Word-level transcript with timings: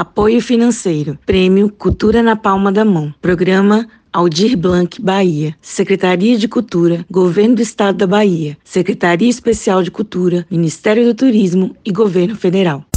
Apoio 0.00 0.40
financeiro. 0.40 1.18
Prêmio 1.26 1.68
Cultura 1.68 2.22
na 2.22 2.34
Palma 2.34 2.72
da 2.72 2.86
Mão. 2.86 3.12
Programa 3.20 3.86
Aldir 4.10 4.56
Blanc, 4.56 4.98
Bahia. 4.98 5.54
Secretaria 5.60 6.38
de 6.38 6.48
Cultura, 6.48 7.04
Governo 7.10 7.56
do 7.56 7.60
Estado 7.60 7.98
da 7.98 8.06
Bahia. 8.06 8.56
Secretaria 8.64 9.28
Especial 9.28 9.82
de 9.82 9.90
Cultura, 9.90 10.46
Ministério 10.50 11.04
do 11.04 11.14
Turismo 11.14 11.76
e 11.84 11.92
Governo 11.92 12.34
Federal. 12.34 12.89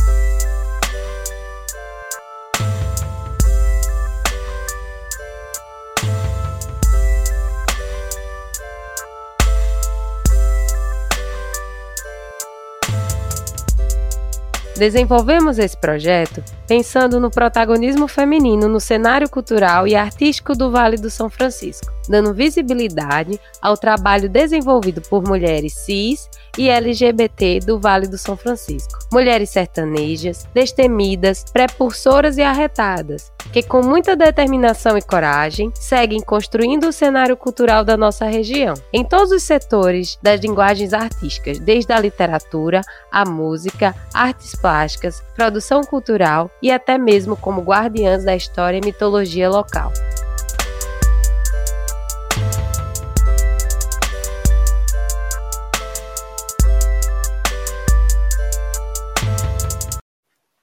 Desenvolvemos 14.75 15.59
esse 15.59 15.77
projeto 15.77 16.43
pensando 16.67 17.19
no 17.19 17.29
protagonismo 17.29 18.07
feminino 18.07 18.67
no 18.67 18.79
cenário 18.79 19.29
cultural 19.29 19.87
e 19.87 19.95
artístico 19.95 20.55
do 20.55 20.71
Vale 20.71 20.97
do 20.97 21.11
São 21.11 21.29
Francisco, 21.29 21.93
dando 22.09 22.33
visibilidade 22.33 23.39
ao 23.61 23.77
trabalho 23.77 24.27
desenvolvido 24.27 24.99
por 25.01 25.23
mulheres 25.23 25.73
cis 25.73 26.27
e 26.57 26.69
LGBT 26.69 27.59
do 27.59 27.79
Vale 27.79 28.07
do 28.07 28.17
São 28.17 28.37
Francisco. 28.37 28.99
Mulheres 29.11 29.49
sertanejas, 29.49 30.47
destemidas, 30.53 31.43
prepulsoras 31.51 32.37
e 32.37 32.41
arretadas, 32.41 33.31
que 33.51 33.63
com 33.63 33.81
muita 33.81 34.15
determinação 34.15 34.97
e 34.97 35.01
coragem 35.01 35.71
seguem 35.75 36.21
construindo 36.21 36.87
o 36.87 36.93
cenário 36.93 37.35
cultural 37.35 37.83
da 37.83 37.97
nossa 37.97 38.25
região, 38.25 38.73
em 38.91 39.03
todos 39.03 39.31
os 39.31 39.43
setores 39.43 40.17
das 40.21 40.41
linguagens 40.41 40.93
artísticas, 40.93 41.59
desde 41.59 41.91
a 41.93 41.99
literatura, 41.99 42.81
a 43.11 43.25
música, 43.25 43.95
artes 44.13 44.55
plásticas, 44.55 45.23
produção 45.35 45.81
cultural 45.83 46.49
e 46.61 46.71
até 46.71 46.97
mesmo 46.97 47.35
como 47.35 47.61
guardiãs 47.61 48.23
da 48.23 48.35
história 48.35 48.77
e 48.77 48.85
mitologia 48.85 49.49
local. 49.49 49.91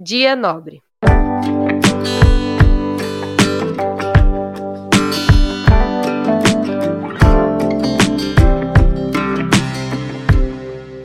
Dia 0.03 0.35
Nobre. 0.35 0.83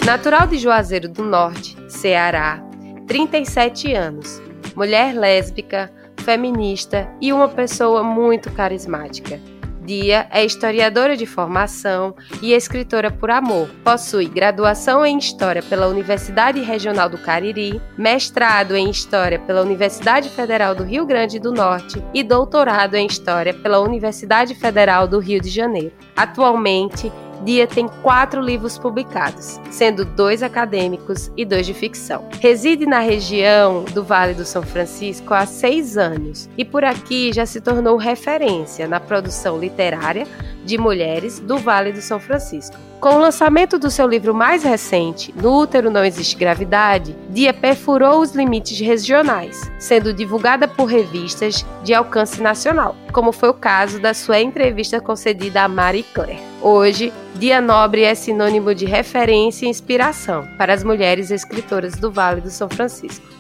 Natural 0.06 0.48
de 0.48 0.58
Juazeiro 0.58 1.10
do 1.10 1.24
Norte, 1.26 1.76
Ceará, 1.90 2.64
37 3.06 3.94
anos, 3.94 4.42
mulher 4.78 5.14
lésbica, 5.14 5.92
feminista 6.24 7.06
e 7.20 7.34
uma 7.34 7.50
pessoa 7.50 8.02
muito 8.02 8.50
carismática. 8.54 9.42
Dia 9.86 10.28
é 10.32 10.44
historiadora 10.44 11.16
de 11.16 11.28
formação 11.28 12.16
e 12.42 12.54
escritora 12.54 13.12
por 13.12 13.30
amor. 13.30 13.70
Possui 13.84 14.26
graduação 14.26 15.06
em 15.06 15.18
História 15.18 15.62
pela 15.62 15.88
Universidade 15.88 16.60
Regional 16.62 17.08
do 17.08 17.20
Cariri, 17.20 17.80
mestrado 17.96 18.76
em 18.76 18.90
História 18.90 19.38
pela 19.38 19.62
Universidade 19.62 20.28
Federal 20.30 20.74
do 20.74 20.84
Rio 20.84 21.06
Grande 21.06 21.40
do 21.40 21.52
Norte 21.52 22.04
e 22.16 22.24
doutorado 22.24 22.96
em 22.96 23.06
História 23.06 23.54
pela 23.54 23.80
Universidade 23.80 24.56
Federal 24.56 25.08
do 25.08 25.20
Rio 25.20 25.40
de 25.40 25.50
Janeiro. 25.50 25.94
Atualmente, 26.16 27.12
Dia 27.44 27.68
tem 27.68 27.88
quatro 28.02 28.42
livros 28.42 28.78
publicados, 28.78 29.60
sendo 29.70 30.06
dois 30.06 30.42
acadêmicos 30.42 31.32
e 31.36 31.46
dois 31.46 31.66
de 31.66 31.74
ficção. 31.74 32.28
Reside 32.40 32.86
na 32.86 33.00
região 33.00 33.84
do 33.84 34.04
Vale 34.04 34.34
do 34.34 34.46
São 34.46 34.64
Francisco 34.64 35.34
há 35.34 35.46
seis 35.46 35.98
anos 35.98 36.50
e 36.58 36.64
por 36.64 36.84
aqui 36.84 37.32
já 37.34 37.46
se 37.46 37.62
tornou 37.62 37.98
referência 37.98 38.88
na 38.88 39.00
produção 39.00 39.60
literária 39.60 40.28
de 40.64 40.78
mulheres 40.78 41.40
do 41.40 41.58
Vale 41.58 41.92
do 41.92 42.02
São 42.02 42.20
Francisco. 42.20 42.85
Com 43.00 43.16
o 43.16 43.20
lançamento 43.20 43.78
do 43.78 43.92
seu 43.92 44.08
livro 44.08 44.34
mais 44.34 44.64
recente, 44.64 45.34
No 45.36 45.62
Útero 45.62 45.92
Não 45.92 46.04
Existe 46.04 46.36
Gravidade, 46.36 47.16
Dia 47.30 47.54
perfurou 47.54 48.22
os 48.22 48.32
limites 48.32 48.80
regionais, 48.80 49.70
sendo 49.78 50.14
divulgada 50.14 50.68
por 50.68 50.86
revistas 50.86 51.66
de 51.84 51.94
alcance 51.94 52.42
nacional, 52.42 52.96
como 53.12 53.32
foi 53.32 53.50
o 53.50 53.54
caso 53.54 54.00
da 54.00 54.14
sua 54.14 54.40
entrevista 54.40 55.00
concedida 55.00 55.64
a 55.64 55.68
Marie 55.68 56.04
Claire. 56.04 56.42
Hoje, 56.62 57.14
Dia 57.36 57.62
Nobre 57.62 58.04
é 58.04 58.16
sinônimo 58.16 58.74
de 58.74 58.86
referência 58.86 59.66
e 59.66 59.70
inspiração 59.70 60.48
para 60.58 60.74
as 60.74 60.84
mulheres 60.84 61.30
escritoras 61.30 61.96
do 61.96 62.12
Vale 62.12 62.42
do 62.42 62.50
São 62.50 62.70
Francisco. 62.70 63.35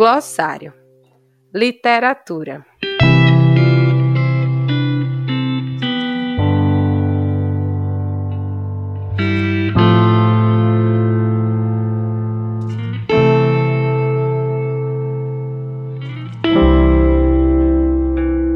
Glossário. 0.00 0.72
Literatura. 1.54 2.64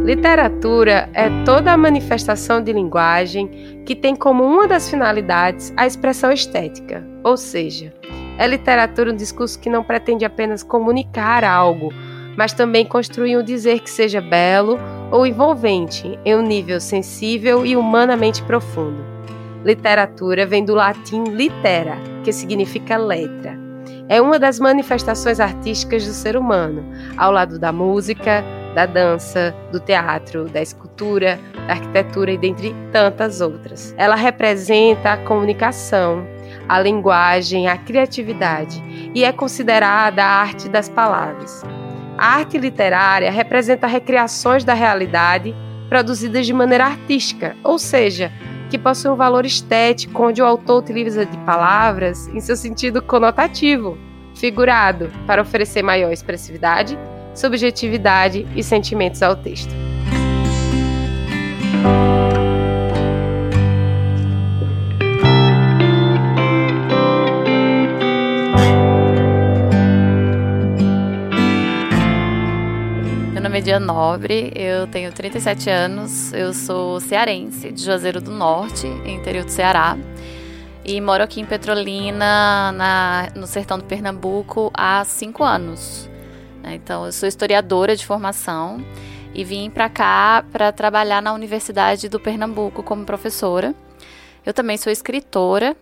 Literatura 0.03 1.11
é 1.13 1.29
toda 1.45 1.75
a 1.75 1.77
manifestação 1.77 2.63
de 2.63 2.73
linguagem 2.73 3.83
que 3.85 3.95
tem 3.95 4.17
como 4.17 4.43
uma 4.43 4.67
das 4.67 4.89
finalidades 4.89 5.75
a 5.77 5.87
expressão 5.87 6.33
estética, 6.33 7.07
ou 7.23 7.37
seja, 7.37 7.93
é 8.39 8.47
literatura 8.47 9.13
um 9.13 9.17
discurso 9.17 9.59
que 9.59 9.71
não 9.71 9.83
pretende 9.83 10.25
apenas 10.25 10.63
comunicar 10.63 11.45
algo, 11.45 11.93
mas 12.37 12.53
também 12.53 12.85
construir 12.85 13.37
um 13.37 13.43
dizer 13.43 13.81
que 13.81 13.91
seja 13.91 14.21
belo 14.21 14.79
ou 15.11 15.27
envolvente 15.27 16.19
em 16.25 16.35
um 16.35 16.43
nível 16.43 16.81
sensível 16.81 17.65
e 17.65 17.77
humanamente 17.77 18.43
profundo. 18.43 19.05
Literatura 19.65 20.45
vem 20.45 20.65
do 20.65 20.75
latim 20.75 21.25
litera, 21.25 21.97
que 22.23 22.33
significa 22.33 22.97
letra. 22.97 23.59
É 24.09 24.21
uma 24.21 24.39
das 24.39 24.61
manifestações 24.61 25.41
artísticas 25.41 26.07
do 26.07 26.13
ser 26.13 26.37
humano, 26.37 26.85
ao 27.17 27.33
lado 27.33 27.59
da 27.59 27.73
música, 27.73 28.45
da 28.75 28.85
dança, 28.85 29.55
do 29.73 29.81
teatro, 29.81 30.45
da 30.45 30.61
escultura, 30.61 31.39
da 31.67 31.75
arquitetura 31.75 32.33
e 32.33 32.37
dentre 32.37 32.75
tantas 32.93 33.41
outras. 33.41 33.95
Ela 33.97 34.17
representa 34.17 35.13
a 35.13 35.17
comunicação, 35.17 36.27
a 36.75 36.81
linguagem, 36.81 37.69
a 37.69 37.79
criatividade 37.79 38.83
e 39.15 39.25
é 39.25 39.31
considerada 39.31 40.25
a 40.25 40.27
arte 40.27 40.69
das 40.69 40.89
palavras. 40.89 41.63
A 42.19 42.39
arte 42.39 42.59
literária 42.59 43.31
representa 43.31 43.87
recriações 43.87 44.65
da 44.65 44.75
realidade 44.75 45.55
produzidas 45.89 46.45
de 46.45 46.53
maneira 46.53 46.87
artística, 46.87 47.57
ou 47.63 47.79
seja, 47.79 48.33
que 48.71 48.77
possui 48.77 49.09
um 49.13 49.15
valor 49.15 49.47
estético 49.47 50.25
onde 50.25 50.43
o 50.43 50.45
autor 50.45 50.83
utiliza 50.83 51.25
de 51.25 51.39
palavras 51.39 52.27
em 52.29 52.41
seu 52.41 52.57
sentido 52.57 53.01
conotativo, 53.01 53.97
figurado, 54.35 55.13
para 55.29 55.43
oferecer 55.43 55.83
maior 55.83 56.13
expressividade, 56.13 56.99
subjetividade 57.35 58.49
e 58.57 58.65
sentimentos 58.65 59.23
ao 59.23 59.37
texto. 59.37 59.73
Dia 73.65 73.81
Nobre, 73.81 74.53
eu 74.55 74.87
tenho 74.87 75.11
37 75.11 75.71
anos, 75.71 76.35
eu 76.35 76.53
sou 76.53 77.01
cearense, 77.01 77.73
de 77.73 77.83
Juazeiro 77.83 78.21
do 78.21 78.31
Norte, 78.31 78.87
interior 79.07 79.43
do 79.43 79.51
Ceará, 79.51 79.97
e 80.85 81.01
moro 81.01 81.25
aqui 81.25 81.41
em 81.41 81.47
Petrolina, 81.47 82.71
na, 82.73 83.31
no 83.35 83.47
sertão 83.47 83.79
do 83.79 83.85
Pernambuco, 83.85 84.71
há 84.75 85.03
cinco 85.07 85.43
anos. 85.43 86.11
Né? 86.63 86.75
Então, 86.75 87.07
eu 87.07 87.13
sou 87.13 87.27
historiadora 87.27 87.97
de 87.97 88.05
formação 88.05 88.85
e 89.33 89.43
vim 89.43 89.71
para 89.71 89.89
cá 89.89 90.45
para 90.53 90.71
trabalhar 90.71 91.23
na 91.23 91.33
Universidade 91.33 92.07
do 92.07 92.21
Pernambuco 92.21 92.83
como 92.83 93.07
professora. 93.07 93.75
Eu 94.45 94.53
também 94.53 94.77
sou 94.77 94.93
escritora 94.93 95.75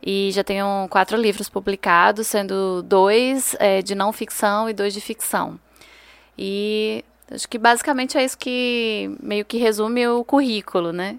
e 0.00 0.30
já 0.30 0.44
tenho 0.44 0.86
quatro 0.88 1.16
livros 1.16 1.48
publicados, 1.48 2.28
sendo 2.28 2.84
dois 2.84 3.56
é, 3.58 3.82
de 3.82 3.96
não 3.96 4.12
ficção 4.12 4.70
e 4.70 4.72
dois 4.72 4.94
de 4.94 5.00
ficção. 5.00 5.58
E 6.38 7.04
Acho 7.30 7.48
que 7.48 7.58
basicamente 7.58 8.16
é 8.16 8.24
isso 8.24 8.38
que 8.38 9.10
meio 9.20 9.44
que 9.44 9.58
resume 9.58 10.06
o 10.06 10.24
currículo, 10.24 10.92
né? 10.92 11.18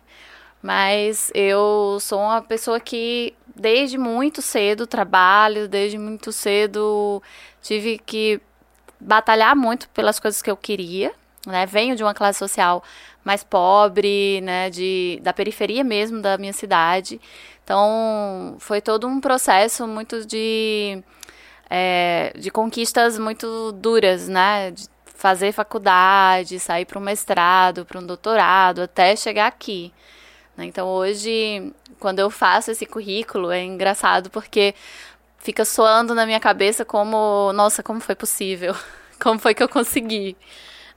Mas 0.62 1.32
eu 1.36 1.98
sou 2.00 2.20
uma 2.20 2.42
pessoa 2.42 2.80
que 2.80 3.34
desde 3.56 3.98
muito 3.98 4.42
cedo 4.42 4.88
trabalho, 4.88 5.68
desde 5.68 5.98
muito 5.98 6.32
cedo 6.32 7.22
tive 7.62 8.00
que 8.00 8.40
batalhar 9.00 9.56
muito 9.56 9.90
pelas 9.90 10.20
coisas 10.20 10.42
que 10.42 10.50
eu 10.50 10.58
queria, 10.58 11.14
né? 11.46 11.66
Venho 11.66 11.96
de 11.96 12.04
uma 12.04 12.14
classe 12.14 12.40
social 12.40 12.84
mais 13.24 13.44
pobre, 13.44 14.42
né? 14.42 14.70
De, 14.70 15.20
da 15.22 15.34
periferia 15.34 15.84
mesmo 15.84 16.22
da 16.22 16.38
minha 16.38 16.54
cidade. 16.54 17.20
Então, 17.64 18.56
foi 18.60 18.80
todo 18.82 19.08
um 19.08 19.20
processo 19.20 19.86
muito 19.88 20.26
de, 20.26 21.04
é, 21.70 22.34
de 22.38 22.50
conquistas 22.50 23.20
muito 23.20 23.74
duras, 23.74 24.28
né? 24.30 24.72
De 24.72 24.88
fazer 25.18 25.52
faculdade, 25.52 26.60
sair 26.60 26.86
para 26.86 27.00
um 27.00 27.02
mestrado, 27.02 27.86
para 27.86 28.00
um 28.00 28.06
doutorado, 28.06 28.84
até 28.84 29.16
chegar 29.16 29.48
aqui. 29.48 29.92
Né? 30.56 30.66
Então, 30.66 30.88
hoje, 30.88 31.74
quando 32.00 32.20
eu 32.20 32.30
faço 32.30 32.70
esse 32.70 32.86
currículo, 32.86 33.52
é 33.52 33.64
engraçado 33.64 34.30
porque 34.30 34.76
fica 35.40 35.66
soando 35.66 36.14
na 36.14 36.26
minha 36.26 36.40
cabeça 36.40 36.86
como, 36.86 37.52
nossa, 37.54 37.82
como 37.82 38.00
foi 38.00 38.16
possível? 38.16 38.76
Como 39.20 39.40
foi 39.40 39.56
que 39.56 39.64
eu 39.64 39.68
consegui? 39.68 40.38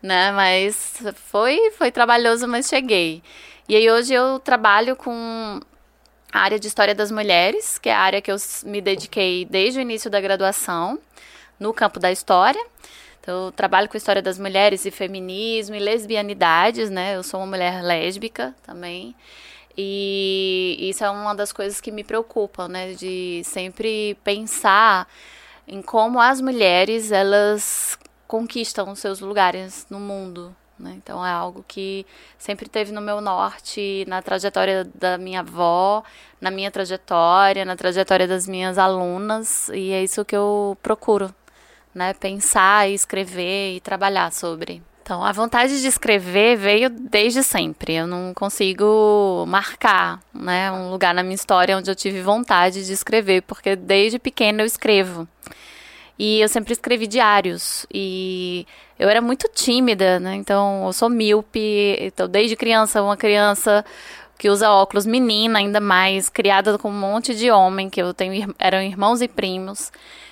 Né? 0.03 0.31
Mas 0.33 1.03
foi, 1.15 1.71
foi 1.71 1.91
trabalhoso, 1.91 2.47
mas 2.47 2.69
cheguei. 2.69 3.23
E 3.67 3.75
aí 3.75 3.91
hoje 3.91 4.13
eu 4.13 4.39
trabalho 4.39 4.95
com 4.95 5.59
a 6.31 6.39
área 6.39 6.59
de 6.59 6.69
História 6.69 6.95
das 6.95 7.11
Mulheres, 7.11 7.79
que 7.79 7.89
é 7.89 7.95
a 7.95 7.99
área 7.99 8.21
que 8.21 8.31
eu 8.31 8.37
me 8.67 8.83
dediquei 8.83 9.47
desde 9.47 9.79
o 9.79 9.83
início 9.83 10.11
da 10.11 10.21
graduação, 10.21 10.99
no 11.59 11.73
campo 11.73 11.99
da 11.99 12.13
História. 12.13 12.63
Então, 13.21 13.47
eu 13.47 13.53
trabalho 13.53 13.89
com 13.89 13.97
História 13.97 14.23
das 14.23 14.39
Mulheres 14.39 14.85
e 14.87 14.91
Feminismo 14.91 15.75
e 15.75 15.79
Lesbianidades, 15.79 16.91
né? 16.91 17.17
Eu 17.17 17.23
sou 17.23 17.41
uma 17.41 17.47
mulher 17.47 17.83
lésbica 17.83 18.55
também. 18.63 19.15
E 19.77 20.77
isso 20.81 21.05
é 21.05 21.11
uma 21.11 21.35
das 21.35 21.53
coisas 21.53 21.81
que 21.81 21.93
me 21.93 22.03
preocupam, 22.03 22.69
né? 22.69 22.95
De 22.95 23.43
sempre 23.45 24.17
pensar 24.25 25.07
em 25.69 25.83
como 25.83 26.21
as 26.21 26.41
mulheres 26.41 27.13
elas 27.13 27.99
conquistam 28.27 28.91
os 28.91 28.99
seus 28.99 29.21
lugares 29.21 29.87
no 29.91 30.01
mundo. 30.01 30.55
Né? 30.81 30.95
Então 30.97 31.25
é 31.25 31.31
algo 31.31 31.65
que 31.69 32.07
sempre 32.39 32.69
teve 32.69 32.91
no 32.91 33.01
meu 33.03 33.21
norte, 33.21 34.05
na 34.09 34.23
trajetória 34.23 34.85
da 34.95 35.19
minha 35.19 35.41
avó, 35.41 36.03
na 36.41 36.51
minha 36.51 36.71
trajetória, 36.71 37.65
na 37.65 37.77
trajetória 37.77 38.27
das 38.27 38.49
minhas 38.49 38.79
alunas, 38.79 39.69
e 39.69 39.93
é 39.93 40.03
isso 40.03 40.25
que 40.25 40.35
eu 40.35 40.77
procuro, 40.83 41.35
né? 41.95 42.15
Pensar, 42.15 42.89
escrever 42.89 43.77
e 43.77 43.81
trabalhar 43.81 44.33
sobre. 44.33 44.83
Então, 45.03 45.25
a 45.25 45.33
vontade 45.33 45.81
de 45.81 45.89
escrever 45.89 46.57
veio 46.57 46.89
desde 46.89 47.43
sempre. 47.43 47.95
Eu 47.95 48.07
não 48.07 48.33
consigo 48.33 49.45
marcar, 49.49 50.21
né, 50.33 50.71
um 50.71 50.91
lugar 50.91 51.13
na 51.13 51.25
minha 51.25 51.35
história 51.35 51.77
onde 51.77 51.91
eu 51.91 51.97
tive 51.97 52.23
vontade 52.23 52.87
de 52.87 52.93
escrever, 52.93 53.43
porque 53.43 53.75
desde 53.75 54.21
pequena 54.21 54.63
eu 54.63 54.67
escrevo. 54.67 55.27
E 56.17 56.41
eu 56.41 56.49
sempre 56.49 56.75
escrevi 56.75 57.09
diários 57.09 57.87
e 57.93 58.67
eu 58.99 59.09
era 59.09 59.21
muito 59.21 59.49
tímida, 59.53 60.21
né? 60.21 60.37
Então, 60.37 60.85
eu 60.87 60.93
sou 60.93 61.09
míope, 61.09 61.97
então 61.99 62.29
desde 62.29 62.55
criança, 62.55 63.03
uma 63.03 63.17
criança 63.17 63.85
que 64.39 64.49
usa 64.49 64.71
óculos, 64.71 65.07
menina 65.07 65.59
ainda 65.59 65.81
mais, 65.81 66.29
criada 66.29 66.79
com 66.79 66.89
um 66.89 66.99
monte 66.99 67.35
de 67.35 67.51
homem 67.51 67.91
que 67.91 68.01
eu 68.01 68.15
tenho 68.15 68.55
eram 68.61 68.81
irmãos 68.81 69.21
e 69.23 69.27
primos. 69.29 69.91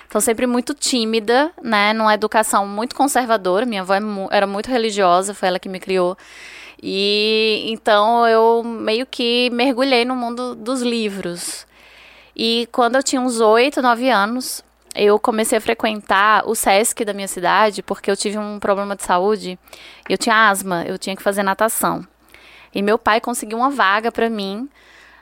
Então, 0.09 0.19
sempre 0.19 0.47
muito 0.47 0.73
tímida, 0.73 1.51
né? 1.61 1.93
Numa 1.93 2.15
educação 2.15 2.65
muito 2.65 2.95
conservadora. 2.95 3.63
Minha 3.63 3.81
avó 3.81 3.93
é 3.93 3.99
era 4.31 4.47
muito 4.47 4.67
religiosa, 4.67 5.35
foi 5.35 5.49
ela 5.49 5.59
que 5.59 5.69
me 5.69 5.79
criou. 5.79 6.17
E 6.81 7.65
então 7.67 8.27
eu 8.27 8.63
meio 8.63 9.05
que 9.05 9.51
mergulhei 9.51 10.05
no 10.05 10.15
mundo 10.15 10.55
dos 10.55 10.81
livros. 10.81 11.67
E 12.35 12.67
quando 12.71 12.95
eu 12.95 13.03
tinha 13.03 13.21
uns 13.21 13.39
8, 13.39 13.83
9 13.83 14.09
anos, 14.09 14.63
eu 14.95 15.19
comecei 15.19 15.59
a 15.59 15.61
frequentar 15.61 16.43
o 16.47 16.55
SESC 16.55 17.05
da 17.05 17.13
minha 17.13 17.27
cidade 17.27 17.83
porque 17.83 18.09
eu 18.09 18.17
tive 18.17 18.39
um 18.39 18.59
problema 18.59 18.95
de 18.95 19.03
saúde. 19.03 19.59
Eu 20.09 20.17
tinha 20.17 20.49
asma, 20.49 20.85
eu 20.87 20.97
tinha 20.97 21.15
que 21.15 21.21
fazer 21.21 21.43
natação. 21.43 22.03
E 22.73 22.81
meu 22.81 22.97
pai 22.97 23.21
conseguiu 23.21 23.59
uma 23.59 23.69
vaga 23.69 24.11
para 24.11 24.27
mim 24.27 24.67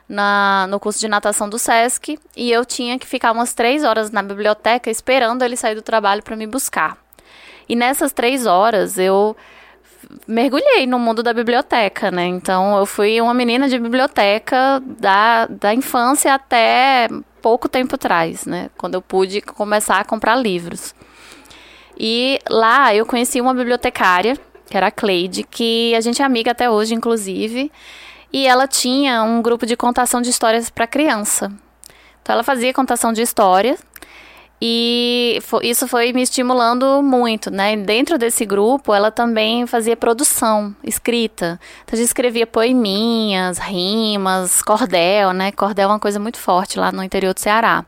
na, 0.08 0.68
no 0.70 0.80
curso 0.80 1.00
de 1.00 1.08
natação 1.08 1.50
do 1.50 1.60
SESC 1.60 2.18
e 2.36 2.52
eu 2.52 2.64
tinha 2.66 2.98
que 2.98 3.06
ficar 3.06 3.32
umas 3.32 3.54
três 3.54 3.84
horas 3.84 4.12
na 4.12 4.24
biblioteca 4.24 4.90
esperando 4.90 5.44
ele 5.44 5.58
sair 5.58 5.76
do 5.76 5.82
trabalho 5.82 6.24
para 6.24 6.36
me 6.36 6.48
buscar. 6.48 6.98
E 7.68 7.76
nessas 7.76 8.14
três 8.14 8.46
horas 8.46 8.98
eu 8.98 9.36
mergulhei 10.28 10.88
no 10.88 10.98
mundo 10.98 11.22
da 11.22 11.34
biblioteca, 11.34 12.10
né? 12.10 12.26
Então 12.26 12.78
eu 12.78 12.86
fui 12.86 13.20
uma 13.20 13.34
menina 13.34 13.68
de 13.68 13.78
biblioteca 13.78 14.82
da, 14.86 15.48
da 15.48 15.74
infância 15.74 16.34
até 16.34 17.10
pouco 17.42 17.68
tempo 17.68 17.96
atrás, 17.96 18.46
né? 18.46 18.70
Quando 18.78 18.94
eu 18.94 19.02
pude 19.02 19.42
começar 19.42 20.00
a 20.00 20.06
comprar 20.06 20.36
livros. 20.36 20.96
E 22.00 22.40
lá 22.50 22.94
eu 22.96 23.06
conheci 23.06 23.42
uma 23.42 23.54
bibliotecária, 23.54 24.38
que 24.70 24.78
era 24.78 24.88
a 24.88 24.92
Cleide, 24.92 25.44
que 25.44 25.94
a 25.96 26.02
gente 26.02 26.22
é 26.22 26.26
amiga 26.26 26.52
até 26.52 26.70
hoje, 26.70 26.94
inclusive. 26.94 27.72
E 28.32 28.46
ela 28.46 28.68
tinha 28.68 29.24
um 29.24 29.42
grupo 29.42 29.66
de 29.66 29.76
contação 29.76 30.22
de 30.22 30.30
histórias 30.30 30.70
para 30.70 30.86
criança. 30.86 31.52
Então 32.22 32.34
ela 32.34 32.44
fazia 32.44 32.74
contação 32.74 33.14
de 33.14 33.22
histórias 33.22 33.80
e 34.60 35.40
isso 35.62 35.88
foi 35.88 36.12
me 36.12 36.24
estimulando 36.24 37.04
muito, 37.04 37.52
né? 37.52 37.76
Dentro 37.78 38.18
desse 38.18 38.44
grupo, 38.44 38.92
ela 38.92 39.12
também 39.12 39.68
fazia 39.68 39.96
produção, 39.96 40.76
escrita. 40.84 41.60
Então, 41.84 41.94
a 41.94 41.96
gente 41.96 42.08
escrevia 42.08 42.48
poeminhas, 42.48 43.60
rimas, 43.60 44.64
cordel, 44.64 45.32
né? 45.32 45.52
Cordel 45.52 45.90
é 45.90 45.94
uma 45.94 46.00
coisa 46.00 46.20
muito 46.20 46.40
forte 46.40 46.80
lá 46.80 46.92
no 46.92 47.04
interior 47.04 47.36
do 47.36 47.40
Ceará. 47.40 47.86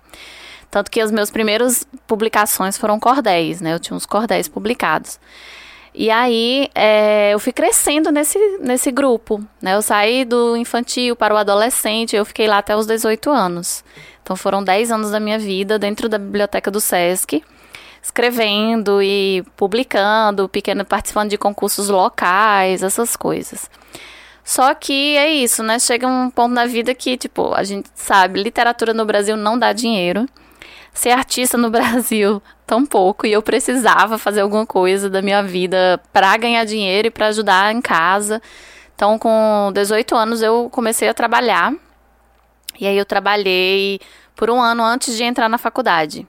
Tanto 0.69 0.91
que 0.91 1.01
as 1.01 1.11
minhas 1.11 1.31
primeiras 1.31 1.87
publicações 2.05 2.77
foram 2.77 2.99
cordéis, 2.99 3.59
né? 3.61 3.73
Eu 3.73 3.79
tinha 3.79 3.97
uns 3.97 4.05
cordéis 4.05 4.47
publicados. 4.47 5.19
E 5.93 6.09
aí 6.11 6.69
é, 6.75 7.33
eu 7.33 7.39
fui 7.39 7.51
crescendo 7.51 8.11
nesse, 8.11 8.37
nesse 8.59 8.91
grupo, 8.91 9.43
né? 9.61 9.75
Eu 9.75 9.81
saí 9.81 10.23
do 10.23 10.55
infantil 10.55 11.15
para 11.15 11.33
o 11.33 11.37
adolescente, 11.37 12.15
eu 12.15 12.25
fiquei 12.25 12.47
lá 12.47 12.59
até 12.59 12.75
os 12.75 12.85
18 12.85 13.29
anos. 13.29 13.83
Então 14.21 14.35
foram 14.35 14.63
10 14.63 14.91
anos 14.91 15.11
da 15.11 15.19
minha 15.19 15.39
vida 15.39 15.79
dentro 15.79 16.07
da 16.07 16.17
biblioteca 16.17 16.69
do 16.69 16.79
SESC, 16.79 17.43
escrevendo 18.01 19.01
e 19.01 19.43
publicando, 19.57 20.47
pequeno 20.47 20.85
participando 20.85 21.31
de 21.31 21.37
concursos 21.37 21.89
locais, 21.89 22.83
essas 22.83 23.15
coisas. 23.15 23.69
Só 24.43 24.73
que 24.73 25.17
é 25.17 25.31
isso, 25.31 25.63
né? 25.63 25.79
Chega 25.79 26.07
um 26.07 26.29
ponto 26.29 26.53
na 26.53 26.65
vida 26.65 26.93
que, 26.95 27.17
tipo, 27.17 27.53
a 27.53 27.63
gente 27.63 27.89
sabe, 27.93 28.41
literatura 28.41 28.93
no 28.93 29.05
Brasil 29.05 29.35
não 29.35 29.57
dá 29.57 29.73
dinheiro 29.73 30.27
ser 30.99 31.11
artista 31.11 31.57
no 31.57 31.69
Brasil 31.71 32.41
tão 32.67 32.85
pouco 32.85 33.25
e 33.25 33.31
eu 33.31 33.41
precisava 33.41 34.17
fazer 34.17 34.41
alguma 34.41 34.65
coisa 34.65 35.09
da 35.09 35.21
minha 35.21 35.41
vida 35.41 35.99
para 36.11 36.35
ganhar 36.37 36.65
dinheiro 36.65 37.07
e 37.07 37.11
para 37.11 37.27
ajudar 37.27 37.73
em 37.73 37.81
casa. 37.81 38.41
Então, 38.95 39.17
com 39.17 39.71
18 39.73 40.13
anos, 40.15 40.41
eu 40.41 40.69
comecei 40.69 41.07
a 41.07 41.13
trabalhar. 41.13 41.73
E 42.77 42.85
aí, 42.85 42.97
eu 42.97 43.05
trabalhei 43.05 43.99
por 44.35 44.49
um 44.49 44.61
ano 44.61 44.83
antes 44.83 45.15
de 45.15 45.23
entrar 45.23 45.47
na 45.47 45.57
faculdade. 45.57 46.27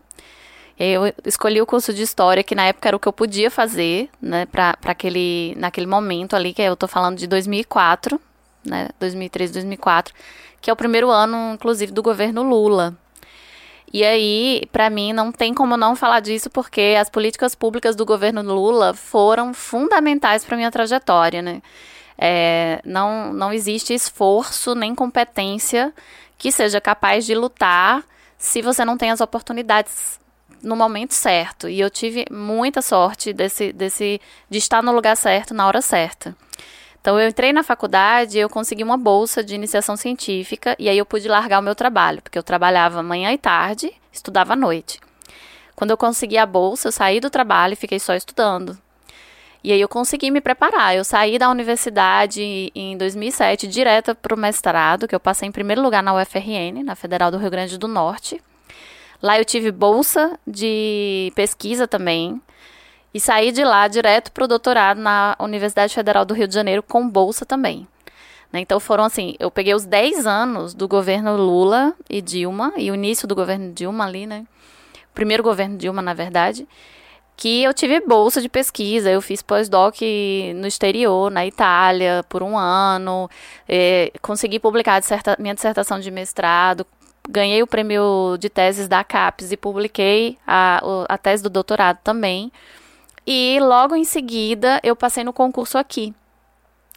Eu 0.79 1.13
escolhi 1.27 1.61
o 1.61 1.67
curso 1.67 1.93
de 1.93 2.03
história, 2.03 2.43
que 2.43 2.55
na 2.55 2.65
época 2.65 2.89
era 2.89 2.97
o 2.97 3.01
que 3.01 3.09
eu 3.09 3.13
podia 3.13 3.51
fazer, 3.51 4.09
né, 4.23 4.47
para 4.47 4.79
aquele, 4.85 5.55
naquele 5.59 5.87
momento 5.87 6.35
ali, 6.35 6.55
que 6.55 6.63
eu 6.63 6.75
tô 6.75 6.89
falando 6.89 7.19
de 7.19 7.27
2004, 7.27 8.19
né, 8.65 8.89
2003, 8.99 9.51
2004, 9.51 10.15
que 10.61 10.71
é 10.71 10.73
o 10.73 10.77
primeiro 10.77 11.11
ano, 11.11 11.53
inclusive, 11.55 11.93
do 11.93 12.03
governo 12.03 12.43
Lula. 12.43 12.97
E 13.93 14.05
aí, 14.05 14.63
para 14.71 14.89
mim, 14.89 15.13
não 15.13 15.33
tem 15.33 15.53
como 15.53 15.77
não 15.77 15.97
falar 15.97 16.21
disso, 16.21 16.49
porque 16.49 16.97
as 16.99 17.11
políticas 17.11 17.55
públicas 17.55 17.97
do 17.97 18.07
governo 18.07 18.41
Lula 18.43 18.95
foram 18.95 19.53
fundamentais 19.53 20.45
para 20.45 20.57
minha 20.57 20.71
trajetória, 20.71 21.43
né? 21.43 21.61
É, 22.17 22.81
não, 22.85 23.33
não 23.33 23.53
existe 23.53 23.95
esforço 23.95 24.75
nem 24.75 24.95
competência 24.95 25.93
que 26.39 26.53
seja 26.53 26.81
capaz 26.81 27.25
de 27.25 27.35
lutar 27.35 28.05
se 28.39 28.63
você 28.63 28.85
não 28.85 28.97
tem 28.97 29.11
as 29.11 29.21
oportunidades 29.21 30.21
no 30.63 30.77
momento 30.77 31.15
certo. 31.15 31.69
E 31.69 31.81
eu 31.81 31.91
tive 31.91 32.27
muita 32.31 32.83
sorte 32.83 33.33
desse, 33.33 33.73
desse, 33.73 34.21
de 34.49 34.59
estar 34.59 34.83
no 34.83 34.93
lugar 34.93 35.17
certo 35.17 35.55
na 35.55 35.67
hora 35.67 35.81
certa. 35.81 36.37
Então 37.01 37.19
eu 37.19 37.29
entrei 37.29 37.53
na 37.53 37.63
faculdade, 37.63 38.39
eu 38.39 38.49
consegui 38.49 38.83
uma 38.83 38.97
bolsa 38.97 39.43
de 39.43 39.55
iniciação 39.55 39.97
científica 39.97 40.77
e 40.79 40.89
aí 40.89 40.99
eu 40.99 41.07
pude 41.07 41.29
largar 41.29 41.59
o 41.59 41.63
meu 41.63 41.75
trabalho, 41.75 42.21
porque 42.21 42.39
eu 42.39 42.43
trabalhava 42.43 43.03
manhã 43.03 43.33
e 43.33 43.39
tarde, 43.39 43.93
estudava 44.13 44.53
à 44.53 44.57
noite. 44.57 45.01
Quando 45.75 45.93
eu 45.93 45.97
consegui 45.97 46.37
a 46.37 46.45
bolsa, 46.45 46.89
eu 46.89 46.93
saí 46.93 47.21
do 47.21 47.31
trabalho 47.31 47.73
e 47.73 47.77
fiquei 47.77 47.99
só 47.99 48.15
estudando. 48.15 48.77
E 49.63 49.73
aí 49.73 49.81
eu 49.81 49.89
consegui 49.89 50.31
me 50.31 50.41
preparar. 50.41 50.95
Eu 50.95 51.05
saí 51.05 51.39
da 51.39 51.51
universidade 51.51 52.71
em 52.75 52.97
2007 52.97 53.67
direto 53.67 54.15
para 54.15 54.35
o 54.35 54.39
mestrado, 54.39 55.07
que 55.07 55.15
eu 55.15 55.21
passei 55.21 55.49
em 55.49 55.53
primeiro 55.53 55.83
lugar 55.83 56.03
na 56.03 56.15
UFRN, 56.15 56.83
na 56.83 56.95
Federal 56.95 57.31
do 57.31 57.39
Rio 57.39 57.51
Grande 57.51 57.79
do 57.79 57.87
Norte. 57.87 58.43
Lá 59.23 59.39
eu 59.39 59.45
tive 59.45 59.71
bolsa 59.71 60.39
de 60.47 61.31
pesquisa 61.35 61.87
também. 61.87 62.41
E 63.13 63.21
saí 63.21 63.51
de 63.53 63.65
lá 63.65 63.89
direto 63.89 64.31
para 64.33 64.45
o 64.45 64.49
doutorado 64.49 65.01
na 65.01 65.37
Universidade 65.41 65.95
Federal 65.95 66.25
do 66.25 66.35
Rio 66.35 66.47
de 66.47 66.55
Janeiro 66.55 66.83
com 66.83 67.09
bolsa 67.09 67.45
também. 67.45 67.87
Né? 68.53 68.61
Então 68.61 68.79
foram 68.81 69.05
assim, 69.05 69.35
eu 69.39 69.51
peguei 69.51 69.75
os 69.75 69.85
10 69.85 70.27
anos 70.27 70.75
do 70.75 70.87
governo 70.87 71.37
Lula 71.37 71.95
e 72.09 72.21
Dilma, 72.21 72.73
e 72.77 72.91
o 72.91 72.95
início 72.95 73.27
do 73.27 73.35
governo 73.35 73.73
Dilma 73.73 74.05
ali, 74.05 74.27
né? 74.27 74.45
O 75.11 75.15
primeiro 75.15 75.43
governo 75.43 75.77
Dilma, 75.77 76.01
na 76.01 76.15
verdade, 76.15 76.67
que 77.37 77.63
eu 77.63 77.73
tive 77.73 78.01
bolsa 78.01 78.41
de 78.41 78.49
pesquisa, 78.49 79.11
eu 79.11 79.23
fiz 79.23 79.41
pós-doc 79.41 79.97
no 80.55 80.67
exterior, 80.67 81.31
na 81.31 81.47
Itália, 81.47 82.25
por 82.29 82.43
um 82.43 82.57
ano, 82.57 83.31
é, 83.69 84.13
consegui 84.21 84.59
publicar 84.59 85.01
disserta, 85.01 85.37
minha 85.39 85.55
dissertação 85.55 85.99
de 85.99 86.11
mestrado, 86.11 86.87
ganhei 87.29 87.63
o 87.63 87.67
prêmio 87.67 88.37
de 88.39 88.49
teses 88.49 88.89
da 88.89 89.03
CAPES 89.03 89.53
e 89.53 89.57
publiquei 89.57 90.37
a, 90.47 90.83
a 91.09 91.19
tese 91.19 91.43
do 91.43 91.51
doutorado 91.51 91.99
também. 92.05 92.53
E 93.27 93.59
logo 93.61 93.95
em 93.95 94.05
seguida 94.05 94.81
eu 94.83 94.97
passei 94.97 95.25
no 95.25 95.33
concurso 95.33 95.79
aqui. 95.79 96.15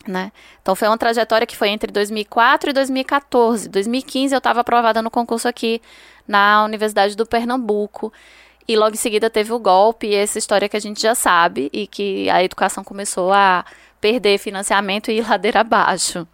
Né? 0.06 0.32
Então 0.62 0.76
foi 0.76 0.88
uma 0.88 0.98
trajetória 0.98 1.48
que 1.48 1.56
foi 1.56 1.70
entre 1.70 1.92
2004 1.92 2.72
e 2.72 2.74
2014. 2.74 3.70
2015 3.70 4.34
eu 4.34 4.38
estava 4.38 4.60
aprovada 4.62 5.02
no 5.02 5.10
concurso 5.10 5.48
aqui 5.48 5.82
na 6.28 6.64
Universidade 6.64 7.16
do 7.16 7.26
Pernambuco. 7.26 8.12
E 8.68 8.76
logo 8.76 8.94
em 8.94 8.98
seguida 8.98 9.30
teve 9.30 9.52
o 9.52 9.60
golpe, 9.60 10.08
e 10.08 10.16
essa 10.16 10.40
história 10.40 10.70
que 10.70 10.78
a 10.78 10.80
gente 10.80 11.02
já 11.02 11.14
sabe, 11.14 11.70
e 11.74 11.86
que 11.86 12.30
a 12.30 12.42
educação 12.44 12.84
começou 12.84 13.32
a 13.34 13.66
perder 14.00 14.38
financiamento 14.38 15.12
e 15.12 15.18
ir 15.18 15.28
ladeira 15.28 15.62
abaixo. 15.62 16.28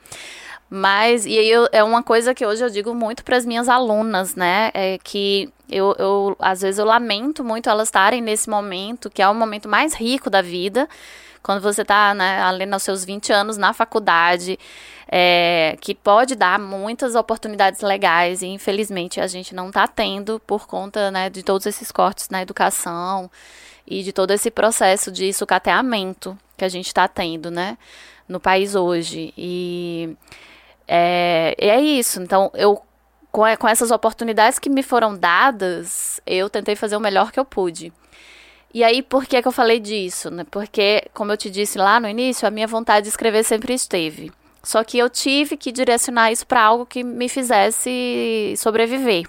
Mas, 0.70 1.26
e 1.26 1.38
aí 1.38 1.50
eu, 1.50 1.68
é 1.72 1.84
uma 1.84 2.04
coisa 2.04 2.34
que 2.34 2.46
hoje 2.46 2.64
eu 2.64 2.70
digo 2.70 2.94
muito 2.94 3.24
para 3.24 3.36
as 3.36 3.46
minhas 3.46 3.68
alunas, 3.68 4.36
né? 4.36 4.70
É 4.74 5.00
que 5.04 5.52
eu, 5.68 5.96
eu, 5.98 6.36
às 6.40 6.62
vezes, 6.62 6.78
eu 6.78 6.86
lamento 6.86 7.44
muito 7.44 7.70
elas 7.70 7.88
estarem 7.88 8.22
nesse 8.22 8.50
momento, 8.50 9.10
que 9.10 9.22
é 9.22 9.28
o 9.28 9.34
momento 9.34 9.68
mais 9.68 9.94
rico 9.96 10.30
da 10.30 10.42
vida, 10.42 10.88
quando 11.42 11.62
você 11.62 11.82
está, 11.82 12.14
né, 12.14 12.42
além 12.42 12.70
dos 12.70 12.84
seus 12.84 13.06
20 13.06 13.32
anos 13.32 13.58
na 13.58 13.74
faculdade, 13.74 14.60
é, 15.08 15.78
que 15.82 15.96
pode 15.96 16.36
dar 16.36 16.60
muitas 16.60 17.16
oportunidades 17.16 17.82
legais, 17.82 18.42
e 18.42 18.48
infelizmente 18.48 19.20
a 19.20 19.28
gente 19.28 19.56
não 19.56 19.70
está 19.70 19.88
tendo 19.88 20.40
por 20.46 20.68
conta, 20.68 21.10
né, 21.12 21.30
de 21.30 21.42
todos 21.44 21.66
esses 21.66 21.92
cortes 21.92 22.30
na 22.30 22.42
educação 22.42 23.30
e 23.88 24.04
de 24.04 24.12
todo 24.12 24.32
esse 24.32 24.52
processo 24.52 25.12
de 25.12 25.32
sucateamento 25.34 26.38
que 26.58 26.66
a 26.66 26.70
gente 26.70 26.88
está 26.88 27.08
tendo, 27.08 27.50
né, 27.50 27.78
no 28.28 28.40
país 28.40 28.76
hoje. 28.76 29.34
E 29.38 30.16
é, 30.92 31.56
é 31.58 31.80
isso. 31.80 32.20
Então, 32.20 32.52
eu 32.56 32.82
com, 33.32 33.44
com 33.58 33.68
essas 33.68 33.92
oportunidades 33.92 34.58
que 34.58 34.70
me 34.70 34.82
foram 34.82 35.16
dadas, 35.16 36.20
eu 36.26 36.50
tentei 36.50 36.76
fazer 36.76 36.96
o 36.96 37.00
melhor 37.00 37.32
que 37.32 37.40
eu 37.40 37.46
pude. 37.46 37.94
E 38.74 38.84
aí, 38.84 39.02
por 39.02 39.26
que, 39.26 39.42
que 39.42 39.48
eu 39.48 39.52
falei 39.52 39.80
disso? 39.80 40.30
Né? 40.32 40.46
Porque, 40.50 41.04
como 41.14 41.32
eu 41.32 41.38
te 41.38 41.50
disse 41.50 41.78
lá 41.78 42.00
no 42.00 42.08
início, 42.08 42.48
a 42.48 42.52
minha 42.52 42.68
vontade 42.68 43.04
de 43.04 43.10
escrever 43.10 43.44
sempre 43.44 43.74
esteve. 43.74 44.32
Só 44.64 44.84
que 44.84 44.98
eu 44.98 45.10
tive 45.10 45.58
que 45.58 45.72
direcionar 45.72 46.32
isso 46.32 46.46
para 46.46 46.62
algo 46.62 46.86
que 46.86 47.04
me 47.04 47.30
fizesse 47.30 48.54
sobreviver. 48.58 49.26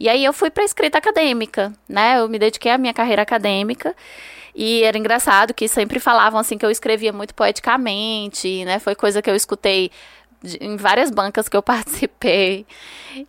E 0.00 0.08
aí 0.08 0.24
eu 0.24 0.32
fui 0.32 0.50
para 0.50 0.64
escrita 0.64 0.98
acadêmica, 0.98 1.72
né? 1.88 2.18
Eu 2.18 2.28
me 2.28 2.38
dediquei 2.38 2.72
à 2.72 2.78
minha 2.78 2.94
carreira 2.94 3.22
acadêmica. 3.22 3.94
E 4.54 4.82
era 4.82 4.98
engraçado 4.98 5.54
que 5.54 5.68
sempre 5.68 6.00
falavam 6.00 6.40
assim 6.40 6.58
que 6.58 6.66
eu 6.66 6.70
escrevia 6.70 7.12
muito 7.12 7.34
poeticamente, 7.34 8.64
né? 8.64 8.78
Foi 8.78 8.94
coisa 8.94 9.22
que 9.22 9.30
eu 9.30 9.36
escutei 9.36 9.90
em 10.60 10.76
várias 10.76 11.10
bancas 11.10 11.48
que 11.48 11.56
eu 11.56 11.62
participei. 11.64 12.66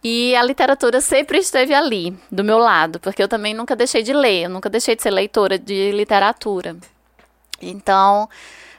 E 0.04 0.36
a 0.36 0.44
literatura 0.44 1.02
sempre 1.02 1.38
esteve 1.38 1.74
ali, 1.74 2.16
do 2.32 2.44
meu 2.44 2.58
lado, 2.58 3.00
porque 3.00 3.22
eu 3.22 3.28
também 3.28 3.54
nunca 3.54 3.76
deixei 3.76 4.04
de 4.04 4.14
ler, 4.14 4.44
eu 4.44 4.50
nunca 4.50 4.70
deixei 4.70 4.96
de 4.96 5.02
ser 5.02 5.12
leitora 5.12 5.58
de 5.58 5.92
literatura. 5.92 6.76
Então, 7.62 8.30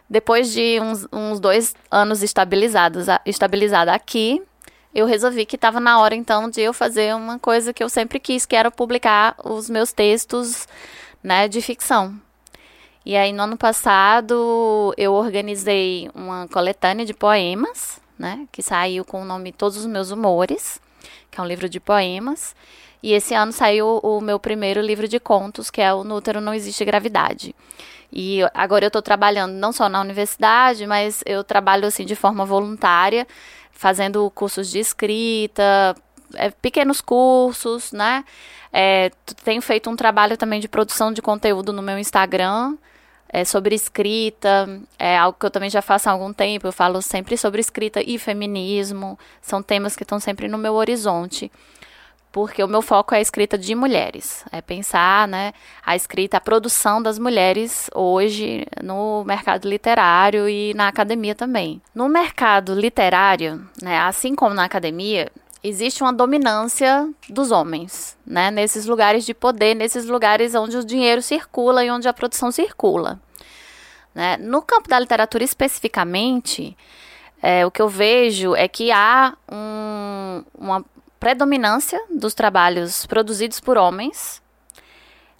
depois 0.08 0.52
de 0.52 0.78
uns, 0.80 1.06
uns 1.12 1.40
dois 1.40 1.74
anos 1.90 2.22
estabilizados, 2.22 3.06
estabilizada 3.24 3.92
aqui, 3.92 4.42
eu 4.94 5.06
resolvi 5.06 5.44
que 5.44 5.56
estava 5.56 5.80
na 5.80 5.98
hora 5.98 6.14
então 6.14 6.48
de 6.48 6.60
eu 6.60 6.72
fazer 6.72 7.14
uma 7.14 7.38
coisa 7.38 7.72
que 7.72 7.82
eu 7.82 7.88
sempre 7.88 8.20
quis, 8.20 8.46
que 8.46 8.54
era 8.54 8.70
publicar 8.70 9.34
os 9.44 9.68
meus 9.68 9.92
textos 9.92 10.68
né, 11.22 11.48
de 11.48 11.60
ficção. 11.60 12.14
E 13.04 13.16
aí, 13.16 13.32
no 13.32 13.42
ano 13.42 13.56
passado, 13.56 14.94
eu 14.96 15.12
organizei 15.12 16.08
uma 16.14 16.48
coletânea 16.48 17.04
de 17.04 17.12
poemas 17.12 18.00
né? 18.18 18.46
Que 18.52 18.62
saiu 18.62 19.04
com 19.04 19.22
o 19.22 19.24
nome 19.24 19.52
Todos 19.52 19.76
os 19.76 19.86
Meus 19.86 20.10
Humores, 20.10 20.80
que 21.30 21.40
é 21.40 21.42
um 21.42 21.46
livro 21.46 21.68
de 21.68 21.80
poemas. 21.80 22.54
E 23.02 23.12
esse 23.12 23.34
ano 23.34 23.52
saiu 23.52 23.98
o 24.02 24.20
meu 24.20 24.38
primeiro 24.38 24.80
livro 24.80 25.06
de 25.06 25.20
contos, 25.20 25.70
que 25.70 25.82
é 25.82 25.92
o 25.92 26.04
No 26.04 26.16
Útero 26.16 26.40
Não 26.40 26.54
Existe 26.54 26.84
Gravidade. 26.84 27.54
E 28.10 28.40
agora 28.54 28.84
eu 28.84 28.88
estou 28.88 29.02
trabalhando 29.02 29.52
não 29.52 29.72
só 29.72 29.88
na 29.88 30.00
universidade, 30.00 30.86
mas 30.86 31.22
eu 31.26 31.42
trabalho 31.42 31.86
assim 31.86 32.04
de 32.04 32.14
forma 32.14 32.46
voluntária, 32.46 33.26
fazendo 33.72 34.30
cursos 34.30 34.70
de 34.70 34.78
escrita, 34.78 35.94
é, 36.34 36.50
pequenos 36.50 37.00
cursos, 37.00 37.92
né? 37.92 38.24
É, 38.72 39.10
tenho 39.44 39.60
feito 39.60 39.90
um 39.90 39.96
trabalho 39.96 40.36
também 40.36 40.60
de 40.60 40.68
produção 40.68 41.12
de 41.12 41.20
conteúdo 41.20 41.72
no 41.72 41.82
meu 41.82 41.98
Instagram, 41.98 42.76
é, 43.34 43.44
sobre 43.44 43.74
escrita, 43.74 44.80
é 44.96 45.18
algo 45.18 45.36
que 45.36 45.44
eu 45.44 45.50
também 45.50 45.68
já 45.68 45.82
faço 45.82 46.08
há 46.08 46.12
algum 46.12 46.32
tempo. 46.32 46.68
Eu 46.68 46.72
falo 46.72 47.02
sempre 47.02 47.36
sobre 47.36 47.60
escrita 47.60 48.00
e 48.00 48.16
feminismo, 48.16 49.18
são 49.42 49.60
temas 49.60 49.96
que 49.96 50.04
estão 50.04 50.20
sempre 50.20 50.46
no 50.46 50.56
meu 50.56 50.74
horizonte, 50.74 51.50
porque 52.30 52.62
o 52.62 52.68
meu 52.68 52.80
foco 52.80 53.12
é 53.12 53.18
a 53.18 53.20
escrita 53.20 53.58
de 53.58 53.74
mulheres, 53.74 54.44
é 54.52 54.60
pensar, 54.60 55.26
né, 55.26 55.52
a 55.84 55.96
escrita, 55.96 56.36
a 56.36 56.40
produção 56.40 57.02
das 57.02 57.18
mulheres 57.18 57.90
hoje 57.92 58.66
no 58.80 59.24
mercado 59.24 59.68
literário 59.68 60.48
e 60.48 60.72
na 60.74 60.86
academia 60.86 61.34
também. 61.34 61.82
No 61.92 62.08
mercado 62.08 62.72
literário, 62.72 63.68
né, 63.82 63.98
assim 63.98 64.36
como 64.36 64.54
na 64.54 64.64
academia, 64.64 65.28
existe 65.64 66.02
uma 66.02 66.12
dominância 66.12 67.08
dos 67.28 67.50
homens, 67.50 68.18
né? 68.26 68.50
Nesses 68.50 68.84
lugares 68.84 69.24
de 69.24 69.32
poder, 69.32 69.74
nesses 69.74 70.04
lugares 70.04 70.54
onde 70.54 70.76
o 70.76 70.84
dinheiro 70.84 71.22
circula 71.22 71.82
e 71.82 71.90
onde 71.90 72.06
a 72.06 72.12
produção 72.12 72.52
circula. 72.52 73.18
Né? 74.14 74.36
No 74.36 74.60
campo 74.60 74.88
da 74.88 74.98
literatura 74.98 75.42
especificamente, 75.42 76.76
é, 77.42 77.64
o 77.66 77.70
que 77.70 77.80
eu 77.80 77.88
vejo 77.88 78.54
é 78.54 78.68
que 78.68 78.92
há 78.92 79.34
um, 79.50 80.44
uma 80.56 80.84
predominância 81.18 82.00
dos 82.10 82.34
trabalhos 82.34 83.06
produzidos 83.06 83.58
por 83.58 83.78
homens. 83.78 84.42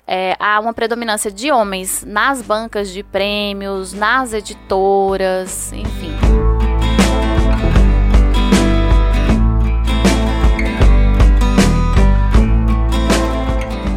É, 0.07 0.35
há 0.39 0.59
uma 0.59 0.75
predominância 0.75 1.31
de 1.31 1.53
homens 1.53 2.03
nas 2.03 2.43
bancas 2.43 2.91
de 2.91 3.03
prêmios, 3.03 3.93
nas 3.93 4.33
editoras, 4.33 5.73
enfim. 5.73 6.44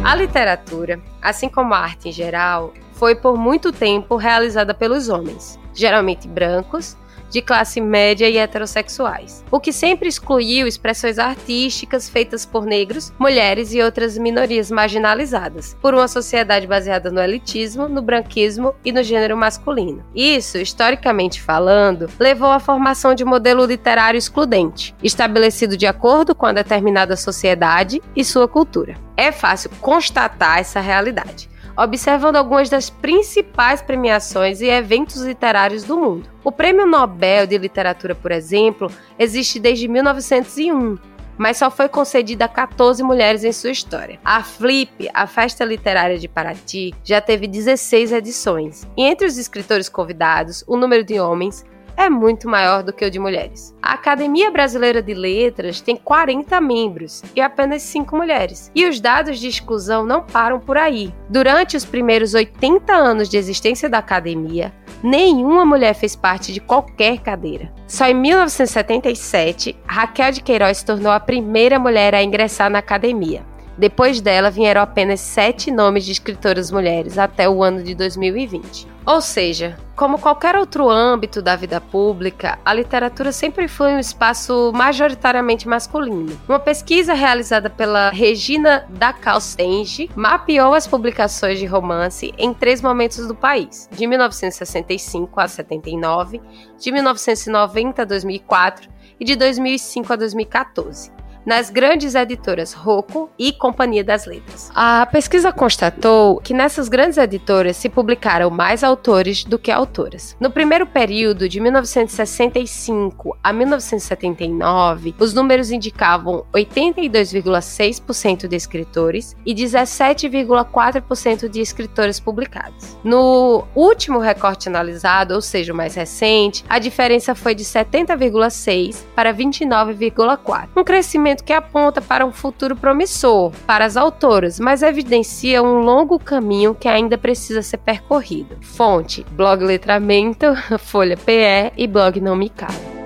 A 0.08 0.14
literatura, 0.14 0.98
assim 1.20 1.50
como 1.50 1.74
a 1.74 1.80
arte 1.80 2.08
em 2.08 2.12
geral, 2.12 2.72
foi 2.94 3.14
por 3.14 3.36
muito 3.36 3.70
tempo 3.70 4.16
realizada 4.16 4.72
pelos 4.72 5.10
homens, 5.10 5.60
geralmente 5.74 6.26
brancos, 6.26 6.96
de 7.30 7.42
classe 7.42 7.80
média 7.80 8.28
e 8.28 8.36
heterossexuais, 8.38 9.44
o 9.50 9.60
que 9.60 9.72
sempre 9.72 10.08
excluiu 10.08 10.66
expressões 10.66 11.18
artísticas 11.18 12.08
feitas 12.08 12.44
por 12.44 12.64
negros, 12.64 13.12
mulheres 13.18 13.72
e 13.72 13.82
outras 13.82 14.16
minorias 14.16 14.70
marginalizadas, 14.70 15.76
por 15.80 15.94
uma 15.94 16.08
sociedade 16.08 16.66
baseada 16.66 17.10
no 17.10 17.20
elitismo, 17.20 17.88
no 17.88 18.02
branquismo 18.02 18.74
e 18.84 18.92
no 18.92 19.02
gênero 19.02 19.36
masculino. 19.36 20.04
Isso, 20.14 20.58
historicamente 20.58 21.40
falando, 21.40 22.08
levou 22.18 22.50
à 22.50 22.60
formação 22.60 23.14
de 23.14 23.24
um 23.24 23.28
modelo 23.28 23.64
literário 23.64 24.18
excludente, 24.18 24.94
estabelecido 25.02 25.76
de 25.76 25.86
acordo 25.86 26.34
com 26.34 26.46
a 26.46 26.52
determinada 26.52 27.16
sociedade 27.16 28.00
e 28.14 28.24
sua 28.24 28.48
cultura. 28.48 28.96
É 29.16 29.32
fácil 29.32 29.70
constatar 29.80 30.58
essa 30.58 30.80
realidade 30.80 31.48
observando 31.78 32.36
algumas 32.36 32.68
das 32.68 32.90
principais 32.90 33.80
premiações 33.80 34.60
e 34.60 34.66
eventos 34.66 35.22
literários 35.22 35.84
do 35.84 35.96
mundo. 35.96 36.28
O 36.42 36.50
Prêmio 36.50 36.86
Nobel 36.86 37.46
de 37.46 37.56
Literatura, 37.56 38.16
por 38.16 38.32
exemplo, 38.32 38.90
existe 39.16 39.60
desde 39.60 39.86
1901, 39.86 40.98
mas 41.36 41.56
só 41.56 41.70
foi 41.70 41.88
concedida 41.88 42.46
a 42.46 42.48
14 42.48 43.00
mulheres 43.04 43.44
em 43.44 43.52
sua 43.52 43.70
história. 43.70 44.18
A 44.24 44.42
Flip, 44.42 45.08
a 45.14 45.26
Festa 45.28 45.64
Literária 45.64 46.18
de 46.18 46.26
Paraty, 46.26 46.92
já 47.04 47.20
teve 47.20 47.46
16 47.46 48.10
edições. 48.10 48.86
E 48.96 49.04
entre 49.04 49.28
os 49.28 49.38
escritores 49.38 49.88
convidados, 49.88 50.64
o 50.66 50.76
número 50.76 51.04
de 51.04 51.20
homens 51.20 51.64
é 51.98 52.08
muito 52.08 52.48
maior 52.48 52.84
do 52.84 52.92
que 52.92 53.04
o 53.04 53.10
de 53.10 53.18
mulheres. 53.18 53.74
A 53.82 53.94
Academia 53.94 54.52
Brasileira 54.52 55.02
de 55.02 55.12
Letras 55.12 55.80
tem 55.80 55.96
40 55.96 56.60
membros 56.60 57.24
e 57.34 57.40
apenas 57.40 57.82
5 57.82 58.16
mulheres. 58.16 58.70
E 58.72 58.86
os 58.86 59.00
dados 59.00 59.40
de 59.40 59.48
exclusão 59.48 60.06
não 60.06 60.22
param 60.22 60.60
por 60.60 60.76
aí. 60.76 61.12
Durante 61.28 61.76
os 61.76 61.84
primeiros 61.84 62.34
80 62.34 62.94
anos 62.94 63.28
de 63.28 63.36
existência 63.36 63.88
da 63.88 63.98
academia, 63.98 64.72
nenhuma 65.02 65.64
mulher 65.64 65.92
fez 65.92 66.14
parte 66.14 66.52
de 66.52 66.60
qualquer 66.60 67.18
cadeira. 67.18 67.72
Só 67.88 68.06
em 68.06 68.14
1977, 68.14 69.76
Raquel 69.84 70.30
de 70.30 70.40
Queiroz 70.40 70.78
se 70.78 70.84
tornou 70.84 71.10
a 71.10 71.18
primeira 71.18 71.80
mulher 71.80 72.14
a 72.14 72.22
ingressar 72.22 72.70
na 72.70 72.78
academia. 72.78 73.44
Depois 73.78 74.20
dela 74.20 74.50
vieram 74.50 74.80
apenas 74.80 75.20
sete 75.20 75.70
nomes 75.70 76.04
de 76.04 76.10
escritoras 76.10 76.68
mulheres 76.68 77.16
até 77.16 77.48
o 77.48 77.62
ano 77.62 77.80
de 77.80 77.94
2020. 77.94 78.88
Ou 79.06 79.20
seja, 79.20 79.78
como 79.94 80.18
qualquer 80.18 80.56
outro 80.56 80.90
âmbito 80.90 81.40
da 81.40 81.54
vida 81.54 81.80
pública, 81.80 82.58
a 82.64 82.74
literatura 82.74 83.30
sempre 83.30 83.68
foi 83.68 83.92
um 83.92 83.98
espaço 84.00 84.72
majoritariamente 84.74 85.68
masculino. 85.68 86.36
Uma 86.48 86.58
pesquisa 86.58 87.14
realizada 87.14 87.70
pela 87.70 88.10
Regina 88.10 88.84
Dacalstenge 88.90 90.10
mapeou 90.16 90.74
as 90.74 90.88
publicações 90.88 91.60
de 91.60 91.64
romance 91.64 92.34
em 92.36 92.52
três 92.52 92.82
momentos 92.82 93.28
do 93.28 93.34
país: 93.34 93.88
de 93.92 94.08
1965 94.08 95.40
a 95.40 95.46
79, 95.46 96.42
de 96.80 96.90
1990 96.90 98.02
a 98.02 98.04
2004 98.04 98.90
e 99.20 99.24
de 99.24 99.36
2005 99.36 100.12
a 100.12 100.16
2014 100.16 101.18
nas 101.44 101.70
grandes 101.70 102.14
editoras 102.14 102.72
Rocco 102.72 103.30
e 103.38 103.52
Companhia 103.52 104.04
das 104.04 104.26
Letras. 104.26 104.70
A 104.74 105.06
pesquisa 105.06 105.52
constatou 105.52 106.40
que 106.40 106.54
nessas 106.54 106.88
grandes 106.88 107.18
editoras 107.18 107.76
se 107.76 107.88
publicaram 107.88 108.50
mais 108.50 108.84
autores 108.84 109.44
do 109.44 109.58
que 109.58 109.70
autoras. 109.70 110.36
No 110.40 110.50
primeiro 110.50 110.86
período, 110.86 111.48
de 111.48 111.60
1965 111.60 113.36
a 113.42 113.52
1979, 113.52 115.14
os 115.18 115.34
números 115.34 115.70
indicavam 115.70 116.44
82,6% 116.52 118.46
de 118.46 118.56
escritores 118.56 119.36
e 119.44 119.54
17,4% 119.54 121.48
de 121.48 121.60
escritoras 121.60 122.20
publicadas. 122.20 122.98
No 123.02 123.64
último 123.74 124.18
recorte 124.18 124.68
analisado, 124.68 125.34
ou 125.34 125.40
seja, 125.40 125.72
o 125.72 125.76
mais 125.76 125.94
recente, 125.94 126.64
a 126.68 126.78
diferença 126.78 127.34
foi 127.34 127.54
de 127.54 127.64
70,6 127.64 129.04
para 129.14 129.32
29,4, 129.34 130.68
um 130.76 130.84
crescimento 130.84 131.37
que 131.42 131.52
aponta 131.52 132.00
para 132.00 132.26
um 132.26 132.32
futuro 132.32 132.76
promissor 132.76 133.52
para 133.66 133.84
as 133.84 133.96
autoras, 133.96 134.58
mas 134.60 134.82
evidencia 134.82 135.62
um 135.62 135.80
longo 135.80 136.18
caminho 136.18 136.74
que 136.74 136.88
ainda 136.88 137.16
precisa 137.16 137.62
ser 137.62 137.78
percorrido. 137.78 138.56
Fonte: 138.60 139.24
Blog 139.32 139.64
Letramento, 139.64 140.46
Folha 140.78 141.16
PE 141.16 141.72
e 141.76 141.86
Blog 141.86 142.20
Não 142.20 142.36
Me 142.36 142.48
Cabe. 142.48 142.98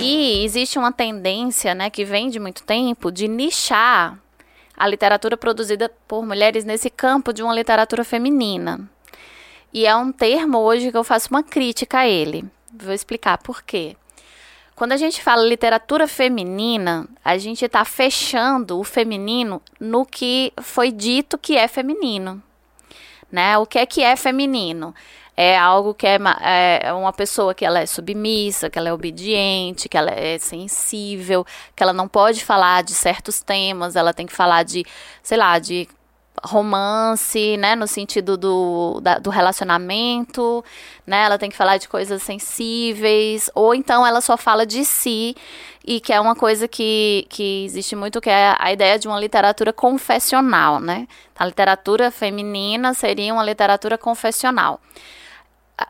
E 0.00 0.44
existe 0.44 0.78
uma 0.78 0.92
tendência, 0.92 1.74
né, 1.74 1.90
que 1.90 2.04
vem 2.04 2.30
de 2.30 2.38
muito 2.38 2.62
tempo, 2.62 3.10
de 3.10 3.26
nichar 3.26 4.18
a 4.76 4.86
literatura 4.86 5.36
produzida 5.36 5.90
por 6.06 6.24
mulheres 6.24 6.64
nesse 6.64 6.88
campo 6.88 7.32
de 7.32 7.42
uma 7.42 7.52
literatura 7.52 8.04
feminina. 8.04 8.88
E 9.72 9.86
é 9.86 9.94
um 9.94 10.10
termo 10.10 10.58
hoje 10.58 10.90
que 10.90 10.96
eu 10.96 11.04
faço 11.04 11.28
uma 11.30 11.42
crítica 11.42 11.98
a 11.98 12.08
ele. 12.08 12.44
Vou 12.72 12.92
explicar 12.92 13.38
por 13.38 13.62
quê. 13.62 13.96
Quando 14.74 14.92
a 14.92 14.96
gente 14.96 15.20
fala 15.22 15.42
literatura 15.42 16.06
feminina, 16.06 17.08
a 17.24 17.36
gente 17.36 17.64
está 17.64 17.84
fechando 17.84 18.78
o 18.78 18.84
feminino 18.84 19.60
no 19.80 20.06
que 20.06 20.52
foi 20.62 20.92
dito 20.92 21.36
que 21.36 21.56
é 21.56 21.66
feminino. 21.66 22.40
Né? 23.30 23.58
O 23.58 23.66
que 23.66 23.78
é 23.78 23.84
que 23.84 24.02
é 24.02 24.14
feminino? 24.14 24.94
É 25.36 25.58
algo 25.58 25.94
que 25.94 26.06
é, 26.06 26.18
é 26.82 26.92
uma 26.92 27.12
pessoa 27.12 27.54
que 27.54 27.64
ela 27.64 27.80
é 27.80 27.86
submissa, 27.86 28.70
que 28.70 28.78
ela 28.78 28.88
é 28.88 28.92
obediente, 28.92 29.88
que 29.88 29.96
ela 29.96 30.10
é 30.10 30.38
sensível, 30.38 31.44
que 31.76 31.82
ela 31.82 31.92
não 31.92 32.08
pode 32.08 32.44
falar 32.44 32.82
de 32.82 32.94
certos 32.94 33.40
temas, 33.40 33.96
ela 33.96 34.14
tem 34.14 34.26
que 34.26 34.32
falar 34.32 34.62
de, 34.62 34.84
sei 35.22 35.38
lá, 35.38 35.58
de 35.58 35.88
romance, 36.44 37.56
né, 37.56 37.74
no 37.74 37.86
sentido 37.86 38.36
do, 38.36 39.00
da, 39.00 39.18
do 39.18 39.30
relacionamento, 39.30 40.64
né, 41.06 41.24
ela 41.24 41.38
tem 41.38 41.50
que 41.50 41.56
falar 41.56 41.76
de 41.76 41.88
coisas 41.88 42.22
sensíveis, 42.22 43.50
ou 43.54 43.74
então 43.74 44.06
ela 44.06 44.20
só 44.20 44.36
fala 44.36 44.66
de 44.66 44.84
si, 44.84 45.34
e 45.84 46.00
que 46.00 46.12
é 46.12 46.20
uma 46.20 46.34
coisa 46.34 46.68
que, 46.68 47.26
que 47.28 47.64
existe 47.64 47.96
muito, 47.96 48.20
que 48.20 48.30
é 48.30 48.54
a 48.58 48.72
ideia 48.72 48.98
de 48.98 49.08
uma 49.08 49.18
literatura 49.18 49.72
confessional, 49.72 50.80
né, 50.80 51.06
a 51.38 51.46
literatura 51.46 52.10
feminina 52.10 52.94
seria 52.94 53.32
uma 53.32 53.44
literatura 53.44 53.96
confessional. 53.96 54.80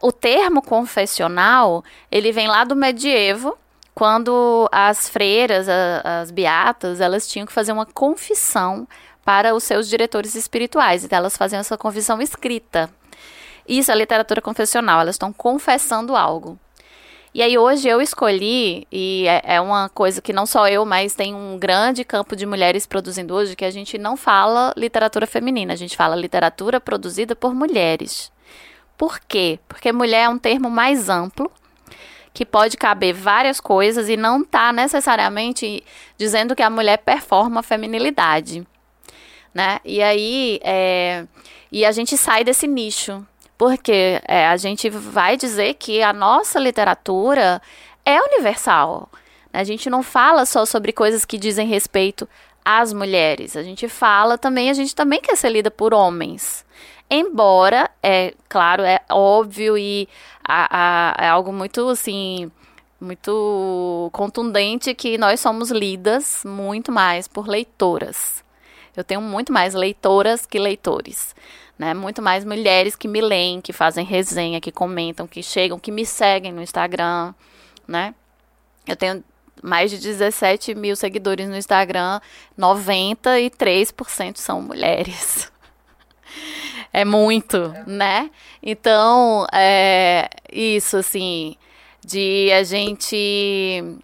O 0.03 0.13
termo 0.13 0.61
confessional, 0.61 1.83
ele 2.11 2.31
vem 2.31 2.47
lá 2.47 2.63
do 2.65 2.77
medievo, 2.77 3.57
quando 3.99 4.69
as 4.71 5.09
freiras, 5.09 5.67
as 5.69 6.31
beatas, 6.31 7.01
elas 7.01 7.27
tinham 7.27 7.45
que 7.45 7.53
fazer 7.53 7.73
uma 7.73 7.85
confissão 7.85 8.87
para 9.29 9.55
os 9.55 9.63
seus 9.63 9.87
diretores 9.91 10.35
espirituais. 10.35 11.05
Então, 11.05 11.19
elas 11.19 11.37
fazem 11.37 11.59
essa 11.59 11.77
confissão 11.77 12.23
escrita. 12.23 12.89
Isso 13.69 13.93
é 13.93 13.95
literatura 13.95 14.41
confessional, 14.41 15.03
elas 15.03 15.17
estão 15.17 15.35
confessando 15.35 16.17
algo. 16.17 16.59
E 17.35 17.43
aí 17.43 17.59
hoje 17.59 17.87
eu 17.87 18.01
escolhi, 18.01 18.87
e 18.91 19.27
é, 19.29 19.57
é, 19.57 19.61
uma 19.61 19.91
coisa 19.91 20.23
que 20.23 20.33
não 20.33 20.47
só 20.47 20.67
eu, 20.67 20.87
mas 20.87 21.15
tem 21.15 21.35
um 21.35 21.59
grande 21.59 22.07
campo 22.07 22.35
de 22.35 22.47
mulheres 22.47 22.87
produzindo 22.87 23.35
hoje, 23.35 23.55
que 23.55 23.67
a 23.67 23.71
gente 23.71 23.99
não 23.99 24.17
fala 24.17 24.73
literatura 24.75 25.27
feminina, 25.27 25.75
a 25.75 25.77
gente 25.77 25.95
fala 25.95 26.17
literatura 26.17 26.81
produzida 26.81 27.37
por 27.37 27.55
mulheres. 27.55 28.33
Por 28.97 29.21
quê? 29.21 29.61
Porque 29.69 29.93
mulher 29.93 30.23
é 30.23 30.29
um 30.31 30.39
termo 30.39 30.71
mais 30.71 31.11
amplo, 31.11 31.53
que 32.33 32.47
pode 32.47 32.79
caber 32.79 33.13
várias 33.13 33.61
coisas 33.61 34.09
e 34.09 34.17
não 34.17 34.41
está 34.41 34.73
necessariamente 34.73 35.85
dizendo 36.17 36.57
que 36.57 36.63
a 36.63 36.71
mulher 36.71 36.97
performa 36.97 37.61
a 37.61 37.63
feminilidade 37.63 38.67
né? 39.55 39.81
E 39.85 40.03
aí, 40.03 40.61
é, 40.63 41.27
e 41.71 41.85
a 41.85 41.93
gente 41.93 42.17
sai 42.17 42.45
desse 42.45 42.67
nicho, 42.67 43.27
porque 43.57 44.21
é, 44.27 44.47
a 44.47 44.57
gente 44.57 44.89
vai 44.89 45.37
dizer 45.37 45.75
que 45.75 46.03
a 46.03 46.13
nossa 46.13 46.59
literatura 46.59 47.61
é 48.05 48.21
universal. 48.23 49.09
Né? 49.53 49.61
A 49.61 49.65
gente 49.65 49.91
não 49.91 50.03
fala 50.03 50.47
só 50.47 50.65
sobre 50.65 50.93
coisas 50.93 51.25
que 51.25 51.37
dizem 51.37 51.67
respeito 51.67 52.29
às 52.65 52.93
mulheres. 52.93 53.57
A 53.57 53.63
gente 53.63 53.89
fala 53.89 54.39
também, 54.39 54.71
a 54.71 54.75
gente 54.75 54.95
também 54.95 55.21
quer 55.21 55.37
ser 55.37 55.51
lida 55.51 55.71
por 55.71 55.93
homens. 55.93 56.65
Embora, 57.11 57.91
é 58.03 58.35
claro, 58.49 58.83
é 58.83 59.01
óbvio 59.11 59.79
e 59.79 60.09
a, 60.47 61.17
a, 61.21 61.25
é 61.25 61.29
algo 61.29 61.53
muito 61.53 61.89
assim 61.89 62.51
muito 63.01 64.11
contundente 64.13 64.93
que 64.95 65.17
nós 65.17 65.41
somos 65.41 65.71
lidas 65.71 66.43
muito 66.45 66.91
mais 66.91 67.29
por 67.29 67.47
leitoras. 67.47 68.43
Eu 68.99 69.05
tenho 69.05 69.21
muito 69.21 69.53
mais 69.53 69.75
leitoras 69.75 70.45
que 70.45 70.59
leitores. 70.59 71.35
Né? 71.79 71.95
Muito 71.95 72.21
mais 72.21 72.45
mulheres 72.45 72.97
que 72.97 73.07
me 73.07 73.21
leem, 73.21 73.61
que 73.61 73.73
fazem 73.73 74.05
resenha, 74.05 74.61
que 74.61 74.73
comentam, 74.73 75.27
que 75.27 75.41
chegam, 75.41 75.79
que 75.79 75.93
me 75.93 76.05
seguem 76.05 76.53
no 76.53 76.61
Instagram, 76.61 77.33
né? 77.87 78.13
Eu 78.85 78.97
tenho 78.97 79.23
mais 79.63 79.91
de 79.91 79.99
17 79.99 80.75
mil 80.75 80.97
seguidores 80.97 81.49
no 81.49 81.57
Instagram, 81.57 82.21
93% 82.59 84.37
são 84.37 84.61
mulheres. 84.61 85.53
é 86.93 87.05
muito, 87.05 87.73
né? 87.87 88.31
Então, 88.61 89.47
é 89.53 90.29
isso, 90.51 90.97
assim, 90.97 91.57
de 92.05 92.51
a 92.53 92.65
gente 92.65 94.01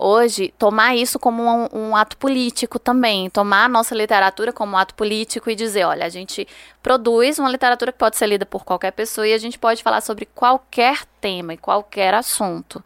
hoje 0.00 0.54
tomar 0.58 0.96
isso 0.96 1.18
como 1.18 1.42
um, 1.42 1.68
um, 1.72 1.96
ato 1.96 2.16
político 2.16 2.78
também, 2.78 3.28
tomar 3.28 3.64
a 3.64 3.68
nossa 3.68 3.94
literatura 3.94 4.52
como 4.52 4.72
um 4.72 4.78
ato 4.78 4.94
político 4.94 5.50
e 5.50 5.54
dizer, 5.54 5.84
olha, 5.84 6.06
a 6.06 6.08
gente 6.08 6.48
produz 6.82 7.38
uma 7.38 7.50
literatura 7.50 7.92
que 7.92 7.98
pode 7.98 8.16
ser 8.16 8.26
lida 8.26 8.46
por 8.46 8.64
qualquer 8.64 8.92
pessoa 8.92 9.28
e 9.28 9.34
a 9.34 9.38
gente 9.38 9.58
pode 9.58 9.82
falar 9.82 10.00
sobre 10.00 10.24
qualquer 10.24 11.04
tema 11.20 11.52
e 11.52 11.58
qualquer 11.58 12.14
assunto. 12.14 12.82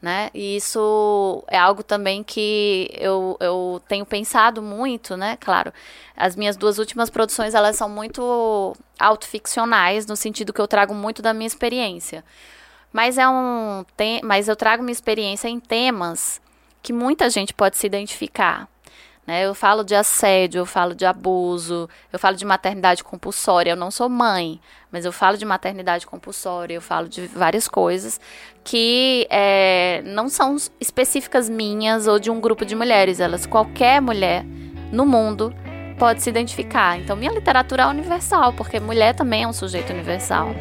Né? 0.00 0.30
E 0.34 0.56
isso 0.56 1.42
é 1.48 1.58
algo 1.58 1.82
também 1.82 2.22
que 2.22 2.90
eu, 2.94 3.36
eu 3.40 3.82
tenho 3.88 4.04
pensado 4.04 4.62
muito, 4.62 5.16
né? 5.16 5.36
Claro, 5.40 5.72
as 6.16 6.36
minhas 6.36 6.56
duas 6.56 6.78
últimas 6.78 7.10
produções 7.10 7.54
elas 7.54 7.76
são 7.76 7.88
muito 7.88 8.76
autoficcionais 9.00 10.06
no 10.06 10.14
sentido 10.14 10.52
que 10.52 10.60
eu 10.60 10.68
trago 10.68 10.94
muito 10.94 11.22
da 11.22 11.32
minha 11.32 11.46
experiência. 11.46 12.22
Mas 12.92 13.18
é 13.18 13.26
um 13.28 13.84
tem, 13.96 14.20
mas 14.22 14.48
eu 14.48 14.54
trago 14.54 14.82
minha 14.82 14.92
experiência 14.92 15.48
em 15.48 15.58
temas 15.58 16.40
que 16.86 16.92
muita 16.92 17.28
gente 17.28 17.52
pode 17.52 17.76
se 17.76 17.84
identificar. 17.84 18.68
Né? 19.26 19.44
Eu 19.44 19.56
falo 19.56 19.82
de 19.82 19.92
assédio, 19.92 20.60
eu 20.60 20.66
falo 20.66 20.94
de 20.94 21.04
abuso, 21.04 21.90
eu 22.12 22.18
falo 22.18 22.36
de 22.36 22.44
maternidade 22.44 23.02
compulsória. 23.02 23.72
Eu 23.72 23.76
não 23.76 23.90
sou 23.90 24.08
mãe, 24.08 24.60
mas 24.92 25.04
eu 25.04 25.10
falo 25.10 25.36
de 25.36 25.44
maternidade 25.44 26.06
compulsória, 26.06 26.74
eu 26.74 26.80
falo 26.80 27.08
de 27.08 27.26
várias 27.26 27.66
coisas 27.66 28.20
que 28.62 29.26
é, 29.28 30.00
não 30.04 30.28
são 30.28 30.56
específicas 30.80 31.48
minhas 31.48 32.06
ou 32.06 32.20
de 32.20 32.30
um 32.30 32.40
grupo 32.40 32.64
de 32.64 32.76
mulheres. 32.76 33.18
Elas, 33.18 33.46
qualquer 33.46 34.00
mulher 34.00 34.44
no 34.92 35.04
mundo 35.04 35.52
pode 35.98 36.22
se 36.22 36.30
identificar. 36.30 37.00
Então, 37.00 37.16
minha 37.16 37.32
literatura 37.32 37.82
é 37.82 37.86
universal, 37.86 38.52
porque 38.52 38.78
mulher 38.78 39.12
também 39.12 39.42
é 39.42 39.48
um 39.48 39.52
sujeito 39.52 39.92
universal. 39.92 40.54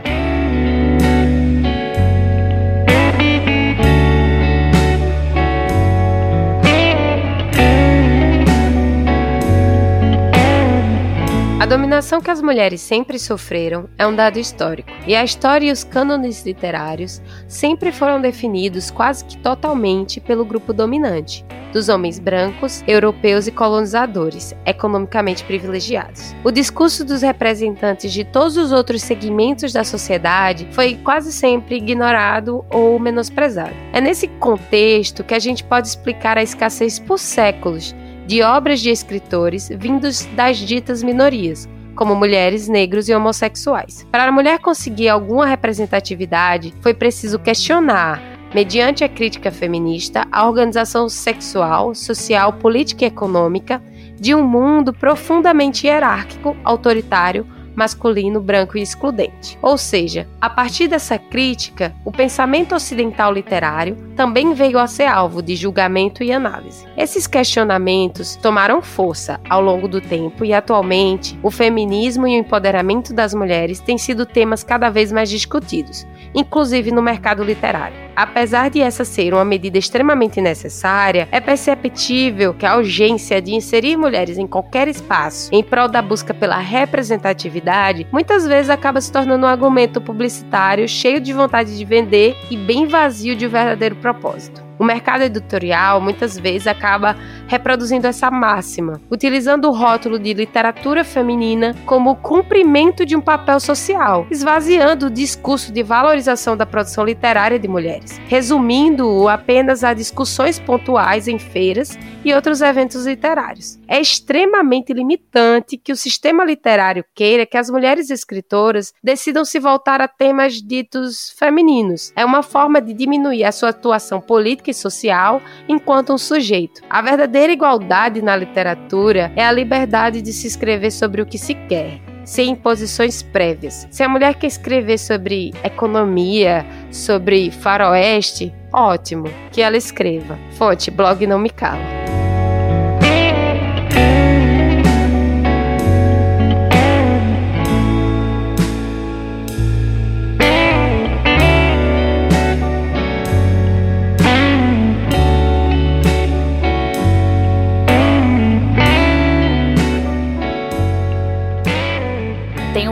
A 11.66 11.68
dominação 11.68 12.22
que 12.22 12.30
as 12.30 12.44
mulheres 12.44 12.80
sempre 12.80 13.18
sofreram 13.18 13.90
é 13.98 14.06
um 14.06 14.16
dado 14.16 14.38
histórico, 14.38 14.88
e 15.08 15.16
a 15.16 15.24
história 15.24 15.68
e 15.68 15.72
os 15.72 15.84
cânones 15.84 16.46
literários 16.46 17.20
sempre 17.48 17.92
foram 17.92 18.22
definidos 18.22 18.92
quase 18.92 19.26
que 19.26 19.36
totalmente 19.36 20.22
pelo 20.22 20.46
grupo 20.46 20.72
dominante, 20.72 21.44
dos 21.74 21.90
homens 21.90 22.20
brancos, 22.20 22.84
europeus 22.88 23.48
e 23.48 23.52
colonizadores, 23.52 24.54
economicamente 24.64 25.44
privilegiados. 25.44 26.36
O 26.44 26.52
discurso 26.52 27.04
dos 27.04 27.24
representantes 27.24 28.14
de 28.14 28.24
todos 28.24 28.58
os 28.58 28.72
outros 28.72 29.02
segmentos 29.02 29.74
da 29.74 29.84
sociedade 29.84 30.68
foi 30.70 31.00
quase 31.04 31.34
sempre 31.34 31.78
ignorado 31.78 32.64
ou 32.70 33.00
menosprezado. 33.00 33.74
É 33.92 34.00
nesse 34.00 34.28
contexto 34.28 35.24
que 35.24 35.34
a 35.34 35.40
gente 35.40 35.64
pode 35.64 35.88
explicar 35.88 36.38
a 36.38 36.44
escassez 36.44 37.00
por 37.00 37.18
séculos 37.18 37.96
de 38.26 38.42
obras 38.42 38.80
de 38.80 38.90
escritores 38.90 39.70
vindos 39.70 40.26
das 40.36 40.58
ditas 40.58 41.04
minorias, 41.04 41.70
como 41.96 42.16
mulheres, 42.16 42.68
negros 42.68 43.08
e 43.08 43.16
homossexuais. 43.16 44.06
Para 44.12 44.28
a 44.28 44.32
mulher 44.32 44.60
conseguir 44.60 45.10
alguma 45.10 45.46
representatividade, 45.46 46.74
foi 46.82 46.94
preciso 46.94 47.40
questionar 47.40 48.22
mediante 48.54 49.04
a 49.04 49.10
crítica 49.10 49.52
feminista, 49.52 50.26
a 50.32 50.48
organização 50.48 51.10
sexual, 51.10 51.94
social, 51.94 52.54
política 52.54 53.04
e 53.04 53.08
econômica 53.08 53.82
de 54.20 54.34
um 54.34 54.48
mundo 54.48 54.94
profundamente 54.94 55.88
hierárquico, 55.88 56.56
autoritário, 56.64 57.46
masculino, 57.76 58.40
branco 58.40 58.78
e 58.78 58.82
excludente. 58.82 59.58
Ou 59.62 59.78
seja, 59.78 60.28
a 60.40 60.50
partir 60.50 60.88
dessa 60.88 61.18
crítica, 61.18 61.94
o 62.04 62.12
pensamento 62.12 62.74
ocidental 62.76 63.34
literário 63.34 63.98
também 64.16 64.54
veio 64.54 64.80
a 64.80 64.88
ser 64.88 65.06
alvo 65.06 65.42
de 65.42 65.56
julgamento 65.56 66.24
e 66.24 66.32
análise. 66.32 66.88
Esses 66.98 67.28
questionamentos 67.28 68.36
tomaram 68.36 68.82
força 68.82 69.40
ao 69.50 69.62
longo 69.62 69.88
do 69.88 70.00
tempo 70.00 70.46
e 70.46 70.54
atualmente 70.54 71.38
o 71.44 71.52
feminismo 71.52 72.28
e 72.28 72.36
o 72.36 72.40
empoderamento 72.40 73.14
das 73.14 73.34
mulheres 73.34 73.80
têm 73.80 73.98
sido 73.98 74.26
temas 74.26 74.64
cada 74.64 74.90
vez 74.90 75.12
mais 75.12 75.30
discutidos, 75.30 76.08
inclusive 76.34 76.92
no 76.92 77.02
mercado 77.02 77.44
literário. 77.44 78.05
Apesar 78.16 78.70
de 78.70 78.80
essa 78.80 79.04
ser 79.04 79.34
uma 79.34 79.44
medida 79.44 79.78
extremamente 79.78 80.40
necessária, 80.40 81.28
é 81.32 81.42
perceptível 81.42 82.54
que 82.54 82.66
a 82.66 82.78
urgência 82.78 83.42
de 83.42 83.54
inserir 83.54 83.98
mulheres 83.98 84.38
em 84.38 84.48
qualquer 84.48 84.88
espaço 84.88 85.50
em 85.52 85.62
prol 85.62 85.90
da 85.90 86.02
busca 86.02 86.34
pela 86.34 86.58
representatividade 86.58 88.08
muitas 88.12 88.48
vezes 88.48 88.70
acaba 88.70 89.02
se 89.02 89.12
tornando 89.12 89.46
um 89.46 89.50
argumento 89.50 90.00
publicitário 90.00 90.88
cheio 90.88 91.20
de 91.20 91.34
vontade 91.34 91.78
de 91.78 91.84
vender 91.84 92.38
e 92.50 92.56
bem 92.56 92.88
vazio 92.88 93.36
de 93.36 93.48
um 93.48 93.50
verdadeiro 93.50 93.96
propósito. 93.98 94.66
O 94.78 94.84
mercado 94.84 95.24
editorial 95.24 96.02
muitas 96.02 96.38
vezes 96.38 96.68
acaba 96.68 97.16
reproduzindo 97.48 98.08
essa 98.08 98.30
máxima, 98.30 99.00
utilizando 99.10 99.70
o 99.70 99.72
rótulo 99.72 100.20
de 100.20 100.34
literatura 100.34 101.04
feminina 101.04 101.74
como 101.86 102.16
cumprimento 102.18 103.06
de 103.06 103.16
um 103.16 103.22
papel 103.22 103.60
social, 103.60 104.28
esvaziando 104.30 105.06
o 105.06 105.10
discurso 105.10 105.72
de 105.72 105.82
valorização 105.82 106.58
da 106.58 106.66
produção 106.66 107.06
literária 107.06 107.58
de 107.58 107.68
mulheres, 107.68 108.05
resumindo-o 108.28 109.28
apenas 109.28 109.84
a 109.84 109.94
discussões 109.94 110.60
pontuais 110.60 111.28
em 111.28 111.38
feiras 111.38 111.98
e 112.24 112.34
outros 112.34 112.62
eventos 112.62 113.06
literários. 113.06 113.80
É 113.88 114.00
extremamente 114.00 114.94
limitante 114.94 115.78
que 115.78 115.92
o 115.92 115.96
sistema 115.96 116.44
literário 116.44 117.06
queira 117.14 117.46
que 117.46 117.58
as 117.58 117.70
mulheres 117.70 118.10
escritoras 118.10 118.94
decidam 119.04 119.46
se 119.46 119.60
voltar 119.60 120.02
a 120.02 120.08
temas 120.08 120.62
ditos 120.62 121.34
femininos. 121.38 122.12
É 122.16 122.26
uma 122.26 122.42
forma 122.42 122.82
de 122.82 122.94
diminuir 122.94 123.44
a 123.44 123.52
sua 123.52 123.70
atuação 123.70 124.20
política 124.20 124.72
e 124.72 124.74
social 124.74 125.42
enquanto 125.68 126.14
um 126.14 126.18
sujeito. 126.18 126.82
A 126.90 127.02
verdadeira 127.02 127.54
igualdade 127.54 128.22
na 128.22 128.36
literatura 128.36 129.32
é 129.36 129.46
a 129.46 129.52
liberdade 129.52 130.22
de 130.22 130.34
se 130.34 130.48
escrever 130.48 130.92
sobre 130.92 131.22
o 131.22 131.26
que 131.26 131.38
se 131.38 131.54
quer 131.54 132.15
sem 132.26 132.52
imposições 132.52 133.22
prévias. 133.22 133.88
Se 133.92 134.04
a 134.04 134.10
mulher 134.10 134.36
quer 134.36 134.48
escrever 134.48 134.98
sobre 134.98 135.54
economia, 135.64 136.66
sobre 136.92 137.52
faroeste, 137.52 138.54
ótimo, 138.74 139.26
que 139.52 139.62
ela 139.62 139.78
escreva. 139.78 140.38
Fonte, 140.58 140.92
blog 140.92 141.26
não 141.26 141.40
me 141.40 141.50
cala. 141.50 142.05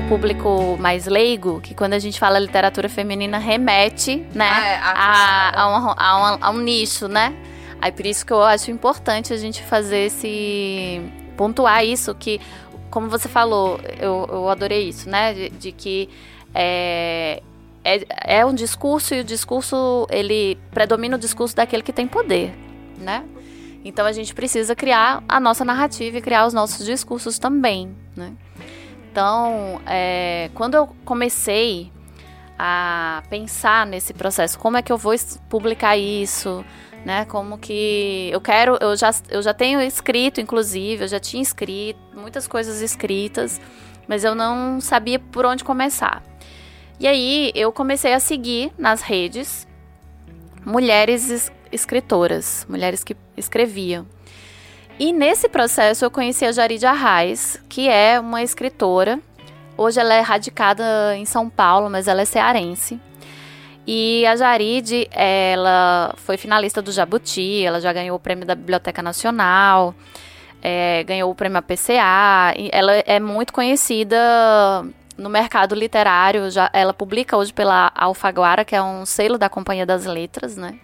Público 0.08 0.78
mais 0.80 1.08
leigo 1.08 1.60
que 1.60 1.74
quando 1.74 1.92
a 1.92 2.00
gente 2.00 2.18
fala 2.18 2.40
literatura 2.40 2.88
feminina 2.88 3.38
remete, 3.38 4.26
né, 4.34 4.50
ah, 4.50 4.66
é, 4.66 4.76
a, 4.78 4.92
a, 4.92 5.62
a, 5.62 5.68
um, 5.68 5.94
a, 5.98 6.36
um, 6.36 6.38
a 6.40 6.50
um 6.52 6.58
nicho, 6.60 7.10
né? 7.10 7.36
Aí 7.82 7.92
por 7.92 8.06
isso 8.06 8.26
que 8.26 8.32
eu 8.32 8.42
acho 8.42 8.72
importante 8.72 9.34
a 9.34 9.38
gente 9.38 9.62
fazer 9.62 10.06
esse 10.06 11.02
pontuar 11.36 11.84
isso 11.84 12.16
que, 12.16 12.40
como 12.90 13.10
você 13.10 13.28
falou, 13.28 13.78
eu, 14.00 14.26
eu 14.32 14.48
adorei 14.48 14.88
isso, 14.88 15.10
né? 15.10 15.34
De, 15.34 15.50
de 15.50 15.72
que 15.74 16.10
é, 16.56 17.44
é, 17.84 18.40
é 18.40 18.46
um 18.46 18.54
discurso 18.54 19.14
e 19.14 19.20
o 19.20 19.24
discurso 19.24 20.08
ele 20.10 20.58
predomina 20.72 21.18
o 21.18 21.20
discurso 21.20 21.54
daquele 21.54 21.84
que 21.84 21.92
tem 21.92 22.08
poder, 22.08 22.54
né? 22.98 23.26
Então 23.84 24.06
a 24.06 24.14
gente 24.14 24.34
precisa 24.34 24.74
criar 24.76 25.22
a 25.28 25.42
nossa 25.42 25.66
narrativa 25.66 26.20
e 26.20 26.22
criar 26.22 26.46
os 26.46 26.54
nossos 26.54 26.86
discursos 26.86 27.38
também, 27.38 27.94
né? 28.16 28.32
Então, 29.14 29.80
é, 29.86 30.50
quando 30.56 30.74
eu 30.74 30.88
comecei 31.06 31.92
a 32.58 33.22
pensar 33.30 33.86
nesse 33.86 34.12
processo, 34.12 34.58
como 34.58 34.76
é 34.76 34.82
que 34.82 34.92
eu 34.92 34.98
vou 34.98 35.14
publicar 35.48 35.96
isso, 35.96 36.66
né? 37.06 37.24
Como 37.26 37.60
que 37.60 38.32
eu 38.34 38.42
quero, 38.42 38.76
eu 38.82 38.96
já, 38.96 39.12
eu 39.30 39.40
já 39.44 39.54
tenho 39.54 39.80
escrito, 39.82 40.42
inclusive, 40.42 41.04
eu 41.04 41.08
já 41.08 41.20
tinha 41.20 41.44
escrito 41.44 42.00
muitas 42.16 42.48
coisas 42.48 42.82
escritas, 42.82 43.62
mas 44.08 44.24
eu 44.24 44.34
não 44.34 44.82
sabia 44.82 45.20
por 45.20 45.46
onde 45.46 45.64
começar. 45.64 46.24
E 47.00 47.06
aí 47.08 47.52
eu 47.54 47.72
comecei 47.72 48.16
a 48.16 48.20
seguir 48.20 48.72
nas 48.80 49.04
redes 49.04 49.68
mulheres 50.66 51.52
escritoras, 51.72 52.66
mulheres 52.68 53.04
que 53.04 53.16
escreviam. 53.38 54.08
E 55.00 55.12
nesse 55.12 55.50
processo 55.50 56.06
eu 56.06 56.12
conheci 56.12 56.46
a 56.46 56.52
Jaride 56.52 56.86
Arraes, 56.86 57.60
que 57.68 57.90
é 57.90 58.20
uma 58.20 58.44
escritora. 58.44 59.20
Hoje 59.76 60.00
ela 60.00 60.14
é 60.14 60.22
radicada 60.22 61.16
em 61.16 61.26
São 61.26 61.50
Paulo, 61.50 61.90
mas 61.90 62.08
ela 62.08 62.22
é 62.22 62.26
cearense. 62.26 63.00
E 63.88 64.26
a 64.26 64.36
Jaride, 64.36 65.10
ela 65.12 66.14
foi 66.18 66.38
finalista 66.38 66.82
do 66.82 66.92
Jabuti, 66.92 67.64
ela 67.66 67.82
já 67.82 67.92
ganhou 67.92 68.16
o 68.16 68.20
prêmio 68.20 68.46
da 68.46 68.56
Biblioteca 68.56 69.02
Nacional, 69.02 69.96
é, 70.62 71.04
ganhou 71.04 71.30
o 71.30 71.36
prêmio 71.36 71.58
APCA. 71.58 72.54
ela 72.72 72.94
é 72.94 73.20
muito 73.20 73.52
conhecida 73.52 74.16
no 75.18 75.30
mercado 75.30 75.74
literário. 75.74 76.50
Já, 76.52 76.70
ela 76.72 76.94
publica 76.94 77.36
hoje 77.36 77.52
pela 77.52 77.92
Alfaguara, 77.96 78.64
que 78.64 78.76
é 78.76 78.82
um 78.82 79.06
selo 79.06 79.40
da 79.40 79.50
Companhia 79.50 79.88
das 79.88 80.06
Letras, 80.06 80.56
né? 80.56 80.76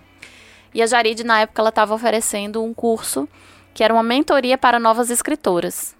E 0.73 0.81
a 0.81 0.87
Jaride, 0.87 1.23
na 1.23 1.41
época, 1.41 1.61
ela 1.61 1.69
estava 1.69 1.93
oferecendo 1.93 2.63
um 2.63 2.73
curso 2.73 3.29
que 3.73 3.83
era 3.83 3.93
uma 3.93 4.03
mentoria 4.03 4.57
para 4.57 4.79
novas 4.79 5.09
escritoras. 5.09 5.95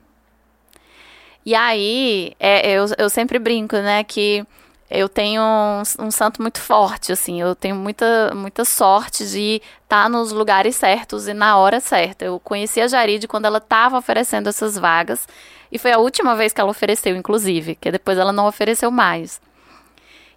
E 1.46 1.56
aí, 1.56 2.34
é, 2.40 2.72
eu, 2.72 2.86
eu 2.98 3.10
sempre 3.10 3.40
brinco, 3.40 3.76
né, 3.78 4.04
que 4.04 4.46
eu 4.90 5.08
tenho 5.08 5.42
um, 5.42 5.82
um, 6.00 6.12
santo 6.12 6.42
muito 6.42 6.60
forte, 6.60 7.12
assim, 7.12 7.40
eu 7.40 7.56
tenho 7.56 7.76
muita, 7.76 8.34
muita 8.36 8.66
sorte 8.66 9.26
de 9.28 9.62
estar 9.84 10.04
tá 10.04 10.10
nos 10.10 10.32
lugares 10.32 10.76
certos 10.76 11.28
e 11.28 11.34
na 11.34 11.58
hora 11.58 11.80
certa. 11.80 12.26
Eu 12.26 12.40
conheci 12.40 12.82
a 12.82 12.88
Jaride 12.88 13.28
quando 13.28 13.46
ela 13.46 13.60
estava 13.60 13.98
oferecendo 13.98 14.50
essas 14.50 14.78
vagas, 14.78 15.28
e 15.72 15.78
foi 15.78 15.92
a 15.92 16.00
última 16.00 16.36
vez 16.36 16.52
que 16.52 16.60
ela 16.60 16.72
ofereceu, 16.72 17.16
inclusive, 17.16 17.76
que 17.76 17.92
depois 17.92 18.18
ela 18.18 18.34
não 18.34 18.48
ofereceu 18.48 18.90
mais. 18.90 19.40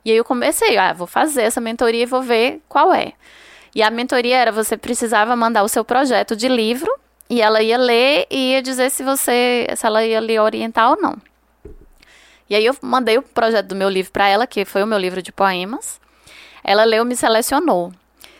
E 0.04 0.10
aí 0.10 0.16
eu 0.16 0.24
comecei, 0.24 0.76
ah, 0.76 0.92
vou 0.92 1.06
fazer 1.06 1.42
essa 1.42 1.60
mentoria 1.60 2.02
e 2.02 2.06
vou 2.06 2.22
ver 2.22 2.60
qual 2.68 2.92
é. 2.92 3.12
E 3.74 3.82
a 3.82 3.90
mentoria 3.90 4.36
era, 4.36 4.52
você 4.52 4.76
precisava 4.76 5.34
mandar 5.34 5.62
o 5.62 5.68
seu 5.68 5.84
projeto 5.84 6.36
de 6.36 6.48
livro 6.48 6.92
e 7.32 7.40
ela 7.40 7.62
ia 7.62 7.78
ler 7.78 8.26
e 8.30 8.52
ia 8.52 8.60
dizer 8.60 8.90
se 8.90 9.02
você, 9.02 9.66
se 9.74 9.86
ela 9.86 10.04
ia 10.04 10.20
lhe 10.20 10.38
orientar 10.38 10.90
ou 10.90 11.00
não. 11.00 11.16
E 12.46 12.54
aí 12.54 12.66
eu 12.66 12.76
mandei 12.82 13.16
o 13.16 13.22
projeto 13.22 13.68
do 13.68 13.74
meu 13.74 13.88
livro 13.88 14.12
para 14.12 14.28
ela, 14.28 14.46
que 14.46 14.66
foi 14.66 14.82
o 14.82 14.86
meu 14.86 14.98
livro 14.98 15.22
de 15.22 15.32
poemas. 15.32 15.98
Ela 16.62 16.84
leu, 16.84 17.06
me 17.06 17.16
selecionou. 17.16 17.90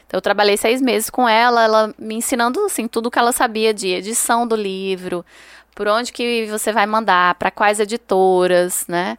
Então 0.07 0.19
eu 0.19 0.21
trabalhei 0.21 0.59
seis 0.59 0.83
meses 0.83 1.09
com 1.09 1.27
ela, 1.27 1.65
ela 1.65 1.95
me 1.99 2.17
ensinando 2.17 2.61
assim 2.67 2.87
tudo 2.87 3.07
o 3.07 3.11
que 3.11 3.19
ela 3.19 3.33
sabia 3.33 3.73
de 3.73 3.89
edição 3.89 4.47
do 4.47 4.55
livro, 4.55 5.25
por 5.75 5.89
onde 5.89 6.13
que 6.13 6.45
você 6.51 6.71
vai 6.71 6.85
mandar, 6.85 7.37
para 7.37 7.51
quais 7.51 7.81
editoras, 7.81 8.85
né? 8.87 9.17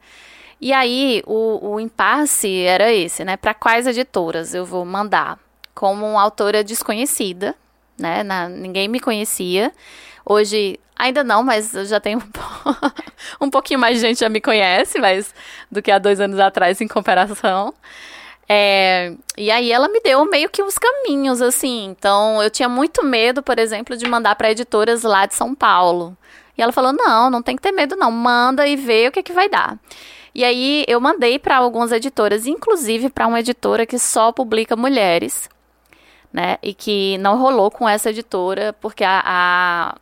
E 0.61 0.71
aí 0.71 1.23
o, 1.25 1.71
o 1.71 1.79
impasse 1.79 2.61
era 2.61 2.93
esse, 2.93 3.25
né? 3.25 3.37
Para 3.37 3.55
quais 3.55 3.87
editoras 3.87 4.53
eu 4.53 4.67
vou 4.67 4.85
mandar? 4.85 5.39
Como 5.73 6.05
uma 6.05 6.21
autora 6.21 6.63
desconhecida, 6.63 7.55
né? 8.03 8.21
Na, 8.23 8.47
ninguém 8.47 8.87
me 8.87 8.99
conhecia. 8.99 9.71
Hoje 10.25 10.79
Ainda 10.95 11.23
não, 11.23 11.43
mas 11.43 11.73
eu 11.73 11.85
já 11.85 11.99
tenho 11.99 12.19
um, 12.19 12.21
um 13.45 13.49
pouquinho 13.49 13.79
mais 13.79 13.95
de 13.95 14.01
gente 14.01 14.19
já 14.19 14.29
me 14.29 14.39
conhece, 14.39 14.99
mas 14.99 15.33
do 15.71 15.81
que 15.81 15.91
há 15.91 15.97
dois 15.97 16.19
anos 16.19 16.39
atrás 16.39 16.79
em 16.81 16.87
comparação. 16.87 17.73
É, 18.47 19.13
e 19.37 19.49
aí 19.49 19.71
ela 19.71 19.87
me 19.87 19.99
deu 20.01 20.23
meio 20.25 20.49
que 20.49 20.61
uns 20.61 20.77
caminhos, 20.77 21.41
assim. 21.41 21.85
Então 21.85 22.41
eu 22.43 22.49
tinha 22.49 22.69
muito 22.69 23.03
medo, 23.03 23.41
por 23.41 23.57
exemplo, 23.57 23.97
de 23.97 24.07
mandar 24.07 24.35
para 24.35 24.51
editoras 24.51 25.03
lá 25.03 25.25
de 25.25 25.33
São 25.33 25.55
Paulo. 25.55 26.15
E 26.57 26.61
ela 26.61 26.71
falou: 26.71 26.93
não, 26.93 27.29
não 27.29 27.41
tem 27.41 27.55
que 27.55 27.61
ter 27.61 27.71
medo, 27.71 27.95
não. 27.95 28.11
Manda 28.11 28.67
e 28.67 28.75
vê 28.75 29.07
o 29.07 29.11
que, 29.11 29.23
que 29.23 29.33
vai 29.33 29.49
dar. 29.49 29.77
E 30.35 30.43
aí 30.43 30.83
eu 30.87 30.99
mandei 30.99 31.37
para 31.39 31.57
algumas 31.57 31.91
editoras, 31.91 32.47
inclusive 32.47 33.09
para 33.09 33.27
uma 33.27 33.39
editora 33.39 33.85
que 33.85 33.99
só 33.99 34.31
publica 34.31 34.75
mulheres, 34.75 35.49
né? 36.33 36.57
E 36.63 36.73
que 36.73 37.17
não 37.19 37.37
rolou 37.37 37.69
com 37.69 37.87
essa 37.87 38.09
editora, 38.09 38.73
porque 38.81 39.03
a, 39.03 39.21
a, 39.23 39.95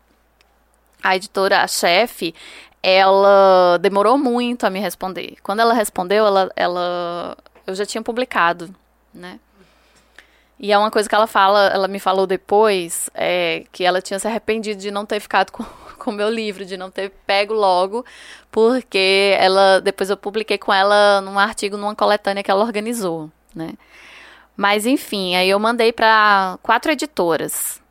a 1.04 1.16
editora, 1.18 1.62
a 1.62 1.68
chefe, 1.68 2.34
ela 2.82 3.78
demorou 3.80 4.18
muito 4.18 4.66
a 4.66 4.70
me 4.70 4.80
responder. 4.80 5.36
Quando 5.44 5.60
ela 5.60 5.74
respondeu, 5.74 6.26
ela, 6.26 6.50
ela 6.56 7.38
eu 7.68 7.76
já 7.76 7.86
tinha 7.86 8.02
publicado, 8.02 8.74
né? 9.14 9.40
E 10.58 10.72
é 10.72 10.78
uma 10.78 10.92
coisa 10.92 11.10
que 11.10 11.16
ela 11.16 11.26
fala, 11.26 11.68
ela 11.68 11.88
me 11.88 12.00
falou 12.00 12.28
depois, 12.28 13.10
é, 13.16 13.66
que 13.72 13.84
ela 13.84 14.00
tinha 14.00 14.20
se 14.20 14.28
arrependido 14.28 14.80
de 14.80 14.92
não 14.92 15.06
ter 15.08 15.20
ficado 15.20 15.52
com 15.52 15.66
o 16.06 16.14
meu 16.14 16.30
livro, 16.30 16.64
de 16.64 16.78
não 16.78 16.92
ter 16.92 17.12
pego 17.26 17.54
logo, 17.54 18.06
porque 18.52 19.36
ela 19.40 19.82
depois 19.82 20.10
eu 20.10 20.18
publiquei 20.18 20.58
com 20.58 20.72
ela 20.72 21.20
num 21.22 21.38
artigo 21.40 21.78
numa 21.78 21.96
coletânea 21.96 22.44
que 22.44 22.52
ela 22.52 22.64
organizou, 22.64 23.30
né? 23.56 23.74
Mas 24.62 24.86
enfim, 24.86 25.36
aí 25.36 25.50
eu 25.50 25.58
mandei 25.58 25.92
para 25.92 26.60
quatro 26.62 26.92
editoras. 26.92 27.82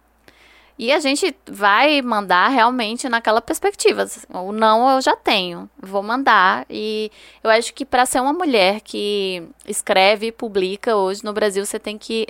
E 0.79 0.93
a 0.93 1.01
gente 1.01 1.35
vai 1.51 2.01
mandar 2.01 2.47
realmente 2.47 3.09
naquela 3.09 3.43
perspectiva. 3.43 4.07
O 4.29 4.53
não 4.53 4.89
eu 4.89 5.01
já 5.01 5.17
tenho, 5.17 5.69
vou 5.77 6.01
mandar. 6.01 6.65
E 6.71 7.11
eu 7.43 7.51
acho 7.51 7.75
que 7.75 7.85
para 7.85 8.07
ser 8.07 8.21
uma 8.21 8.33
mulher 8.33 8.81
que 8.83 9.43
escreve 9.67 10.29
e 10.29 10.33
publica 10.33 10.95
hoje 10.95 11.25
no 11.25 11.33
Brasil, 11.33 11.67
você 11.67 11.77
tem 11.77 11.99
que 11.99 12.29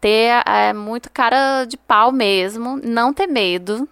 ter 0.00 0.42
é, 0.44 0.72
muito 0.72 1.08
cara 1.08 1.64
de 1.64 1.76
pau 1.76 2.10
mesmo, 2.10 2.80
não 2.82 3.14
ter 3.14 3.28
medo 3.28 3.88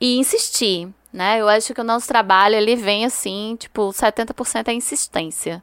e 0.00 0.16
insistir. 0.16 0.88
Né? 1.12 1.38
Eu 1.38 1.50
acho 1.50 1.74
que 1.74 1.80
o 1.82 1.84
nosso 1.84 2.08
trabalho 2.08 2.54
ele 2.54 2.76
vem 2.76 3.04
assim, 3.04 3.56
tipo, 3.58 3.90
70% 3.90 4.68
é 4.68 4.72
insistência. 4.72 5.62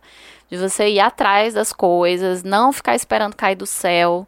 De 0.54 0.60
você 0.60 0.90
ir 0.90 1.00
atrás 1.00 1.56
das 1.56 1.74
coisas, 1.74 2.44
não 2.44 2.72
ficar 2.72 2.96
esperando 2.96 3.36
cair 3.36 3.56
do 3.56 3.66
céu, 3.66 4.28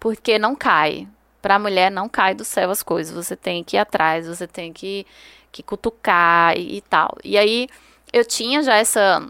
porque 0.00 0.38
não 0.38 0.56
cai 0.56 1.06
para 1.40 1.54
a 1.56 1.58
mulher 1.58 1.90
não 1.90 2.08
cai 2.08 2.34
do 2.34 2.44
céu 2.44 2.70
as 2.70 2.82
coisas. 2.82 3.14
Você 3.14 3.36
tem 3.36 3.64
que 3.64 3.76
ir 3.76 3.78
atrás, 3.78 4.26
você 4.26 4.46
tem 4.46 4.72
que, 4.72 5.06
que 5.50 5.62
cutucar 5.62 6.56
e, 6.56 6.76
e 6.76 6.80
tal. 6.82 7.16
E 7.24 7.38
aí 7.38 7.68
eu 8.12 8.24
tinha 8.24 8.62
já 8.62 8.76
essa, 8.76 9.26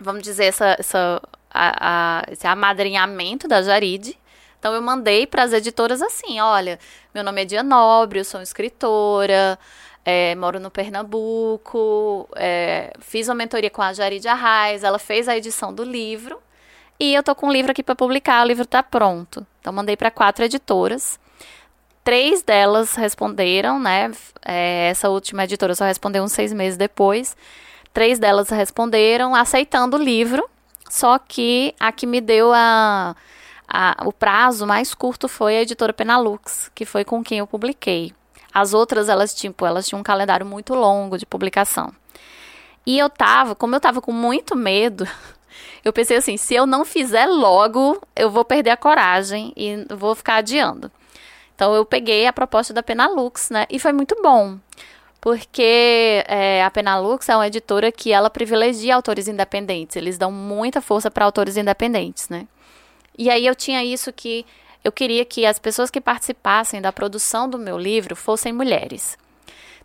vamos 0.00 0.22
dizer, 0.22 0.46
essa, 0.46 0.76
essa 0.78 1.22
a, 1.50 2.20
a, 2.20 2.32
esse 2.32 2.46
amadrinhamento 2.46 3.48
da 3.48 3.62
Jaride. 3.62 4.18
Então 4.58 4.74
eu 4.74 4.80
mandei 4.80 5.26
para 5.26 5.42
as 5.42 5.52
editoras 5.52 6.00
assim, 6.00 6.40
olha, 6.40 6.78
meu 7.14 7.22
nome 7.22 7.42
é 7.42 7.44
Dia 7.44 7.62
Nobre, 7.62 8.20
eu 8.20 8.24
sou 8.24 8.40
escritora, 8.40 9.58
é, 10.04 10.34
moro 10.34 10.60
no 10.60 10.70
Pernambuco, 10.70 12.28
é, 12.36 12.92
fiz 13.00 13.28
uma 13.28 13.34
mentoria 13.34 13.70
com 13.70 13.80
a 13.80 13.92
Jaride 13.92 14.28
Arraes, 14.28 14.84
ela 14.84 14.98
fez 14.98 15.28
a 15.28 15.36
edição 15.36 15.72
do 15.72 15.82
livro 15.82 16.38
e 16.98 17.14
eu 17.14 17.22
tô 17.22 17.34
com 17.34 17.46
um 17.46 17.52
livro 17.52 17.72
aqui 17.72 17.82
para 17.82 17.94
publicar, 17.94 18.44
o 18.44 18.46
livro 18.46 18.64
está 18.64 18.82
pronto. 18.82 19.46
Então 19.60 19.72
mandei 19.72 19.96
para 19.96 20.10
quatro 20.10 20.44
editoras. 20.44 21.18
Três 22.04 22.42
delas 22.42 22.94
responderam, 22.94 23.80
né? 23.80 24.12
É, 24.44 24.88
essa 24.90 25.08
última 25.08 25.44
editora 25.44 25.74
só 25.74 25.86
respondeu 25.86 26.22
uns 26.22 26.32
seis 26.32 26.52
meses 26.52 26.76
depois. 26.76 27.34
Três 27.92 28.18
delas 28.18 28.50
responderam 28.50 29.34
aceitando 29.34 29.96
o 29.96 30.02
livro, 30.02 30.48
só 30.90 31.18
que 31.18 31.74
a 31.80 31.90
que 31.92 32.06
me 32.06 32.20
deu 32.20 32.52
a, 32.52 33.16
a, 33.66 34.02
o 34.04 34.12
prazo 34.12 34.66
mais 34.66 34.92
curto 34.92 35.28
foi 35.28 35.56
a 35.56 35.62
editora 35.62 35.92
Penalux, 35.92 36.70
que 36.74 36.84
foi 36.84 37.04
com 37.04 37.22
quem 37.22 37.38
eu 37.38 37.46
publiquei. 37.46 38.12
As 38.54 38.72
outras, 38.72 39.08
elas, 39.08 39.34
tipo, 39.34 39.66
elas 39.66 39.84
tinham 39.84 39.98
um 39.98 40.04
calendário 40.04 40.46
muito 40.46 40.74
longo 40.74 41.18
de 41.18 41.26
publicação. 41.26 41.92
E 42.86 42.96
eu 42.96 43.10
tava, 43.10 43.56
como 43.56 43.74
eu 43.74 43.80
tava 43.80 44.00
com 44.00 44.12
muito 44.12 44.54
medo, 44.54 45.04
eu 45.84 45.92
pensei 45.92 46.16
assim, 46.16 46.36
se 46.36 46.54
eu 46.54 46.64
não 46.64 46.84
fizer 46.84 47.26
logo, 47.26 48.00
eu 48.14 48.30
vou 48.30 48.44
perder 48.44 48.70
a 48.70 48.76
coragem 48.76 49.52
e 49.56 49.84
vou 49.96 50.14
ficar 50.14 50.36
adiando. 50.36 50.88
Então 51.54 51.74
eu 51.74 51.84
peguei 51.84 52.26
a 52.26 52.32
proposta 52.32 52.72
da 52.72 52.82
Penalux, 52.82 53.50
né? 53.50 53.66
E 53.68 53.78
foi 53.78 53.92
muito 53.92 54.16
bom. 54.22 54.58
Porque 55.20 56.22
é, 56.28 56.62
a 56.62 56.70
Penalux 56.70 57.28
é 57.28 57.34
uma 57.34 57.46
editora 57.46 57.90
que 57.90 58.12
ela 58.12 58.28
privilegia 58.28 58.94
autores 58.94 59.26
independentes. 59.26 59.96
Eles 59.96 60.18
dão 60.18 60.30
muita 60.30 60.80
força 60.80 61.10
para 61.10 61.24
autores 61.24 61.56
independentes, 61.56 62.28
né? 62.28 62.46
E 63.16 63.30
aí 63.30 63.46
eu 63.46 63.54
tinha 63.54 63.82
isso 63.82 64.12
que 64.12 64.44
eu 64.84 64.92
queria 64.92 65.24
que 65.24 65.46
as 65.46 65.58
pessoas 65.58 65.90
que 65.90 66.00
participassem 66.00 66.80
da 66.80 66.92
produção 66.92 67.48
do 67.48 67.58
meu 67.58 67.78
livro 67.78 68.14
fossem 68.14 68.52
mulheres. 68.52 69.18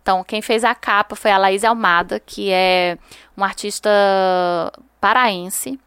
Então, 0.01 0.23
quem 0.23 0.41
fez 0.41 0.63
a 0.63 0.75
capa 0.75 1.15
foi 1.15 1.31
a 1.31 1.37
Laís 1.37 1.63
Almada, 1.63 2.19
que 2.19 2.51
é 2.51 2.97
uma 3.35 3.45
artista 3.45 3.89
paraense, 4.99 5.79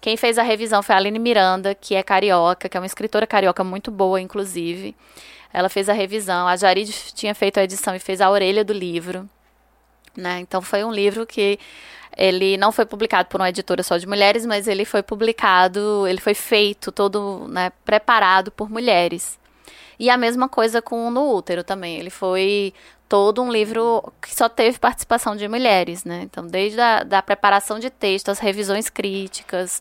quem 0.00 0.16
fez 0.16 0.38
a 0.38 0.42
revisão 0.42 0.82
foi 0.82 0.94
a 0.94 0.98
Aline 0.98 1.18
Miranda, 1.18 1.74
que 1.74 1.94
é 1.94 2.02
carioca, 2.02 2.68
que 2.68 2.76
é 2.76 2.80
uma 2.80 2.86
escritora 2.86 3.26
carioca 3.26 3.64
muito 3.64 3.90
boa, 3.90 4.20
inclusive. 4.20 4.94
Ela 5.52 5.68
fez 5.68 5.88
a 5.88 5.92
revisão. 5.92 6.46
A 6.46 6.56
Jarid 6.56 6.92
tinha 7.14 7.34
feito 7.34 7.58
a 7.58 7.64
edição 7.64 7.94
e 7.94 7.98
fez 7.98 8.20
a 8.20 8.30
orelha 8.30 8.64
do 8.64 8.72
livro. 8.72 9.28
Né? 10.18 10.40
Então 10.40 10.60
foi 10.60 10.84
um 10.84 10.92
livro 10.92 11.24
que 11.24 11.58
ele 12.16 12.56
não 12.56 12.72
foi 12.72 12.84
publicado 12.84 13.28
por 13.28 13.40
uma 13.40 13.48
editora 13.48 13.82
só 13.84 13.96
de 13.96 14.06
mulheres, 14.06 14.44
mas 14.44 14.66
ele 14.66 14.84
foi 14.84 15.02
publicado, 15.02 16.04
ele 16.08 16.20
foi 16.20 16.34
feito 16.34 16.90
todo 16.90 17.46
né, 17.48 17.70
preparado 17.84 18.50
por 18.50 18.68
mulheres. 18.68 19.38
E 19.98 20.10
a 20.10 20.16
mesma 20.16 20.48
coisa 20.48 20.82
com 20.82 21.06
o 21.06 21.10
No 21.10 21.34
Útero 21.34 21.62
também. 21.62 21.96
Ele 21.96 22.10
foi 22.10 22.74
todo 23.08 23.42
um 23.42 23.50
livro 23.50 24.12
que 24.20 24.34
só 24.34 24.48
teve 24.48 24.78
participação 24.78 25.34
de 25.34 25.48
mulheres, 25.48 26.04
né? 26.04 26.22
Então, 26.24 26.46
desde 26.46 26.80
a 26.80 27.02
da 27.02 27.22
preparação 27.22 27.78
de 27.78 27.90
texto, 27.90 28.28
as 28.28 28.38
revisões 28.38 28.88
críticas, 28.90 29.80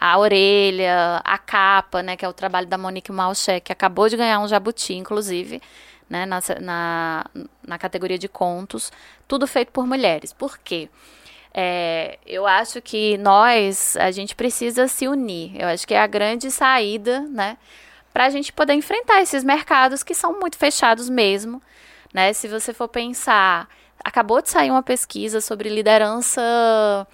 a 0.00 0.18
orelha, 0.18 1.20
a 1.24 1.36
capa, 1.38 2.02
né? 2.02 2.16
Que 2.16 2.24
é 2.24 2.28
o 2.28 2.32
trabalho 2.32 2.66
da 2.66 2.78
Monique 2.78 3.12
Malché, 3.12 3.60
que 3.60 3.72
acabou 3.72 4.08
de 4.08 4.16
ganhar 4.16 4.38
um 4.40 4.48
jabuti, 4.48 4.94
inclusive, 4.94 5.60
né? 6.08 6.26
Na, 6.26 6.40
na, 6.60 7.26
na 7.66 7.78
categoria 7.78 8.18
de 8.18 8.28
contos. 8.28 8.92
Tudo 9.26 9.46
feito 9.46 9.72
por 9.72 9.86
mulheres. 9.86 10.32
Por 10.32 10.58
quê? 10.58 10.88
É, 11.52 12.18
eu 12.26 12.46
acho 12.46 12.80
que 12.80 13.18
nós, 13.18 13.96
a 13.96 14.10
gente 14.10 14.34
precisa 14.34 14.86
se 14.88 15.08
unir. 15.08 15.60
Eu 15.60 15.68
acho 15.68 15.86
que 15.86 15.94
é 15.94 16.00
a 16.00 16.06
grande 16.06 16.50
saída, 16.50 17.20
né? 17.20 17.56
Para 18.12 18.26
a 18.26 18.30
gente 18.30 18.52
poder 18.52 18.74
enfrentar 18.74 19.20
esses 19.20 19.44
mercados 19.44 20.02
que 20.02 20.14
são 20.14 20.38
muito 20.38 20.56
fechados 20.56 21.08
mesmo 21.08 21.62
né? 22.12 22.32
Se 22.32 22.48
você 22.48 22.72
for 22.72 22.88
pensar, 22.88 23.68
acabou 24.04 24.40
de 24.42 24.50
sair 24.50 24.70
uma 24.70 24.82
pesquisa 24.82 25.40
sobre 25.40 25.68
liderança 25.68 27.06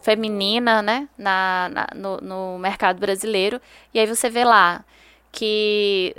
feminina, 0.00 0.82
né, 0.82 1.08
na, 1.16 1.70
na 1.72 1.86
no, 1.94 2.16
no, 2.18 2.58
mercado 2.58 2.98
brasileiro, 2.98 3.60
e 3.94 4.00
aí 4.00 4.06
você 4.06 4.28
vê 4.28 4.44
lá 4.44 4.84
que 5.30 6.14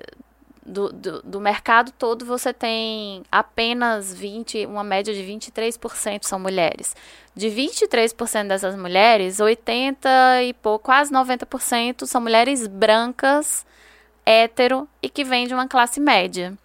do, 0.65 0.91
do, 0.91 1.21
do, 1.21 1.39
mercado 1.41 1.91
todo 1.91 2.25
você 2.25 2.53
tem 2.53 3.23
apenas 3.31 4.13
20, 4.13 4.65
uma 4.65 4.83
média 4.83 5.13
de 5.13 5.21
23% 5.21 6.23
são 6.23 6.39
mulheres. 6.39 6.95
De 7.35 7.47
23% 7.47 8.47
dessas 8.47 8.75
mulheres, 8.75 9.39
80 9.39 10.43
e 10.43 10.53
pouco, 10.53 10.85
quase 10.85 11.11
90% 11.11 12.05
são 12.05 12.21
mulheres 12.21 12.67
brancas, 12.67 13.65
hétero 14.25 14.87
e 15.01 15.09
que 15.09 15.23
vêm 15.23 15.47
de 15.47 15.53
uma 15.53 15.67
classe 15.67 15.99
média 15.99 16.57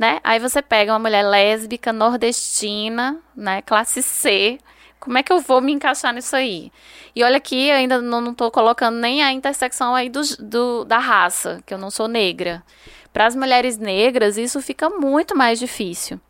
né? 0.00 0.18
Aí 0.24 0.38
você 0.38 0.62
pega 0.62 0.94
uma 0.94 0.98
mulher 0.98 1.22
lésbica, 1.22 1.92
nordestina, 1.92 3.18
né? 3.36 3.60
Classe 3.60 4.02
C. 4.02 4.58
Como 5.00 5.16
é 5.16 5.22
que 5.22 5.32
eu 5.32 5.40
vou 5.40 5.62
me 5.62 5.72
encaixar 5.72 6.12
nisso 6.12 6.36
aí? 6.36 6.70
E 7.16 7.24
olha 7.24 7.38
aqui, 7.38 7.70
ainda 7.70 8.02
não, 8.02 8.32
estou 8.32 8.50
colocando 8.50 8.98
nem 8.98 9.22
a 9.22 9.32
intersecção 9.32 9.94
aí 9.94 10.10
do, 10.10 10.20
do, 10.38 10.84
da 10.84 10.98
raça, 10.98 11.62
que 11.64 11.72
eu 11.72 11.78
não 11.78 11.90
sou 11.90 12.06
negra. 12.06 12.62
Para 13.10 13.26
as 13.26 13.34
mulheres 13.34 13.78
negras, 13.78 14.36
isso 14.36 14.60
fica 14.60 14.90
muito 14.90 15.34
mais 15.34 15.58
difícil. 15.58 16.20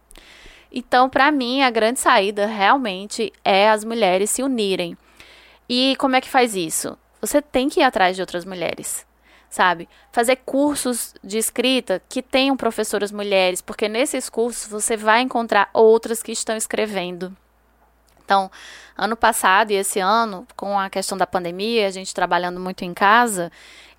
Então, 0.73 1.11
para 1.11 1.33
mim, 1.33 1.63
a 1.63 1.71
grande 1.71 1.99
saída 1.99 2.47
realmente 2.47 3.33
é 3.45 3.69
as 3.69 3.85
mulheres 3.85 4.31
se 4.31 4.41
unirem. 4.41 4.97
E 5.69 5.97
como 5.99 6.15
é 6.15 6.21
que 6.21 6.29
faz 6.29 6.55
isso? 6.55 6.97
Você 7.21 7.43
tem 7.43 7.69
que 7.69 7.81
ir 7.81 7.83
atrás 7.83 8.15
de 8.15 8.23
outras 8.23 8.45
mulheres 8.45 9.05
sabe? 9.51 9.89
Fazer 10.13 10.37
cursos 10.37 11.13
de 11.23 11.37
escrita 11.37 12.01
que 12.09 12.23
tenham 12.23 12.57
professoras 12.57 13.11
mulheres, 13.11 13.61
porque 13.61 13.89
nesses 13.89 14.29
cursos 14.31 14.71
você 14.71 14.97
vai 14.97 15.23
encontrar 15.23 15.69
outras 15.75 16.23
que 16.23 16.31
estão 16.31 16.57
escrevendo. 16.57 17.37
Então, 18.31 18.49
ano 18.97 19.17
passado 19.17 19.73
e 19.73 19.75
esse 19.75 19.99
ano, 19.99 20.47
com 20.57 20.79
a 20.79 20.89
questão 20.89 21.19
da 21.19 21.27
pandemia, 21.27 21.89
a 21.89 21.91
gente 21.91 22.15
trabalhando 22.15 22.61
muito 22.61 22.85
em 22.85 22.95
casa, 22.95 23.51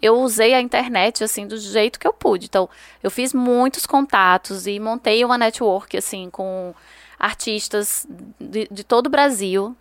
eu 0.01 0.21
usei 0.21 0.53
a 0.53 0.61
internet 0.61 1.21
assim 1.21 1.45
do 1.45 1.57
jeito 1.57 1.99
que 1.99 2.07
eu 2.07 2.13
pude. 2.13 2.45
Então, 2.45 2.69
eu 3.03 3.11
fiz 3.11 3.33
muitos 3.33 3.85
contatos 3.85 4.67
e 4.67 4.79
montei 4.79 5.25
uma 5.25 5.37
network 5.37 5.97
assim 5.97 6.29
com 6.29 6.73
artistas 7.19 8.07
de, 8.39 8.69
de 8.71 8.85
todo 8.85 9.07
o 9.07 9.09
Brasil. 9.09 9.75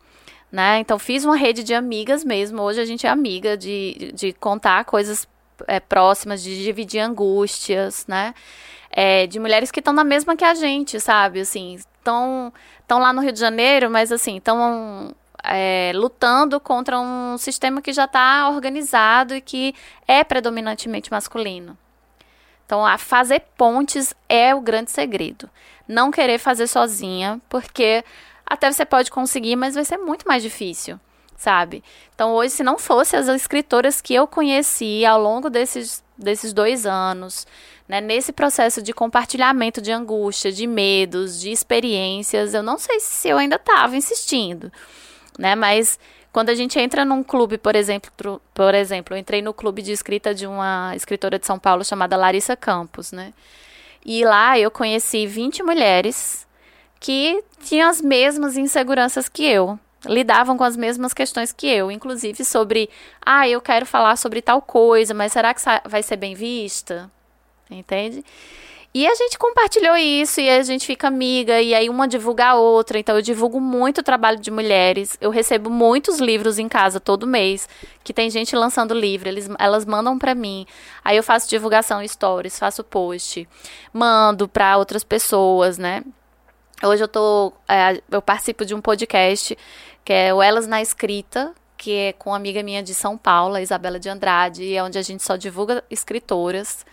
Né? 0.51 0.81
Então 0.81 0.99
fiz 0.99 1.25
uma 1.25 1.37
rede 1.37 1.63
de 1.63 1.73
amigas 1.73 2.25
mesmo. 2.25 2.61
Hoje 2.61 2.81
a 2.81 2.85
gente 2.85 3.07
é 3.07 3.09
amiga 3.09 3.57
de, 3.57 4.11
de 4.13 4.33
contar 4.33 4.85
coisas 4.85 5.29
é, 5.69 5.79
próximas, 5.79 6.43
de 6.43 6.61
dividir 6.61 6.99
angústias, 6.99 8.05
né? 8.09 8.35
É, 8.91 9.29
de 9.29 9.39
mulheres 9.39 9.71
que 9.71 9.79
estão 9.79 9.95
na 9.95 10.03
mesma 10.03 10.35
que 10.35 10.45
a 10.45 10.55
gente, 10.55 10.99
sabe? 10.99 11.39
Assim, 11.39 11.79
estão 12.01 12.53
lá 12.99 13.13
no 13.13 13.23
Rio 13.23 13.33
de 13.33 13.39
Janeiro, 13.39 13.91
mas 13.91 14.11
assim, 14.11 14.39
estão 14.39 15.15
é, 15.45 15.93
lutando 15.95 16.59
contra 16.59 16.99
um 16.99 17.37
sistema 17.39 17.81
que 17.81 17.93
já 17.93 18.05
está 18.05 18.49
organizado 18.49 19.35
e 19.35 19.41
que 19.41 19.75
é 20.07 20.25
predominantemente 20.25 21.11
masculino. 21.11 21.77
Então, 22.67 22.87
a 22.87 22.97
fazer 22.99 23.43
pontes 23.57 24.15
é 24.29 24.55
o 24.55 24.61
grande 24.61 24.91
segredo. 24.91 25.51
Não 25.89 26.11
querer 26.11 26.39
fazer 26.39 26.69
sozinha, 26.69 27.41
porque 27.49 28.05
até 28.47 28.71
você 28.71 28.85
pode 28.85 29.11
conseguir, 29.11 29.57
mas 29.57 29.75
vai 29.75 29.85
ser 29.85 29.97
muito 29.97 30.27
mais 30.27 30.41
difícil, 30.41 31.01
sabe? 31.37 31.83
Então, 32.15 32.33
hoje, 32.33 32.51
se 32.51 32.63
não 32.63 32.79
fosse 32.79 33.17
as 33.17 33.27
escritoras 33.27 34.01
que 34.01 34.15
eu 34.15 34.27
conheci 34.27 35.05
ao 35.05 35.21
longo 35.21 35.51
desses, 35.51 36.05
desses 36.21 36.53
dois 36.53 36.87
anos, 36.87 37.47
né, 37.89 38.01
nesse 38.01 38.33
processo 38.33 38.83
de 38.83 38.93
compartilhamento 38.93 39.81
de 39.81 39.91
angústia, 39.91 40.53
de 40.53 40.67
medos, 40.67 41.41
de 41.41 41.51
experiências, 41.51 42.55
eu 42.55 42.63
não 42.63 42.79
sei 42.79 43.01
se 43.01 43.29
eu 43.29 43.39
ainda 43.39 43.57
estava 43.57 43.97
insistindo, 43.97 44.71
né? 45.39 45.55
Mas 45.55 45.99
quando 46.33 46.51
a 46.51 46.55
gente 46.55 46.79
entra 46.79 47.05
num 47.05 47.23
clube, 47.25 47.59
por 47.59 47.75
exemplo, 47.75 48.41
por 48.55 48.75
exemplo, 48.75 49.17
eu 49.17 49.19
entrei 49.19 49.43
no 49.43 49.53
clube 49.53 49.83
de 49.83 49.91
escrita 49.91 50.33
de 50.33 50.47
uma 50.47 50.93
escritora 50.95 51.39
de 51.39 51.47
São 51.47 51.59
Paulo 51.59 51.85
chamada 51.85 52.17
Larissa 52.17 52.55
Campos, 52.57 53.11
né? 53.11 53.33
E 54.05 54.25
lá 54.25 54.59
eu 54.59 54.71
conheci 54.71 55.27
20 55.27 55.63
mulheres 55.63 56.47
que 57.01 57.43
tinham 57.61 57.89
as 57.89 58.01
mesmas 58.01 58.57
inseguranças 58.57 59.29
que 59.29 59.45
eu, 59.45 59.79
lidavam 60.07 60.57
com 60.57 60.65
as 60.65 60.77
mesmas 60.77 61.13
questões 61.13 61.53
que 61.53 61.67
eu, 61.67 61.91
inclusive 61.91 62.45
sobre, 62.45 62.89
ah, 63.25 63.49
eu 63.49 63.61
quero 63.61 63.85
falar 63.85 64.17
sobre 64.17 64.41
tal 64.41 64.63
coisa, 64.63 65.13
mas 65.13 65.33
será 65.33 65.53
que 65.53 65.61
vai 65.87 66.03
ser 66.03 66.17
bem 66.17 66.35
vista? 66.35 67.11
Entende? 67.71 68.25
E 68.93 69.07
a 69.07 69.15
gente 69.15 69.39
compartilhou 69.39 69.97
isso 69.97 70.41
e 70.41 70.51
a 70.51 70.65
gente 70.65 70.85
fica 70.85 71.07
amiga, 71.07 71.63
e 71.63 71.73
aí 71.73 71.89
uma 71.89 72.09
divulga 72.09 72.47
a 72.47 72.55
outra. 72.57 72.99
Então 72.99 73.15
eu 73.15 73.23
divulgo 73.23 73.61
muito 73.61 73.99
o 73.99 74.03
trabalho 74.03 74.41
de 74.41 74.51
mulheres. 74.51 75.17
Eu 75.21 75.31
recebo 75.31 75.71
muitos 75.71 76.19
livros 76.19 76.59
em 76.59 76.69
casa 76.69 76.99
todo 76.99 77.25
mês, 77.25 77.69
que 78.03 78.13
tem 78.13 78.29
gente 78.29 78.57
lançando 78.57 78.93
livro, 78.93 79.29
eles, 79.29 79.49
elas 79.61 79.85
mandam 79.85 80.19
para 80.19 80.35
mim. 80.35 80.67
Aí 81.05 81.17
eu 81.17 81.23
faço 81.23 81.49
divulgação 81.49 82.07
stories, 82.07 82.59
faço 82.59 82.83
post, 82.83 83.49
mando 83.93 84.49
para 84.49 84.77
outras 84.77 85.05
pessoas, 85.05 85.79
né? 85.79 86.03
Hoje 86.83 87.05
eu 87.05 87.09
tô. 87.09 87.53
É, 87.69 88.03
eu 88.11 88.23
participo 88.23 88.65
de 88.65 88.75
um 88.75 88.81
podcast 88.81 89.57
que 90.11 90.15
é 90.15 90.35
o 90.35 90.43
Elas 90.43 90.67
na 90.67 90.83
Escrita, 90.83 91.53
que 91.77 91.93
é 91.93 92.13
com 92.13 92.31
uma 92.31 92.37
amiga 92.37 92.65
minha 92.65 92.83
de 92.83 92.93
São 92.93 93.17
Paulo, 93.17 93.57
Isabela 93.59 93.97
de 93.97 94.09
Andrade, 94.09 94.75
é 94.75 94.83
onde 94.83 94.99
a 94.99 95.03
gente 95.03 95.23
só 95.23 95.37
divulga 95.37 95.85
escritoras. 95.89 96.85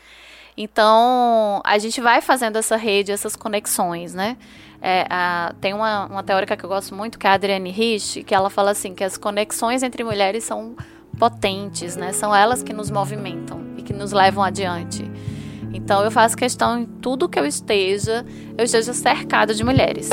Então, 0.56 1.60
a 1.66 1.80
gente 1.80 2.00
vai 2.00 2.22
fazendo 2.22 2.58
essa 2.58 2.76
rede, 2.76 3.12
essas 3.12 3.36
conexões, 3.36 4.14
né? 4.14 4.38
É, 4.80 5.08
a, 5.10 5.52
tem 5.60 5.74
uma, 5.74 6.06
uma 6.06 6.22
teórica 6.22 6.56
que 6.56 6.64
eu 6.64 6.70
gosto 6.70 6.94
muito, 6.94 7.18
que 7.18 7.26
é 7.26 7.32
a 7.32 7.34
Adrienne 7.34 7.72
Rich, 7.72 8.22
que 8.22 8.36
ela 8.36 8.52
fala 8.52 8.70
assim, 8.70 8.94
que 8.94 9.04
as 9.04 9.18
conexões 9.18 9.82
entre 9.82 10.04
mulheres 10.04 10.44
são 10.44 10.76
potentes, 11.18 11.96
né? 11.96 12.14
São 12.14 12.36
elas 12.36 12.62
que 12.62 12.72
nos 12.72 12.92
movimentam 12.92 13.66
e 13.78 13.82
que 13.82 13.94
nos 13.94 14.12
levam 14.12 14.44
adiante. 14.44 15.10
Então, 15.74 16.04
eu 16.04 16.12
faço 16.12 16.38
questão 16.38 16.82
em 16.82 16.86
tudo 16.86 17.28
que 17.28 17.40
eu 17.40 17.48
esteja, 17.48 18.24
eu 18.56 18.66
esteja 18.66 18.94
cercada 18.94 19.56
de 19.56 19.64
mulheres. 19.64 20.08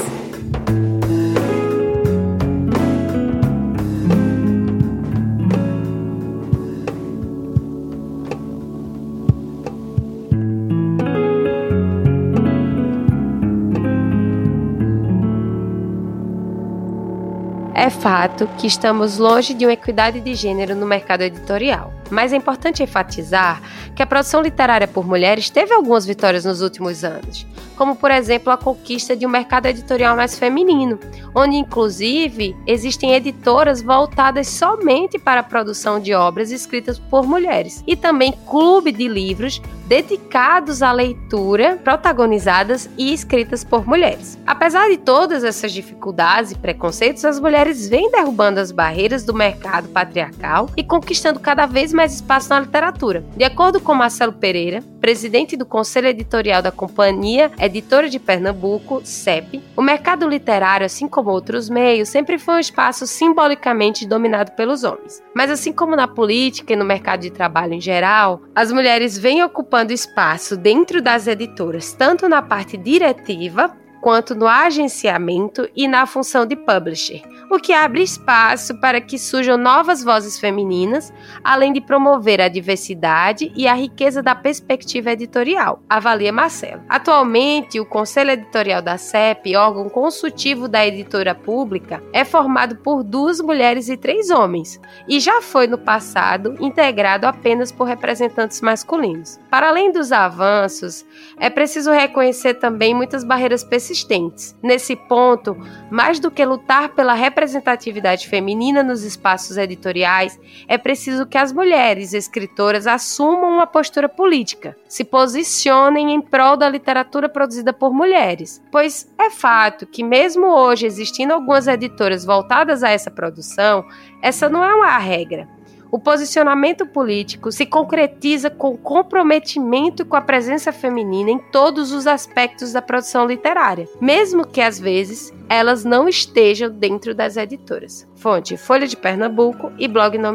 É 17.85 17.91
fato 17.91 18.49
que 18.57 18.67
estamos 18.67 19.19
longe 19.19 19.53
de 19.53 19.67
uma 19.67 19.75
equidade 19.75 20.19
de 20.19 20.35
gênero 20.35 20.75
no 20.75 20.87
mercado 20.87 21.21
editorial, 21.21 21.93
mas 22.11 22.33
é 22.33 22.37
importante 22.37 22.83
enfatizar 22.83 23.61
que 23.95 24.03
a 24.03 24.07
produção 24.07 24.41
literária 24.41 24.89
por 24.89 25.07
mulheres 25.07 25.51
teve 25.51 25.75
algumas 25.75 26.07
vitórias 26.07 26.47
nos 26.47 26.63
últimos 26.63 27.05
anos, 27.05 27.47
como 27.77 27.95
por 27.95 28.11
exemplo 28.11 28.51
a 28.51 28.57
conquista 28.57 29.15
de 29.15 29.27
um 29.27 29.29
mercado 29.29 29.67
editorial 29.67 30.17
mais 30.17 30.39
feminino, 30.39 30.99
onde 31.35 31.57
inclusive 31.57 32.57
existem 32.67 33.13
editoras 33.13 33.83
voltadas 33.83 34.49
somente 34.49 35.19
para 35.19 35.41
a 35.41 35.45
produção 35.45 36.01
de 36.01 36.15
obras 36.15 36.51
escritas 36.51 36.99
por 36.99 37.27
mulheres, 37.27 37.85
e 37.87 37.95
também 37.95 38.33
clube 38.49 38.93
de 38.93 39.07
livros 39.07 39.61
dedicados 39.87 40.83
à 40.83 40.93
leitura, 40.93 41.79
protagonizadas 41.83 42.89
e 42.97 43.13
escritas 43.13 43.63
por 43.63 43.87
mulheres. 43.87 44.39
Apesar 44.47 44.89
de 44.89 44.97
todas 44.97 45.45
essas 45.45 45.73
dificuldades 45.73 46.53
e 46.53 46.59
preconceitos, 46.59 47.25
as 47.25 47.39
mulheres 47.39 47.89
vêm 47.89 48.11
derrubando 48.11 48.61
as 48.61 48.71
barreiras 48.73 49.25
do 49.25 49.35
mercado 49.35 49.89
patriarcal 49.89 50.71
e 50.77 50.83
conquistando 50.83 51.41
cada 51.41 51.67
vez 51.67 51.93
mais 51.93 52.15
espaço 52.15 52.51
na 52.51 52.61
literatura. 52.61 53.25
De 53.37 53.45
acordo 53.45 53.81
com 53.81 53.95
Marcelo 53.95 54.33
Pereira, 54.33 54.83
presidente 55.01 55.57
do 55.57 55.67
Conselho 55.67 56.09
Editorial 56.09 56.63
da 56.63 56.71
Companhia 56.71 57.51
Editora 57.59 58.09
de 58.09 58.19
Pernambuco, 58.19 59.03
CEP, 59.05 59.63
o 59.77 59.83
mercado 59.83 60.27
literário, 60.27 60.87
assim 60.87 61.07
como 61.07 61.31
outros 61.31 61.69
meios, 61.69 62.09
sempre 62.09 62.39
foi 62.39 62.55
um 62.55 62.59
espaço 62.59 63.07
simbolicamente 63.07 64.07
dominado 64.07 64.53
pelos 64.53 64.83
homens. 64.83 65.23
Mas 65.35 65.51
assim 65.51 65.73
como 65.73 65.95
na 65.95 66.09
política 66.09 66.73
e 66.73 66.77
no 66.77 66.85
mercado 66.85 67.21
de 67.21 67.31
trabalho 67.31 67.75
em 67.75 67.81
geral, 67.81 68.41
as 68.55 68.73
mulheres 68.73 69.19
vêm 69.19 69.43
ocupando 69.43 69.74
ocupando 69.75 69.93
espaço 69.93 70.57
dentro 70.57 71.03
das 71.03 71.27
editoras, 71.27 71.93
tanto 71.93 72.29
na 72.29 72.41
parte 72.41 72.77
diretiva 72.77 73.77
quanto 74.01 74.33
no 74.33 74.47
agenciamento 74.47 75.69
e 75.75 75.89
na 75.89 76.07
função 76.07 76.47
de 76.47 76.55
publisher, 76.55 77.23
o 77.51 77.59
que 77.59 77.73
abre 77.73 78.03
espaço 78.03 78.75
para 78.81 79.01
que 79.01 79.19
surjam 79.19 79.57
novas 79.57 80.03
vozes 80.03 80.39
femininas, 80.39 81.13
além 81.43 81.73
de 81.73 81.81
promover 81.81 82.41
a 82.41 82.49
diversidade 82.49 83.53
e 83.55 83.67
a 83.67 83.75
riqueza 83.75 84.23
da 84.23 84.35
perspectiva 84.35 85.13
editorial, 85.13 85.83
avalia 85.89 86.33
Marcelo. 86.33 86.83
Atualmente, 86.89 87.79
o 87.81 87.87
Conselho 87.87 88.31
Editorial 88.31 88.83
da 88.83 88.99
CEP, 88.99 89.57
órgão 89.57 89.89
consultivo 89.89 90.69
da 90.69 90.87
editora 90.87 91.35
pública, 91.35 92.03
é 92.13 92.25
formado 92.25 92.77
por 92.77 93.03
duas 93.03 93.41
mulheres 93.41 93.89
e 93.89 93.97
três 93.97 94.31
homens, 94.31 94.81
e 95.09 95.21
já 95.21 95.41
foi 95.41 95.67
no 95.67 95.79
passado 95.79 96.57
integrado 96.61 97.27
apenas 97.27 97.71
por 97.71 97.85
representantes 97.85 98.61
masculinos. 98.61 99.39
Para 99.51 99.69
além 99.69 99.93
dos 99.93 100.13
avanços, 100.13 101.05
é 101.39 101.51
preciso 101.51 101.91
reconhecer 101.91 102.55
também 102.55 102.95
muitas 102.95 103.25
barreiras 103.25 103.63
persistentes. 103.63 104.57
Nesse 104.63 104.97
ponto, 104.97 105.57
mais 105.91 106.19
do 106.19 106.31
que 106.31 106.45
lutar 106.45 106.91
pela 106.91 107.15
representatividade 107.35 108.29
feminina 108.29 108.83
nos 108.83 109.03
espaços 109.03 109.57
editoriais, 109.57 110.39
é 110.69 110.79
preciso 110.79 111.27
que 111.27 111.37
as 111.37 111.53
mulheres 111.53 112.15
escritoras 112.15 112.87
assumam 112.87 113.51
uma 113.51 113.67
postura 113.67 114.09
política, 114.09 114.77
se 114.89 115.03
posicionem 115.03 116.13
em 116.13 116.21
prol 116.21 116.57
da 116.57 116.69
literatura 116.69 117.29
produzida 117.29 117.73
por 117.73 117.93
mulheres, 117.93 118.63
pois 118.71 119.13
é 119.19 119.31
fato 119.31 119.85
que, 119.85 120.05
mesmo 120.05 120.47
hoje 120.47 120.87
existindo 120.87 121.35
algumas 121.35 121.67
editoras 121.67 122.25
voltadas 122.25 122.85
a 122.85 122.91
essa 122.91 123.11
produção, 123.11 123.85
essa 124.23 124.49
não 124.49 124.63
é 124.63 124.73
uma 124.73 124.97
regra. 124.99 125.49
O 125.95 125.99
posicionamento 126.01 126.85
político 126.85 127.53
se 127.53 127.65
concretiza 127.65 128.51
com 128.51 128.77
comprometimento 128.77 130.05
com 130.05 130.17
a 130.17 130.21
presença 130.21 130.73
feminina 130.73 131.31
em 131.31 131.39
todos 131.39 131.93
os 131.93 132.09
aspectos 132.09 132.73
da 132.73 132.83
produção 132.83 133.29
literária, 133.29 133.89
mesmo 134.01 134.45
que 134.45 134.61
às 134.61 134.81
vezes 134.81 135.33
elas 135.49 135.85
não 135.85 136.09
estejam 136.09 136.69
dentro 136.69 137.15
das 137.15 137.37
editoras. 137.37 138.09
Fonte: 138.17 138.57
Folha 138.57 138.89
de 138.89 138.97
Pernambuco 138.97 139.71
e 139.79 139.87
blog 139.87 140.19
Não 140.19 140.35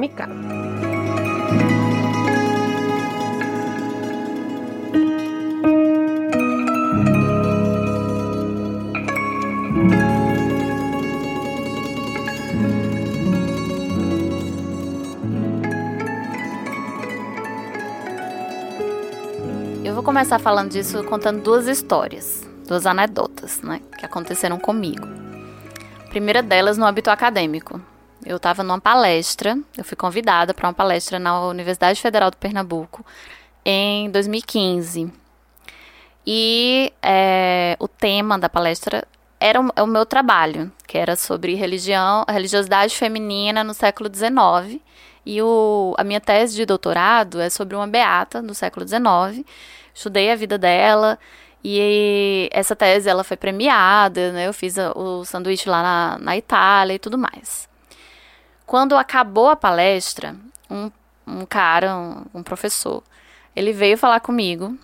começar 20.09 20.39
falando 20.39 20.71
disso 20.71 21.03
contando 21.03 21.43
duas 21.43 21.67
histórias, 21.67 22.41
duas 22.67 22.87
anedotas, 22.87 23.61
né, 23.61 23.79
que 23.95 24.03
aconteceram 24.03 24.57
comigo. 24.57 25.07
primeira 26.09 26.41
delas 26.41 26.79
no 26.79 26.85
âmbito 26.87 27.11
acadêmico. 27.11 27.79
Eu 28.25 28.37
estava 28.37 28.63
numa 28.63 28.81
palestra, 28.81 29.55
eu 29.77 29.83
fui 29.83 29.95
convidada 29.95 30.51
para 30.51 30.67
uma 30.67 30.73
palestra 30.73 31.19
na 31.19 31.45
Universidade 31.45 32.01
Federal 32.01 32.31
do 32.31 32.37
Pernambuco 32.37 33.05
em 33.63 34.09
2015. 34.09 35.13
E 36.25 36.91
é, 37.03 37.77
o 37.79 37.87
tema 37.87 38.39
da 38.39 38.49
palestra 38.49 39.07
era 39.39 39.61
o, 39.61 39.71
é 39.75 39.81
o, 39.81 39.87
meu 39.87 40.05
trabalho, 40.05 40.71
que 40.85 40.97
era 40.97 41.15
sobre 41.15 41.55
religião, 41.55 42.25
religiosidade 42.27 42.95
feminina 42.95 43.63
no 43.63 43.73
século 43.73 44.09
XIX. 44.13 44.81
E 45.25 45.41
o, 45.41 45.95
a 45.97 46.03
minha 46.03 46.19
tese 46.19 46.55
de 46.55 46.65
doutorado 46.65 47.39
é 47.39 47.49
sobre 47.49 47.75
uma 47.75 47.87
beata 47.87 48.41
do 48.41 48.53
século 48.53 48.87
XIX. 48.87 49.45
Estudei 49.93 50.31
a 50.31 50.35
vida 50.35 50.57
dela 50.57 51.17
e 51.63 52.49
essa 52.51 52.75
tese 52.75 53.09
ela 53.09 53.23
foi 53.23 53.37
premiada, 53.37 54.31
né? 54.31 54.47
Eu 54.47 54.53
fiz 54.53 54.75
o 54.95 55.25
sanduíche 55.25 55.69
lá 55.69 55.83
na, 55.83 56.17
na 56.19 56.37
Itália 56.37 56.93
e 56.95 56.99
tudo 56.99 57.17
mais. 57.17 57.67
Quando 58.65 58.95
acabou 58.95 59.49
a 59.49 59.55
palestra, 59.55 60.35
um, 60.69 60.91
um 61.27 61.45
cara, 61.45 61.95
um, 61.95 62.25
um 62.35 62.43
professor, 62.43 63.03
ele 63.55 63.73
veio 63.73 63.97
falar 63.97 64.19
comigo 64.19 64.77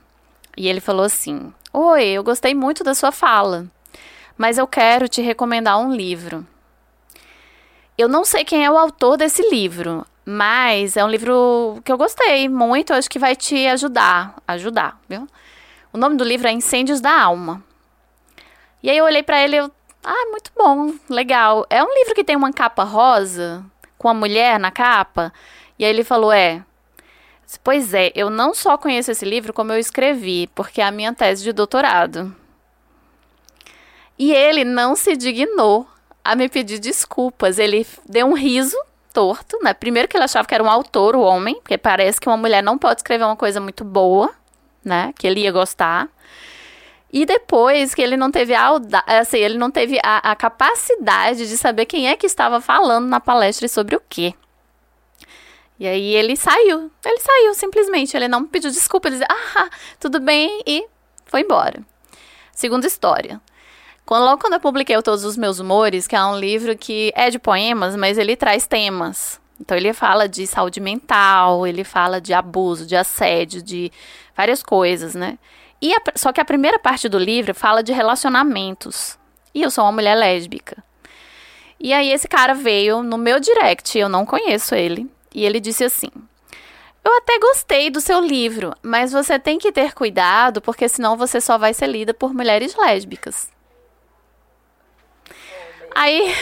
e 0.58 0.68
ele 0.68 0.80
falou 0.80 1.06
assim: 1.06 1.54
Oi, 1.72 2.04
eu 2.04 2.24
gostei 2.24 2.54
muito 2.54 2.84
da 2.84 2.94
sua 2.94 3.12
fala, 3.12 3.68
mas 4.38 4.58
eu 4.58 4.68
quero 4.68 5.08
te 5.08 5.22
recomendar 5.22 5.80
um 5.80 5.94
livro. 5.94 6.46
Eu 7.98 8.08
não 8.08 8.26
sei 8.26 8.44
quem 8.44 8.66
é 8.66 8.70
o 8.70 8.78
autor 8.78 9.18
desse 9.18 9.42
livro, 9.50 10.06
mas 10.26 10.98
é 10.98 11.06
um 11.06 11.10
livro 11.10 11.82
que 11.84 11.92
eu 11.92 11.98
gostei 11.98 12.50
muito, 12.50 12.94
acho 12.94 13.10
que 13.10 13.20
vai 13.20 13.36
te 13.36 13.68
ajudar, 13.68 14.36
ajudar, 14.48 15.00
viu? 15.08 15.28
O 15.94 15.98
nome 15.98 16.18
do 16.18 16.24
livro 16.24 16.48
é 16.48 16.52
Incêndios 16.52 17.00
da 17.00 17.22
Alma. 17.22 17.64
E 18.84 18.90
aí 18.90 18.98
eu 18.98 19.06
olhei 19.06 19.24
para 19.24 19.42
ele 19.42 19.56
eu, 19.56 19.72
ah, 20.04 20.26
muito 20.30 20.52
bom, 20.56 20.94
legal. 21.10 21.66
É 21.70 21.84
um 21.84 21.94
livro 21.94 22.14
que 22.14 22.24
tem 22.24 22.36
uma 22.36 22.52
capa 22.52 22.84
rosa, 22.84 23.66
com 23.98 24.10
a 24.10 24.14
mulher 24.14 24.60
na 24.60 24.72
capa. 24.72 25.34
E 25.80 25.86
aí 25.86 25.90
ele 25.90 26.04
falou, 26.04 26.32
é. 26.32 26.64
Pois 27.64 27.94
é, 27.94 28.12
eu 28.16 28.30
não 28.30 28.54
só 28.54 28.78
conheço 28.78 29.12
esse 29.12 29.24
livro, 29.24 29.54
como 29.54 29.72
eu 29.72 29.80
escrevi, 29.80 30.48
porque 30.54 30.82
é 30.82 30.86
a 30.86 30.92
minha 30.92 31.14
tese 31.14 31.44
de 31.44 31.54
doutorado. 31.54 32.36
E 34.18 34.34
ele 34.34 34.64
não 34.64 34.96
se 34.96 35.16
dignou 35.16 35.88
a 36.24 36.36
me 36.36 36.48
pedir 36.50 36.80
desculpas. 36.80 37.60
Ele 37.60 37.86
deu 38.08 38.28
um 38.28 38.34
riso 38.34 38.78
torto, 39.14 39.58
né? 39.62 39.74
Primeiro 39.74 40.08
que 40.08 40.18
ele 40.18 40.24
achava 40.24 40.48
que 40.48 40.54
era 40.54 40.64
um 40.64 40.70
autor, 40.70 41.16
o 41.16 41.22
homem, 41.22 41.56
porque 41.56 41.78
parece 41.78 42.20
que 42.20 42.28
uma 42.28 42.38
mulher 42.38 42.62
não 42.62 42.78
pode 42.78 43.00
escrever 43.00 43.24
uma 43.24 43.36
coisa 43.36 43.60
muito 43.60 43.84
boa 43.84 44.34
né? 44.86 45.12
Que 45.18 45.26
ele 45.26 45.42
ia 45.42 45.52
gostar. 45.52 46.08
E 47.12 47.26
depois 47.26 47.96
que 47.96 48.02
ele 48.02 48.16
não 48.16 48.30
teve 48.30 48.54
a, 48.54 48.70
assim, 49.20 49.38
ele 49.38 49.58
não 49.58 49.72
teve 49.72 50.00
a, 50.04 50.32
a, 50.32 50.36
capacidade 50.36 51.48
de 51.48 51.58
saber 51.58 51.86
quem 51.86 52.08
é 52.08 52.16
que 52.16 52.26
estava 52.26 52.62
falando 52.62 53.08
na 53.08 53.20
palestra 53.20 53.66
e 53.66 53.70
sobre 53.70 53.96
o 53.96 54.02
quê. 54.08 54.34
E 55.80 55.88
aí 55.88 56.14
ele 56.14 56.36
saiu. 56.36 56.92
Ele 57.04 57.20
saiu, 57.20 57.54
simplesmente. 57.54 58.16
Ele 58.16 58.28
não 58.28 58.46
pediu 58.46 58.70
desculpa. 58.70 59.08
Ele 59.08 59.18
disse, 59.18 59.28
ah, 59.30 59.70
tudo 60.00 60.20
bem, 60.20 60.62
e 60.66 60.86
foi 61.26 61.42
embora. 61.42 61.82
Segunda 62.54 62.88
história. 62.88 63.42
Quando, 64.06 64.26
logo 64.26 64.40
quando 64.40 64.54
eu 64.54 64.60
publiquei 64.60 65.02
Todos 65.02 65.24
os 65.24 65.36
Meus 65.36 65.60
Humores, 65.60 66.06
que 66.06 66.16
é 66.16 66.24
um 66.24 66.38
livro 66.38 66.78
que 66.78 67.12
é 67.16 67.32
de 67.32 67.40
poemas, 67.40 67.96
mas 67.96 68.20
ele 68.20 68.36
traz 68.36 68.68
temas. 68.68 69.42
Então 69.60 69.76
ele 69.76 69.94
fala 69.94 70.30
de 70.30 70.46
saúde 70.46 70.80
mental, 70.80 71.66
ele 71.66 71.84
fala 71.84 72.22
de 72.22 72.34
abuso, 72.34 72.86
de 72.86 72.96
assédio, 72.96 73.64
de 73.64 73.92
várias 74.36 74.62
coisas, 74.62 75.16
né? 75.16 75.40
E 75.82 75.92
a, 75.94 75.98
só 76.16 76.32
que 76.32 76.40
a 76.40 76.46
primeira 76.46 76.78
parte 76.78 77.10
do 77.10 77.18
livro 77.18 77.56
fala 77.56 77.82
de 77.82 77.94
relacionamentos. 77.94 79.18
E 79.54 79.64
eu 79.64 79.72
sou 79.72 79.84
uma 79.84 79.92
mulher 79.92 80.16
lésbica. 80.16 80.84
E 81.80 81.92
aí 81.92 82.12
esse 82.12 82.28
cara 82.28 82.54
veio 82.54 83.02
no 83.02 83.18
meu 83.18 83.40
direct, 83.40 83.98
eu 83.98 84.08
não 84.08 84.26
conheço 84.26 84.76
ele, 84.76 85.10
e 85.34 85.44
ele 85.46 85.60
disse 85.60 85.84
assim: 85.84 86.10
Eu 87.04 87.18
até 87.18 87.40
gostei 87.40 87.90
do 87.90 88.00
seu 88.00 88.20
livro, 88.20 88.74
mas 88.84 89.12
você 89.12 89.40
tem 89.40 89.58
que 89.58 89.72
ter 89.72 89.94
cuidado, 89.94 90.62
porque 90.62 90.88
senão 90.88 91.18
você 91.18 91.42
só 91.42 91.58
vai 91.58 91.74
ser 91.74 91.88
lida 91.88 92.14
por 92.14 92.34
mulheres 92.34 92.76
lésbicas. 92.76 93.55
Aí 95.96 96.36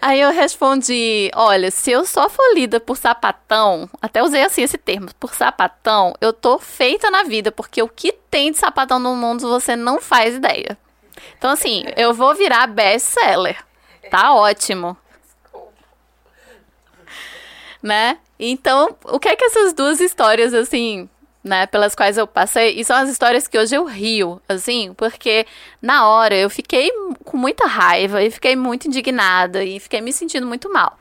Aí 0.00 0.20
eu 0.20 0.30
respondi: 0.30 1.30
olha, 1.34 1.70
se 1.70 1.90
eu 1.90 2.06
só 2.06 2.28
for 2.28 2.54
lida 2.54 2.78
por 2.78 2.96
sapatão, 2.96 3.90
até 4.00 4.22
usei 4.22 4.44
assim 4.44 4.62
esse 4.62 4.78
termo, 4.78 5.08
por 5.18 5.34
sapatão, 5.34 6.14
eu 6.20 6.32
tô 6.32 6.58
feita 6.58 7.10
na 7.10 7.24
vida, 7.24 7.50
porque 7.50 7.82
o 7.82 7.88
que 7.88 8.12
tem 8.12 8.52
de 8.52 8.58
sapatão 8.58 8.98
no 8.98 9.16
mundo 9.16 9.48
você 9.48 9.74
não 9.74 10.00
faz 10.00 10.36
ideia. 10.36 10.78
Então, 11.36 11.50
assim, 11.50 11.84
eu 11.96 12.14
vou 12.14 12.34
virar 12.34 12.66
best-seller. 12.68 13.58
Tá 14.10 14.32
ótimo. 14.34 14.96
Né? 17.82 18.18
Então, 18.38 18.96
o 19.04 19.18
que 19.18 19.28
é 19.28 19.36
que 19.36 19.44
essas 19.44 19.72
duas 19.72 20.00
histórias, 20.00 20.54
assim, 20.54 21.08
né, 21.42 21.66
pelas 21.66 21.94
quais 21.94 22.18
eu 22.18 22.26
passei, 22.26 22.78
e 22.78 22.84
são 22.84 22.96
as 22.96 23.08
histórias 23.08 23.46
que 23.46 23.58
hoje 23.58 23.74
eu 23.74 23.84
rio, 23.84 24.40
assim, 24.48 24.92
porque 24.94 25.46
na 25.80 26.08
hora 26.08 26.34
eu 26.34 26.50
fiquei 26.50 26.90
com 27.24 27.36
muita 27.36 27.66
raiva 27.66 28.22
e 28.22 28.30
fiquei 28.30 28.56
muito 28.56 28.88
indignada 28.88 29.62
e 29.64 29.78
fiquei 29.80 30.00
me 30.00 30.12
sentindo 30.12 30.46
muito 30.46 30.72
mal. 30.72 30.98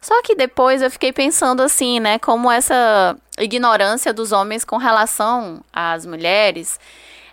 Só 0.00 0.22
que 0.22 0.34
depois 0.34 0.82
eu 0.82 0.90
fiquei 0.90 1.12
pensando 1.12 1.62
assim, 1.62 2.00
né, 2.00 2.18
como 2.18 2.50
essa 2.50 3.16
ignorância 3.38 4.12
dos 4.12 4.32
homens 4.32 4.64
com 4.64 4.76
relação 4.76 5.62
às 5.72 6.06
mulheres 6.06 6.78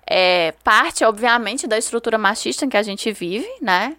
é 0.06 0.54
parte, 0.64 1.04
obviamente, 1.06 1.66
da 1.66 1.78
estrutura 1.78 2.18
machista 2.18 2.66
em 2.66 2.70
que 2.70 2.78
a 2.78 2.84
gente 2.84 3.12
vive, 3.12 3.48
né? 3.62 3.96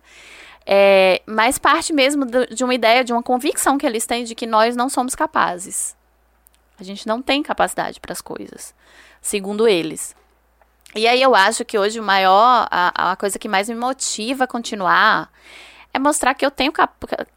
É, 0.66 1.20
mas 1.26 1.58
parte 1.58 1.92
mesmo 1.92 2.26
de 2.26 2.64
uma 2.64 2.74
ideia, 2.74 3.04
de 3.04 3.12
uma 3.12 3.22
convicção 3.22 3.76
que 3.76 3.86
eles 3.86 4.06
têm 4.06 4.24
de 4.24 4.34
que 4.34 4.46
nós 4.46 4.74
não 4.74 4.88
somos 4.88 5.14
capazes, 5.14 5.94
a 6.78 6.82
gente 6.82 7.06
não 7.06 7.22
tem 7.22 7.42
capacidade 7.42 8.00
para 8.00 8.12
as 8.12 8.20
coisas, 8.20 8.74
segundo 9.20 9.68
eles. 9.68 10.14
E 10.94 11.08
aí 11.08 11.20
eu 11.20 11.34
acho 11.34 11.64
que 11.64 11.78
hoje 11.78 11.98
o 11.98 12.02
maior, 12.02 12.68
a, 12.70 13.12
a 13.12 13.16
coisa 13.16 13.38
que 13.38 13.48
mais 13.48 13.68
me 13.68 13.74
motiva 13.74 14.44
a 14.44 14.48
continuar 14.48 15.30
é 15.92 15.98
mostrar 15.98 16.34
que 16.34 16.44
eu 16.44 16.50
tenho 16.50 16.72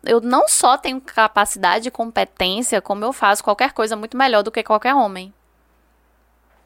eu 0.04 0.20
não 0.20 0.48
só 0.48 0.78
tenho 0.78 1.00
capacidade 1.02 1.88
e 1.88 1.92
competência, 1.92 2.82
como 2.82 3.04
eu 3.04 3.14
faço 3.14 3.44
qualquer 3.44 3.72
coisa 3.72 3.96
muito 3.96 4.18
melhor 4.18 4.44
do 4.44 4.52
que 4.52 4.64
qualquer 4.64 4.96
homem. 4.96 5.34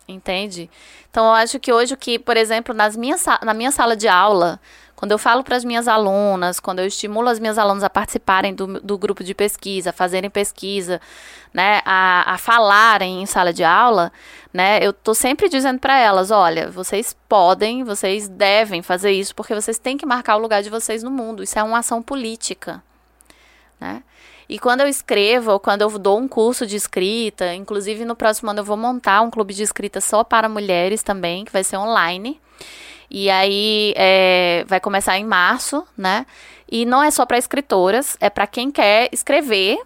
Entende? 0.07 0.69
Então 1.09 1.25
eu 1.25 1.31
acho 1.33 1.59
que 1.59 1.71
hoje 1.71 1.93
o 1.93 1.97
que, 1.97 2.17
por 2.17 2.35
exemplo, 2.35 2.73
nas 2.73 2.95
minhas, 2.95 3.25
na 3.43 3.53
minha 3.53 3.71
sala 3.71 3.95
de 3.95 4.07
aula, 4.07 4.59
quando 5.01 5.13
eu 5.13 5.17
falo 5.17 5.43
para 5.43 5.55
as 5.55 5.65
minhas 5.65 5.87
alunas, 5.87 6.59
quando 6.59 6.77
eu 6.77 6.85
estimulo 6.85 7.27
as 7.27 7.39
minhas 7.39 7.57
alunas 7.57 7.83
a 7.83 7.89
participarem 7.89 8.53
do, 8.53 8.79
do 8.81 8.99
grupo 8.99 9.23
de 9.23 9.33
pesquisa, 9.33 9.89
a 9.89 9.93
fazerem 9.93 10.29
pesquisa, 10.29 11.01
né, 11.51 11.81
a, 11.83 12.35
a 12.35 12.37
falarem 12.37 13.23
em 13.23 13.25
sala 13.25 13.51
de 13.51 13.63
aula, 13.63 14.11
né, 14.53 14.77
eu 14.79 14.91
estou 14.91 15.15
sempre 15.15 15.49
dizendo 15.49 15.79
para 15.79 15.97
elas, 15.97 16.29
olha, 16.29 16.69
vocês 16.69 17.15
podem, 17.27 17.83
vocês 17.83 18.29
devem 18.29 18.83
fazer 18.83 19.11
isso, 19.11 19.33
porque 19.33 19.55
vocês 19.55 19.79
têm 19.79 19.97
que 19.97 20.05
marcar 20.05 20.35
o 20.35 20.39
lugar 20.39 20.61
de 20.61 20.69
vocês 20.69 21.01
no 21.01 21.09
mundo. 21.09 21.41
Isso 21.41 21.57
é 21.57 21.63
uma 21.63 21.79
ação 21.79 22.03
política, 22.03 22.83
né? 23.79 24.03
E 24.47 24.59
quando 24.59 24.81
eu 24.81 24.87
escrevo, 24.87 25.53
ou 25.53 25.59
quando 25.59 25.81
eu 25.81 25.97
dou 25.97 26.19
um 26.19 26.27
curso 26.27 26.67
de 26.67 26.75
escrita, 26.75 27.55
inclusive 27.55 28.05
no 28.05 28.15
próximo 28.15 28.51
ano 28.51 28.59
eu 28.59 28.65
vou 28.65 28.77
montar 28.77 29.21
um 29.21 29.31
clube 29.31 29.51
de 29.51 29.63
escrita 29.63 29.99
só 29.99 30.23
para 30.23 30.47
mulheres 30.47 31.01
também, 31.01 31.43
que 31.43 31.51
vai 31.51 31.63
ser 31.63 31.77
online. 31.77 32.39
E 33.13 33.29
aí 33.29 33.93
é, 33.97 34.63
vai 34.67 34.79
começar 34.79 35.17
em 35.17 35.25
março, 35.25 35.85
né? 35.97 36.25
E 36.71 36.85
não 36.85 37.03
é 37.03 37.11
só 37.11 37.25
para 37.25 37.37
escritoras, 37.37 38.15
é 38.21 38.29
para 38.29 38.47
quem 38.47 38.71
quer 38.71 39.09
escrever 39.11 39.77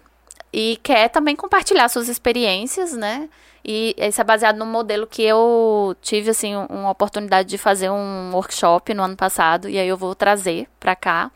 e 0.52 0.78
quer 0.80 1.08
também 1.08 1.34
compartilhar 1.34 1.88
suas 1.88 2.08
experiências, 2.08 2.92
né? 2.92 3.28
E 3.68 3.96
isso 3.98 4.20
é 4.20 4.24
baseado 4.24 4.56
no 4.56 4.64
modelo 4.64 5.08
que 5.08 5.22
eu 5.22 5.96
tive, 6.00 6.30
assim, 6.30 6.54
uma 6.54 6.90
oportunidade 6.90 7.48
de 7.48 7.58
fazer 7.58 7.90
um 7.90 8.30
workshop 8.32 8.94
no 8.94 9.02
ano 9.02 9.16
passado, 9.16 9.68
e 9.68 9.76
aí 9.76 9.88
eu 9.88 9.96
vou 9.96 10.14
trazer 10.14 10.68
para 10.78 10.94
cá. 10.94 11.32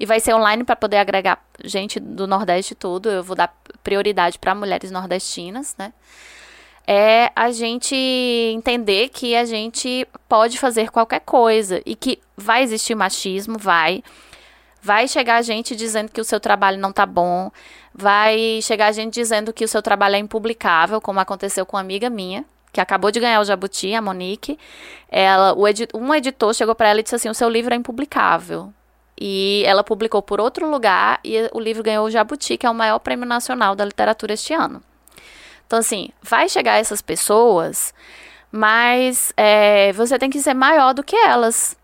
E 0.00 0.06
vai 0.06 0.18
ser 0.18 0.34
online 0.34 0.64
para 0.64 0.74
poder 0.74 0.96
agregar 0.96 1.44
gente 1.62 2.00
do 2.00 2.26
Nordeste 2.26 2.74
todo. 2.74 3.10
Eu 3.10 3.22
vou 3.22 3.36
dar 3.36 3.54
prioridade 3.82 4.38
para 4.38 4.54
mulheres 4.54 4.90
nordestinas, 4.90 5.74
né? 5.76 5.92
É 6.86 7.30
a 7.34 7.50
gente 7.50 7.94
entender 7.94 9.08
que 9.08 9.34
a 9.34 9.44
gente 9.44 10.06
pode 10.28 10.58
fazer 10.58 10.90
qualquer 10.90 11.20
coisa 11.20 11.80
e 11.86 11.94
que 11.94 12.20
vai 12.36 12.62
existir 12.62 12.94
machismo, 12.94 13.58
vai. 13.58 14.02
Vai 14.82 15.08
chegar 15.08 15.40
gente 15.42 15.74
dizendo 15.74 16.12
que 16.12 16.20
o 16.20 16.24
seu 16.24 16.38
trabalho 16.38 16.78
não 16.78 16.92
tá 16.92 17.06
bom, 17.06 17.50
vai 17.94 18.60
chegar 18.62 18.92
gente 18.92 19.14
dizendo 19.14 19.52
que 19.52 19.64
o 19.64 19.68
seu 19.68 19.80
trabalho 19.80 20.16
é 20.16 20.18
impublicável, 20.18 21.00
como 21.00 21.20
aconteceu 21.20 21.64
com 21.64 21.76
uma 21.76 21.80
amiga 21.80 22.10
minha, 22.10 22.44
que 22.70 22.80
acabou 22.80 23.10
de 23.10 23.18
ganhar 23.18 23.40
o 23.40 23.44
Jabuti, 23.44 23.94
a 23.94 24.02
Monique. 24.02 24.58
Ela, 25.08 25.54
edi 25.70 25.88
um 25.94 26.14
editor 26.14 26.52
chegou 26.52 26.74
para 26.74 26.88
ela 26.90 27.00
e 27.00 27.02
disse 27.02 27.14
assim: 27.14 27.30
"O 27.30 27.34
seu 27.34 27.48
livro 27.48 27.72
é 27.72 27.76
impublicável". 27.76 28.72
E 29.18 29.62
ela 29.64 29.84
publicou 29.84 30.20
por 30.20 30.40
outro 30.40 30.68
lugar 30.68 31.20
e 31.24 31.48
o 31.52 31.60
livro 31.60 31.82
ganhou 31.82 32.06
o 32.06 32.10
Jabuti, 32.10 32.58
que 32.58 32.66
é 32.66 32.70
o 32.70 32.74
maior 32.74 32.98
prêmio 32.98 33.26
nacional 33.26 33.74
da 33.74 33.84
literatura 33.84 34.34
este 34.34 34.52
ano. 34.52 34.82
Então, 35.66 35.78
assim, 35.78 36.10
vai 36.22 36.48
chegar 36.48 36.78
essas 36.78 37.02
pessoas, 37.02 37.94
mas 38.50 39.32
é, 39.36 39.92
você 39.92 40.18
tem 40.18 40.30
que 40.30 40.40
ser 40.40 40.54
maior 40.54 40.94
do 40.94 41.02
que 41.02 41.16
elas. 41.16 41.76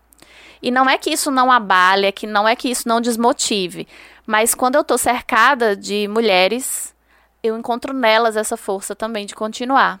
E 0.61 0.69
não 0.69 0.89
é 0.89 0.97
que 0.97 1.09
isso 1.09 1.31
não 1.31 1.51
abale, 1.51 2.05
é 2.05 2.11
que 2.11 2.27
não 2.27 2.47
é 2.47 2.55
que 2.55 2.69
isso 2.69 2.87
não 2.87 3.01
desmotive, 3.01 3.87
mas 4.25 4.53
quando 4.53 4.75
eu 4.75 4.83
tô 4.83 4.97
cercada 4.97 5.75
de 5.75 6.07
mulheres, 6.07 6.95
eu 7.41 7.57
encontro 7.57 7.93
nelas 7.93 8.37
essa 8.37 8.55
força 8.55 8.95
também 8.95 9.25
de 9.25 9.33
continuar. 9.33 9.99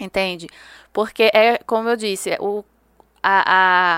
Entende? 0.00 0.48
Porque 0.92 1.30
é, 1.34 1.58
como 1.58 1.88
eu 1.88 1.96
disse, 1.96 2.36
o, 2.40 2.64
a, 3.22 3.44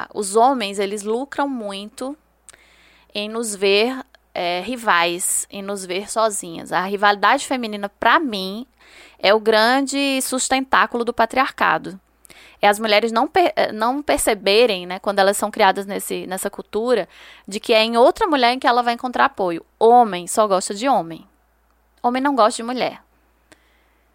a, 0.05 0.09
os 0.15 0.37
homens, 0.37 0.79
eles 0.79 1.03
lucram 1.03 1.49
muito 1.49 2.17
em 3.15 3.29
nos 3.29 3.55
ver 3.55 4.05
é, 4.35 4.61
rivais, 4.61 5.47
em 5.51 5.63
nos 5.63 5.85
ver 5.85 6.11
sozinhas. 6.11 6.73
A 6.73 6.83
rivalidade 6.85 7.47
feminina, 7.47 7.89
para 7.89 8.19
mim, 8.19 8.67
é 9.19 9.35
o 9.35 9.41
grande 9.41 10.21
sustentáculo 10.23 11.05
do 11.05 11.13
patriarcado. 11.13 11.99
É 12.61 12.69
as 12.69 12.79
mulheres 12.79 13.13
não, 13.13 13.29
per 13.29 13.53
eh, 13.55 13.73
não 13.73 14.03
perceberem, 14.03 14.87
né, 14.87 14.99
quando 14.99 15.19
elas 15.19 15.37
são 15.37 15.51
criadas 15.51 15.85
nesse, 15.87 16.27
nessa 16.27 16.49
cultura, 16.49 17.09
de 17.47 17.61
que 17.61 17.73
é 17.73 17.83
em 17.83 17.97
outra 17.97 18.27
mulher 18.27 18.53
em 18.53 18.59
que 18.59 18.67
ela 18.67 18.83
vai 18.83 18.95
encontrar 18.95 19.27
apoio. 19.27 19.65
Homem 19.79 20.27
só 20.27 20.47
gosta 20.47 20.75
de 20.75 20.89
homem. 20.89 21.27
Homem 22.03 22.23
não 22.23 22.35
gosta 22.35 22.57
de 22.57 22.63
mulher. 22.63 23.01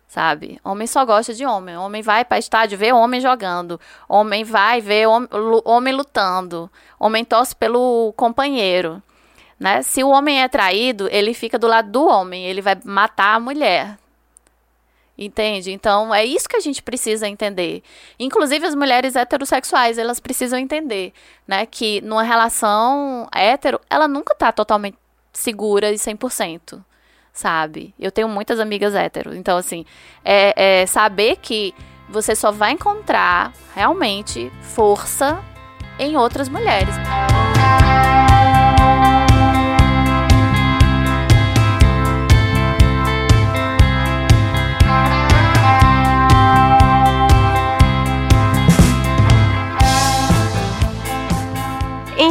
Sabe? 0.08 0.60
Homem 0.64 0.88
só 0.88 1.06
gosta 1.06 1.34
de 1.34 1.46
homem. 1.46 1.78
Homem 1.78 2.02
vai 2.02 2.26
para 2.26 2.40
estádio 2.40 2.78
ver 2.78 2.94
homem 2.94 3.22
jogando. 3.22 3.80
Homem 4.10 4.44
vai 4.44 4.82
ver 4.82 5.08
homem, 5.08 5.30
homem 5.64 5.94
lutando. 5.94 6.70
Homem 7.00 7.24
torce 7.24 7.56
pelo 7.56 8.14
companheiro. 8.18 9.02
Né? 9.58 9.82
Se 9.84 10.04
o 10.04 10.10
homem 10.10 10.42
é 10.42 10.48
traído, 10.50 11.08
ele 11.12 11.34
fica 11.34 11.58
do 11.58 11.68
lado 11.68 11.92
do 11.92 12.06
homem, 12.06 12.46
ele 12.46 12.62
vai 12.62 12.78
matar 12.84 13.36
a 13.36 13.40
mulher. 13.40 13.98
Entende? 15.24 15.72
Então, 15.72 16.12
é 16.12 16.26
isso 16.26 16.50
que 16.50 16.56
a 16.56 16.60
gente 16.60 16.82
precisa 16.82 17.28
entender. 17.28 17.84
Inclusive, 18.20 18.66
as 18.66 18.74
mulheres 18.74 19.16
heterossexuais, 19.16 20.00
elas 20.00 20.20
precisam 20.20 20.58
entender, 20.58 21.14
né? 21.48 21.68
Que 21.68 22.02
numa 22.02 22.24
relação 22.24 23.30
hétero, 23.32 23.80
ela 23.88 24.08
nunca 24.08 24.34
tá 24.34 24.52
totalmente 24.52 24.98
segura 25.32 25.92
e 25.92 25.96
100%, 25.96 26.84
sabe? 27.32 27.94
Eu 28.00 28.12
tenho 28.12 28.28
muitas 28.28 28.60
amigas 28.60 28.96
héteros. 28.96 29.36
Então, 29.36 29.60
assim, 29.60 29.86
é, 30.26 30.82
é 30.82 30.86
saber 30.88 31.36
que 31.36 31.72
você 32.10 32.36
só 32.36 32.52
vai 32.52 32.72
encontrar 32.72 33.54
realmente 33.76 34.52
força 34.64 35.40
em 36.00 36.18
outras 36.18 36.50
mulheres. 36.50 36.96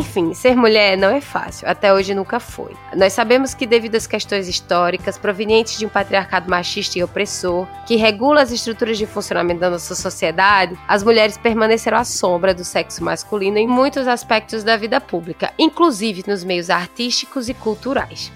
Enfim, 0.01 0.33
ser 0.33 0.57
mulher 0.57 0.97
não 0.97 1.11
é 1.11 1.21
fácil, 1.21 1.69
até 1.69 1.93
hoje 1.93 2.15
nunca 2.15 2.41
foi. 2.41 2.75
Nós 2.97 3.13
sabemos 3.13 3.53
que, 3.53 3.67
devido 3.67 3.97
às 3.97 4.07
questões 4.07 4.49
históricas 4.49 5.19
provenientes 5.19 5.79
de 5.79 5.85
um 5.85 5.91
patriarcado 5.91 6.49
machista 6.49 6.99
e 6.99 7.05
opressor, 7.05 7.67
que 7.87 7.97
regula 7.97 8.41
as 8.41 8.51
estruturas 8.51 8.97
de 8.97 9.05
funcionamento 9.05 9.61
da 9.61 9.69
nossa 9.69 9.95
sociedade, 9.95 10.75
as 10.89 11.03
mulheres 11.03 11.37
permaneceram 11.37 11.99
à 11.99 12.05
sombra 12.05 12.55
do 12.55 12.65
sexo 12.65 13.05
masculino 13.05 13.59
em 13.59 13.69
muitos 13.69 14.09
aspectos 14.09 14.65
da 14.65 14.75
vida 14.75 15.03
pública, 15.03 15.53
inclusive 15.59 16.25
nos 16.27 16.43
meios 16.45 16.71
artísticos 16.71 17.51
e 17.51 17.53
culturais. 17.53 18.33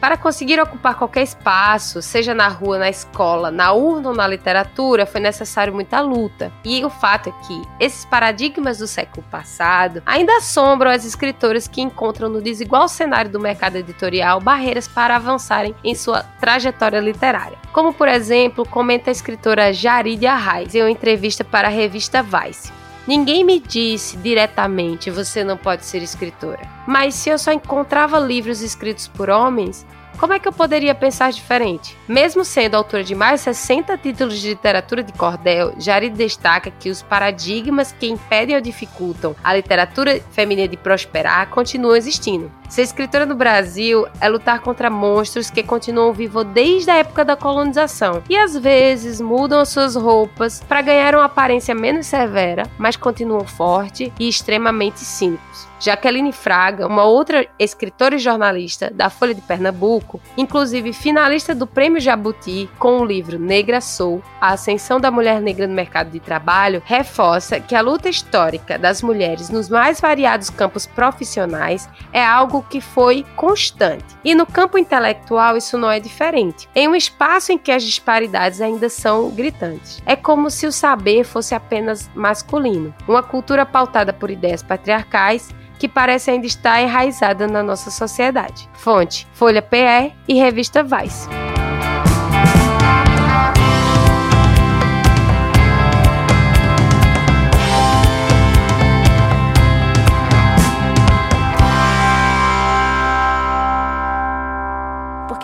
Para 0.00 0.16
conseguir 0.16 0.60
ocupar 0.60 0.94
qualquer 0.94 1.22
espaço, 1.22 2.02
seja 2.02 2.34
na 2.34 2.48
rua, 2.48 2.78
na 2.78 2.88
escola, 2.88 3.50
na 3.50 3.72
urna 3.72 4.10
ou 4.10 4.14
na 4.14 4.26
literatura, 4.26 5.06
foi 5.06 5.20
necessário 5.20 5.74
muita 5.74 6.00
luta. 6.00 6.52
E 6.64 6.84
o 6.84 6.90
fato 6.90 7.30
é 7.30 7.46
que 7.46 7.62
esses 7.80 8.04
paradigmas 8.04 8.78
do 8.78 8.86
século 8.86 9.24
passado 9.30 10.02
ainda 10.04 10.36
assombram 10.36 10.90
as 10.90 11.04
escritoras 11.04 11.66
que 11.66 11.80
encontram 11.80 12.28
no 12.28 12.42
desigual 12.42 12.88
cenário 12.88 13.30
do 13.30 13.40
mercado 13.40 13.76
editorial 13.76 14.40
barreiras 14.40 14.86
para 14.86 15.16
avançarem 15.16 15.74
em 15.82 15.94
sua 15.94 16.22
trajetória 16.40 17.00
literária. 17.00 17.58
Como, 17.72 17.92
por 17.92 18.08
exemplo, 18.08 18.66
comenta 18.68 19.10
a 19.10 19.12
escritora 19.12 19.72
Jaride 19.72 20.26
Arraes 20.26 20.74
em 20.74 20.82
uma 20.82 20.90
entrevista 20.90 21.42
para 21.42 21.68
a 21.68 21.70
revista 21.70 22.22
Vice. 22.22 22.72
Ninguém 23.06 23.44
me 23.44 23.60
disse 23.60 24.16
diretamente 24.16 25.10
você 25.10 25.44
não 25.44 25.56
pode 25.56 25.84
ser 25.84 26.02
escritora. 26.02 26.60
Mas 26.86 27.14
se 27.14 27.30
eu 27.30 27.38
só 27.38 27.52
encontrava 27.52 28.18
livros 28.18 28.62
escritos 28.62 29.06
por 29.06 29.30
homens, 29.30 29.86
como 30.16 30.32
é 30.32 30.38
que 30.38 30.48
eu 30.48 30.52
poderia 30.52 30.94
pensar 30.94 31.30
diferente? 31.30 31.96
Mesmo 32.08 32.44
sendo 32.44 32.74
autora 32.74 33.04
de 33.04 33.14
mais 33.14 33.40
de 33.40 33.44
60 33.44 33.96
títulos 33.98 34.40
de 34.40 34.48
literatura 34.48 35.02
de 35.02 35.12
cordel, 35.12 35.74
Jari 35.78 36.10
destaca 36.10 36.70
que 36.70 36.90
os 36.90 37.02
paradigmas 37.02 37.92
que 37.92 38.08
impedem 38.08 38.56
ou 38.56 38.62
dificultam 38.62 39.36
a 39.44 39.54
literatura 39.54 40.20
feminina 40.32 40.68
de 40.68 40.76
prosperar 40.76 41.48
continuam 41.48 41.96
existindo. 41.96 42.50
Ser 42.68 42.82
escritora 42.82 43.24
no 43.24 43.36
Brasil 43.36 44.06
é 44.20 44.28
lutar 44.28 44.60
contra 44.60 44.90
monstros 44.90 45.50
que 45.50 45.62
continuam 45.62 46.12
vivos 46.12 46.44
desde 46.46 46.90
a 46.90 46.96
época 46.96 47.24
da 47.24 47.36
colonização 47.36 48.22
e 48.28 48.36
às 48.36 48.56
vezes 48.56 49.20
mudam 49.20 49.60
as 49.60 49.68
suas 49.68 49.94
roupas 49.94 50.62
para 50.68 50.82
ganhar 50.82 51.14
uma 51.14 51.26
aparência 51.26 51.74
menos 51.74 52.06
severa, 52.06 52.64
mas 52.78 52.96
continuam 52.96 53.46
fortes 53.46 54.10
e 54.18 54.28
extremamente 54.28 55.00
cínicos. 55.00 55.68
Jaqueline 55.78 56.32
Fraga, 56.32 56.86
uma 56.86 57.04
outra 57.04 57.46
escritora 57.58 58.16
e 58.16 58.18
jornalista 58.18 58.90
da 58.90 59.10
Folha 59.10 59.34
de 59.34 59.42
Pernambuco, 59.42 60.20
inclusive 60.36 60.92
finalista 60.92 61.54
do 61.54 61.66
Prêmio 61.66 62.00
Jabuti 62.00 62.68
com 62.78 62.98
o 62.98 63.04
livro 63.04 63.38
Negra 63.38 63.80
Sou, 63.80 64.22
a 64.40 64.52
ascensão 64.52 64.98
da 64.98 65.10
mulher 65.10 65.40
negra 65.40 65.66
no 65.66 65.74
mercado 65.74 66.10
de 66.10 66.20
trabalho, 66.20 66.82
reforça 66.84 67.60
que 67.60 67.74
a 67.74 67.80
luta 67.80 68.08
histórica 68.08 68.78
das 68.78 69.02
mulheres 69.02 69.50
nos 69.50 69.68
mais 69.68 70.00
variados 70.00 70.50
campos 70.50 70.86
profissionais 70.86 71.88
é 72.12 72.24
algo 72.24 72.64
que 72.68 72.80
foi 72.80 73.24
constante. 73.36 74.04
E 74.24 74.34
no 74.34 74.46
campo 74.46 74.78
intelectual 74.78 75.56
isso 75.56 75.76
não 75.76 75.90
é 75.90 76.00
diferente. 76.00 76.68
Em 76.74 76.88
um 76.88 76.94
espaço 76.94 77.52
em 77.52 77.58
que 77.58 77.70
as 77.72 77.82
disparidades 77.82 78.60
ainda 78.60 78.88
são 78.88 79.30
gritantes. 79.30 80.02
É 80.06 80.16
como 80.16 80.50
se 80.50 80.66
o 80.66 80.72
saber 80.72 81.24
fosse 81.24 81.54
apenas 81.54 82.10
masculino. 82.14 82.94
Uma 83.06 83.22
cultura 83.22 83.66
pautada 83.66 84.12
por 84.12 84.30
ideias 84.30 84.62
patriarcais 84.62 85.54
que 85.78 85.88
parece 85.88 86.30
ainda 86.30 86.46
estar 86.46 86.80
enraizada 86.80 87.46
na 87.46 87.62
nossa 87.62 87.90
sociedade. 87.90 88.68
Fonte: 88.74 89.26
Folha 89.32 89.62
PE 89.62 90.12
e 90.28 90.34
Revista 90.34 90.82
Vice. 90.82 91.28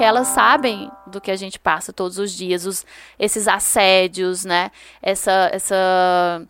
porque 0.03 0.09
elas 0.09 0.29
sabem 0.29 0.91
do 1.07 1.21
que 1.21 1.31
a 1.31 1.37
gente 1.37 1.61
passa 1.61 1.93
todos 1.93 2.19
os 2.19 2.33
dias, 2.33 2.67
os, 2.67 2.85
esses 3.19 3.47
assédios, 3.47 4.45
né? 4.45 4.71
Essa, 5.01 5.49
essa 5.53 6.43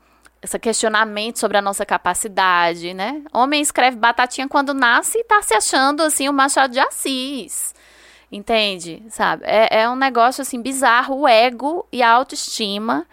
esse 0.42 0.58
questionamento 0.58 1.38
sobre 1.38 1.56
a 1.56 1.62
nossa 1.62 1.86
capacidade, 1.86 2.92
né? 2.92 3.22
Homem 3.32 3.62
escreve 3.62 3.96
batatinha 3.96 4.48
quando 4.48 4.74
nasce 4.74 5.18
e 5.18 5.24
tá 5.24 5.40
se 5.40 5.54
achando 5.54 6.02
assim 6.02 6.28
o 6.28 6.32
Machado 6.32 6.72
de 6.72 6.80
Assis. 6.80 7.72
Entende? 8.30 9.02
Sabe? 9.08 9.44
É, 9.46 9.82
é 9.82 9.88
um 9.88 9.94
negócio 9.94 10.42
assim 10.42 10.60
bizarro, 10.60 11.20
o 11.20 11.28
ego 11.28 11.86
e 11.92 12.02
a 12.02 12.10
autoestima 12.10 13.06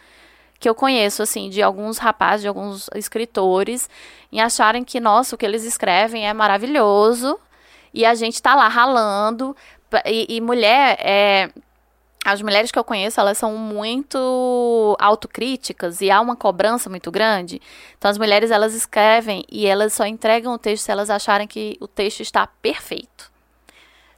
que 0.60 0.68
eu 0.68 0.76
conheço 0.76 1.22
assim 1.22 1.50
de 1.50 1.62
alguns 1.62 1.98
rapazes, 1.98 2.42
de 2.42 2.48
alguns 2.48 2.90
escritores, 2.94 3.90
em 4.32 4.42
acharem 4.42 4.84
que 4.84 5.00
nossa, 5.00 5.36
o 5.36 5.38
que 5.38 5.46
eles 5.46 5.64
escrevem 5.64 6.28
é 6.28 6.34
maravilhoso 6.34 7.40
e 7.94 8.06
a 8.06 8.14
gente 8.14 8.42
tá 8.42 8.56
lá 8.56 8.68
ralando 8.68 9.56
e, 10.06 10.36
e 10.36 10.42
mulher 10.42 10.98
é 11.00 11.50
as 12.26 12.42
mulheres 12.42 12.72
que 12.72 12.78
eu 12.78 12.84
conheço, 12.84 13.20
elas 13.20 13.38
são 13.38 13.56
muito 13.56 14.98
autocríticas 15.00 16.02
e 16.02 16.12
há 16.12 16.20
uma 16.20 16.36
cobrança 16.36 16.90
muito 16.90 17.10
grande. 17.10 17.62
Então 17.98 18.12
as 18.12 18.18
mulheres 18.18 18.52
elas 18.52 18.74
escrevem 18.74 19.46
e 19.50 19.66
elas 19.66 19.94
só 19.94 20.06
entregam 20.06 20.54
o 20.54 20.58
texto 20.58 20.84
se 20.84 20.92
elas 20.92 21.10
acharem 21.10 21.48
que 21.48 21.78
o 21.80 21.88
texto 21.88 22.20
está 22.22 22.46
perfeito. 22.46 23.32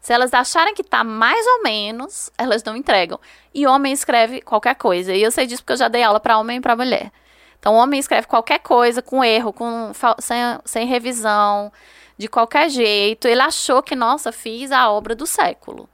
Se 0.02 0.12
elas 0.12 0.34
acharem 0.34 0.74
que 0.74 0.82
está 0.82 1.04
mais 1.04 1.46
ou 1.46 1.64
menos, 1.64 2.32
elas 2.38 2.64
não 2.64 2.76
entregam. 2.76 3.20
E 3.54 3.68
homem 3.68 3.94
escreve 3.94 4.42
qualquer 4.42 4.76
coisa. 4.76 5.14
E 5.14 5.22
eu 5.22 5.32
sei 5.32 5.46
disso 5.46 5.62
porque 5.62 5.74
eu 5.74 5.78
já 5.78 5.88
dei 5.88 6.02
aula 6.02 6.20
para 6.20 6.40
homem 6.40 6.58
e 6.58 6.62
para 6.62 6.76
mulher. 6.76 7.12
Então, 7.60 7.76
homem 7.76 8.00
escreve 8.00 8.26
qualquer 8.26 8.58
coisa 8.58 9.04
com 9.04 9.24
erro, 9.24 9.54
com 9.54 9.92
sem, 10.18 10.38
sem 10.66 10.88
revisão, 10.88 11.72
de 12.18 12.28
qualquer 12.28 12.68
jeito. 12.72 13.28
Ele 13.28 13.42
achou 13.42 13.84
que, 13.84 13.96
nossa, 13.96 14.32
fiz 14.32 14.72
a 14.72 14.90
obra 14.90 15.14
do 15.14 15.28
século. 15.28 15.88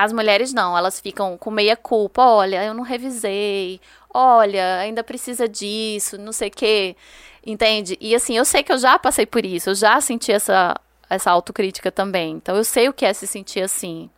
As 0.00 0.12
mulheres 0.12 0.52
não, 0.52 0.78
elas 0.78 1.00
ficam 1.00 1.36
com 1.36 1.50
meia 1.50 1.76
culpa. 1.76 2.22
Olha, 2.22 2.64
eu 2.64 2.72
não 2.72 2.84
revisei. 2.84 3.80
Olha, 4.14 4.78
ainda 4.78 5.02
precisa 5.02 5.48
disso, 5.48 6.16
não 6.16 6.30
sei 6.32 6.46
o 6.46 6.52
quê. 6.52 6.94
Entende? 7.44 7.98
E 8.00 8.14
assim, 8.14 8.36
eu 8.36 8.44
sei 8.44 8.62
que 8.62 8.72
eu 8.72 8.78
já 8.78 8.96
passei 8.96 9.26
por 9.26 9.44
isso, 9.44 9.70
eu 9.70 9.74
já 9.74 10.00
senti 10.00 10.30
essa, 10.30 10.76
essa 11.10 11.32
autocrítica 11.32 11.90
também. 11.90 12.34
Então 12.34 12.56
eu 12.56 12.62
sei 12.62 12.88
o 12.88 12.92
que 12.92 13.04
é 13.04 13.12
se 13.12 13.26
sentir 13.26 13.60
assim. 13.60 14.08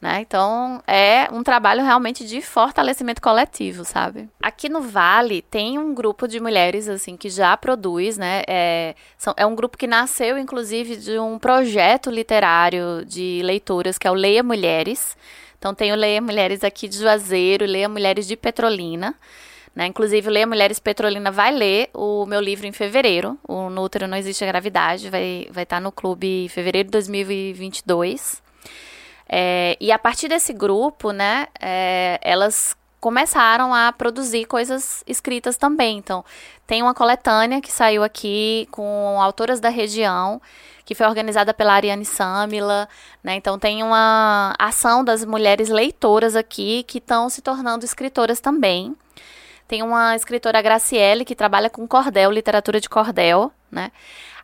Né? 0.00 0.22
Então, 0.22 0.82
é 0.86 1.28
um 1.30 1.42
trabalho 1.42 1.84
realmente 1.84 2.26
de 2.26 2.40
fortalecimento 2.40 3.20
coletivo, 3.20 3.84
sabe? 3.84 4.30
Aqui 4.42 4.66
no 4.66 4.80
Vale 4.80 5.42
tem 5.42 5.78
um 5.78 5.94
grupo 5.94 6.26
de 6.26 6.40
mulheres, 6.40 6.88
assim, 6.88 7.18
que 7.18 7.28
já 7.28 7.54
produz, 7.54 8.16
né? 8.16 8.42
É, 8.48 8.94
são, 9.18 9.34
é 9.36 9.44
um 9.44 9.54
grupo 9.54 9.76
que 9.76 9.86
nasceu, 9.86 10.38
inclusive, 10.38 10.96
de 10.96 11.18
um 11.18 11.38
projeto 11.38 12.10
literário 12.10 13.04
de 13.04 13.42
leituras, 13.44 13.98
que 13.98 14.08
é 14.08 14.10
o 14.10 14.14
Leia 14.14 14.42
Mulheres. 14.42 15.18
Então, 15.58 15.74
tem 15.74 15.92
o 15.92 15.96
Leia 15.96 16.22
Mulheres 16.22 16.64
aqui 16.64 16.88
de 16.88 16.96
Juazeiro, 16.96 17.66
Leia 17.66 17.88
Mulheres 17.88 18.26
de 18.26 18.36
Petrolina. 18.36 19.14
Né? 19.76 19.86
Inclusive, 19.86 20.30
Leia 20.30 20.46
Mulheres 20.46 20.78
Petrolina 20.78 21.30
vai 21.30 21.52
ler 21.52 21.90
o 21.92 22.24
meu 22.24 22.40
livro 22.40 22.66
em 22.66 22.72
fevereiro. 22.72 23.38
O 23.46 23.68
No 23.68 23.82
Útero 23.82 24.08
Não 24.08 24.16
Existe 24.16 24.42
a 24.44 24.46
Gravidade. 24.46 25.10
Vai 25.10 25.42
estar 25.42 25.52
vai 25.52 25.66
tá 25.66 25.78
no 25.78 25.92
clube 25.92 26.46
em 26.46 26.48
fevereiro 26.48 26.86
de 26.86 26.92
2022. 26.92 28.42
É, 29.32 29.76
e 29.80 29.92
a 29.92 29.98
partir 29.98 30.26
desse 30.26 30.52
grupo, 30.52 31.12
né, 31.12 31.46
é, 31.60 32.18
elas 32.20 32.76
começaram 32.98 33.72
a 33.72 33.92
produzir 33.92 34.44
coisas 34.44 35.04
escritas 35.06 35.56
também. 35.56 35.98
Então, 35.98 36.24
tem 36.66 36.82
uma 36.82 36.92
coletânea 36.92 37.60
que 37.60 37.72
saiu 37.72 38.02
aqui 38.02 38.68
com 38.72 39.20
autoras 39.20 39.60
da 39.60 39.68
região, 39.68 40.40
que 40.84 40.94
foi 40.94 41.06
organizada 41.06 41.54
pela 41.54 41.74
Ariane 41.74 42.04
Samila, 42.04 42.88
né? 43.22 43.34
Então 43.36 43.58
tem 43.58 43.82
uma 43.82 44.54
ação 44.58 45.04
das 45.04 45.24
mulheres 45.24 45.68
leitoras 45.68 46.34
aqui 46.34 46.82
que 46.82 46.98
estão 46.98 47.28
se 47.28 47.40
tornando 47.40 47.84
escritoras 47.84 48.40
também. 48.40 48.96
Tem 49.68 49.82
uma 49.82 50.16
escritora 50.16 50.60
Graciele 50.60 51.24
que 51.24 51.36
trabalha 51.36 51.70
com 51.70 51.86
cordel, 51.86 52.32
literatura 52.32 52.80
de 52.80 52.88
cordel, 52.88 53.52
né? 53.70 53.92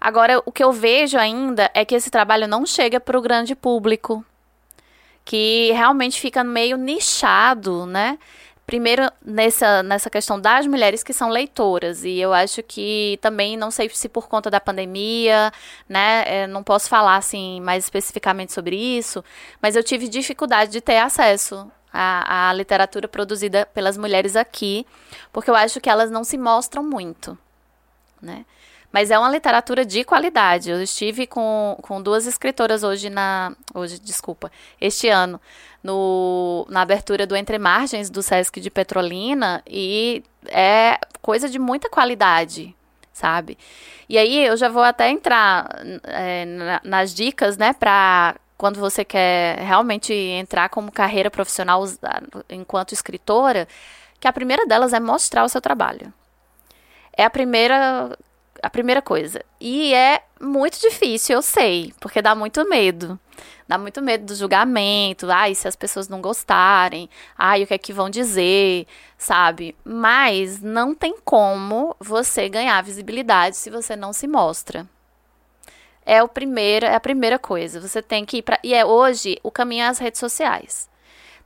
Agora, 0.01 0.41
o 0.47 0.53
que 0.53 0.63
eu 0.63 0.71
vejo 0.73 1.19
ainda 1.19 1.69
é 1.75 1.85
que 1.85 1.97
esse 1.97 2.11
trabalho 2.11 2.47
não 2.47 2.65
chega 2.65 3.01
para 3.01 3.19
o 3.19 3.23
grande 3.23 3.57
público, 3.57 4.25
que 5.27 5.73
realmente 5.73 6.21
fica 6.21 6.45
meio 6.45 6.79
nichado, 6.79 7.85
né? 7.85 8.17
Primeiro, 8.65 9.11
nessa, 9.25 9.83
nessa 9.83 10.09
questão 10.09 10.41
das 10.41 10.67
mulheres 10.67 11.03
que 11.03 11.13
são 11.13 11.29
leitoras, 11.29 12.05
e 12.05 12.19
eu 12.19 12.33
acho 12.33 12.63
que 12.63 13.19
também, 13.21 13.57
não 13.57 13.71
sei 13.71 13.89
se 13.89 14.09
por 14.09 14.29
conta 14.29 14.51
da 14.51 14.61
pandemia, 14.61 15.53
né, 15.89 16.25
é, 16.27 16.47
não 16.47 16.63
posso 16.65 16.89
falar 16.89 17.17
assim 17.17 17.61
mais 17.61 17.85
especificamente 17.85 18.53
sobre 18.53 18.77
isso, 18.77 19.25
mas 19.61 19.77
eu 19.77 19.85
tive 19.85 20.09
dificuldade 20.09 20.73
de 20.73 20.81
ter 20.81 20.99
acesso 20.99 21.71
à, 21.93 22.51
à 22.51 22.53
literatura 22.53 23.09
produzida 23.09 23.67
pelas 23.67 23.97
mulheres 23.97 24.37
aqui, 24.37 24.87
porque 25.33 25.51
eu 25.51 25.55
acho 25.55 25.81
que 25.81 25.91
elas 25.91 26.11
não 26.11 26.25
se 26.25 26.39
mostram 26.39 26.83
muito, 26.83 27.39
né. 28.23 28.45
Mas 28.97 29.11
é 29.11 29.19
uma 29.19 29.29
literatura 29.29 29.85
de 29.85 30.05
qualidade. 30.05 30.71
Eu 30.71 30.83
estive 30.83 31.27
com, 31.27 31.77
com 31.83 32.01
duas 32.01 32.27
escritoras 32.27 32.83
hoje 32.83 33.11
na. 33.11 33.55
Hoje, 33.75 34.01
desculpa, 34.01 34.51
este 34.81 35.07
ano, 35.11 35.39
no, 35.83 36.67
na 36.71 36.81
abertura 36.81 37.27
do 37.27 37.37
Entre 37.37 37.59
Margens 37.59 38.09
do 38.09 38.23
Sesc 38.23 38.59
de 38.59 38.71
Petrolina, 38.71 39.63
e 39.67 40.25
é 40.47 40.99
coisa 41.21 41.47
de 41.47 41.59
muita 41.59 41.91
qualidade, 41.91 42.75
sabe? 43.13 43.59
E 44.09 44.17
aí 44.17 44.47
eu 44.47 44.57
já 44.57 44.71
vou 44.71 44.83
até 44.83 45.11
entrar 45.11 45.69
é, 46.05 46.81
nas 46.83 47.13
dicas, 47.13 47.59
né, 47.59 47.75
para 47.75 48.37
quando 48.57 48.81
você 48.81 49.05
quer 49.05 49.59
realmente 49.59 50.15
entrar 50.15 50.71
como 50.71 50.91
carreira 50.91 51.31
profissional 51.31 51.85
enquanto 52.49 52.95
escritora, 52.95 53.69
que 54.19 54.27
a 54.27 54.33
primeira 54.33 54.65
delas 54.65 54.95
é 54.95 55.01
mostrar 55.01 55.45
o 55.45 55.51
seu 55.51 55.61
trabalho. 55.61 56.11
É 57.15 57.25
a 57.25 57.31
primeira 57.31 58.17
a 58.67 58.71
primeira 58.71 59.01
coisa. 59.01 59.45
E 59.61 59.95
é 59.95 60.23
muito 60.41 60.81
difícil, 60.81 61.37
eu 61.37 61.43
sei, 61.43 61.95
porque 62.01 62.21
dá 62.21 62.35
muito 62.35 62.69
medo. 62.69 63.19
Dá 63.69 63.79
muito 63.79 64.03
medo 64.03 64.27
do 64.27 64.35
julgamento, 64.35 65.31
ai, 65.31 65.55
se 65.55 65.69
as 65.69 65.77
pessoas 65.77 66.09
não 66.09 66.21
gostarem, 66.21 67.09
ai, 67.39 67.63
o 67.63 67.67
que 67.67 67.75
é 67.75 67.79
que 67.79 67.93
vão 67.93 68.11
dizer, 68.11 68.89
sabe? 69.17 69.77
Mas 69.85 70.61
não 70.61 70.97
tem 70.97 71.17
como 71.25 71.95
você 72.01 72.49
ganhar 72.49 72.83
visibilidade 72.83 73.57
se 73.57 73.71
você 73.71 73.95
não 73.95 74.13
se 74.13 74.27
mostra. 74.27 74.85
É, 76.05 76.21
o 76.23 76.29
primeiro, 76.29 76.87
é 76.87 76.95
a 76.97 77.01
primeira 77.01 77.39
coisa. 77.39 77.81
Você 77.81 78.03
tem 78.03 78.25
que 78.25 78.39
ir 78.39 78.43
para. 78.43 78.59
E 78.65 78.75
é 78.75 78.85
hoje 78.85 79.39
o 79.45 79.51
caminho 79.51 79.85
é 79.85 79.89
as 79.89 79.99
redes 79.99 80.19
sociais. 80.19 80.89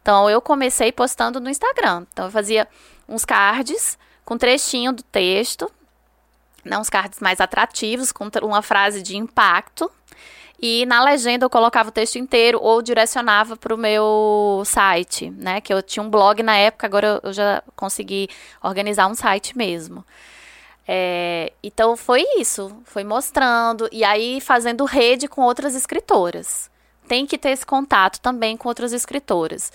Então 0.01 0.29
eu 0.29 0.41
comecei 0.41 0.91
postando 0.91 1.39
no 1.39 1.51
Instagram. 1.51 2.07
Então 2.13 2.27
eu 2.27 2.31
fazia 2.31 2.67
uns 3.07 3.27
cards 3.27 3.99
com 4.25 4.39
trechinho 4.39 4.93
do 4.93 5.03
texto 5.03 5.71
né, 6.65 6.79
uns 6.79 6.91
cards 6.91 7.21
mais 7.21 7.41
atrativos, 7.41 8.13
com 8.13 8.29
uma 8.43 8.63
frase 8.63 9.03
de 9.03 9.17
impacto. 9.17 9.91
E 10.63 10.85
na 10.85 11.03
legenda 11.03 11.47
eu 11.47 11.51
colocava 11.51 11.89
o 11.89 11.93
texto 11.93 12.17
inteiro 12.17 12.59
ou 12.61 12.83
direcionava 12.83 13.57
para 13.57 13.75
o 13.75 13.79
meu 13.79 14.63
site, 14.67 15.31
né? 15.31 15.59
Que 15.61 15.73
eu 15.73 15.83
tinha 15.83 16.03
um 16.03 16.11
blog 16.11 16.43
na 16.43 16.55
época, 16.55 16.87
agora 16.87 17.19
eu 17.23 17.33
já 17.33 17.63
consegui 17.75 18.29
organizar 18.63 19.07
um 19.07 19.15
site 19.15 19.57
mesmo. 19.57 20.05
É, 20.87 21.53
então 21.63 21.97
foi 21.97 22.25
isso, 22.37 22.77
foi 22.85 23.05
mostrando 23.05 23.89
e 23.91 24.05
aí 24.05 24.41
fazendo 24.41 24.85
rede 24.85 25.29
com 25.29 25.41
outras 25.43 25.75
escritoras. 25.75 26.71
Tem 27.09 27.25
que 27.25 27.39
ter 27.39 27.51
esse 27.51 27.65
contato 27.65 28.21
também 28.21 28.57
com 28.57 28.69
outras 28.69 28.93
escritoras. 28.93 29.73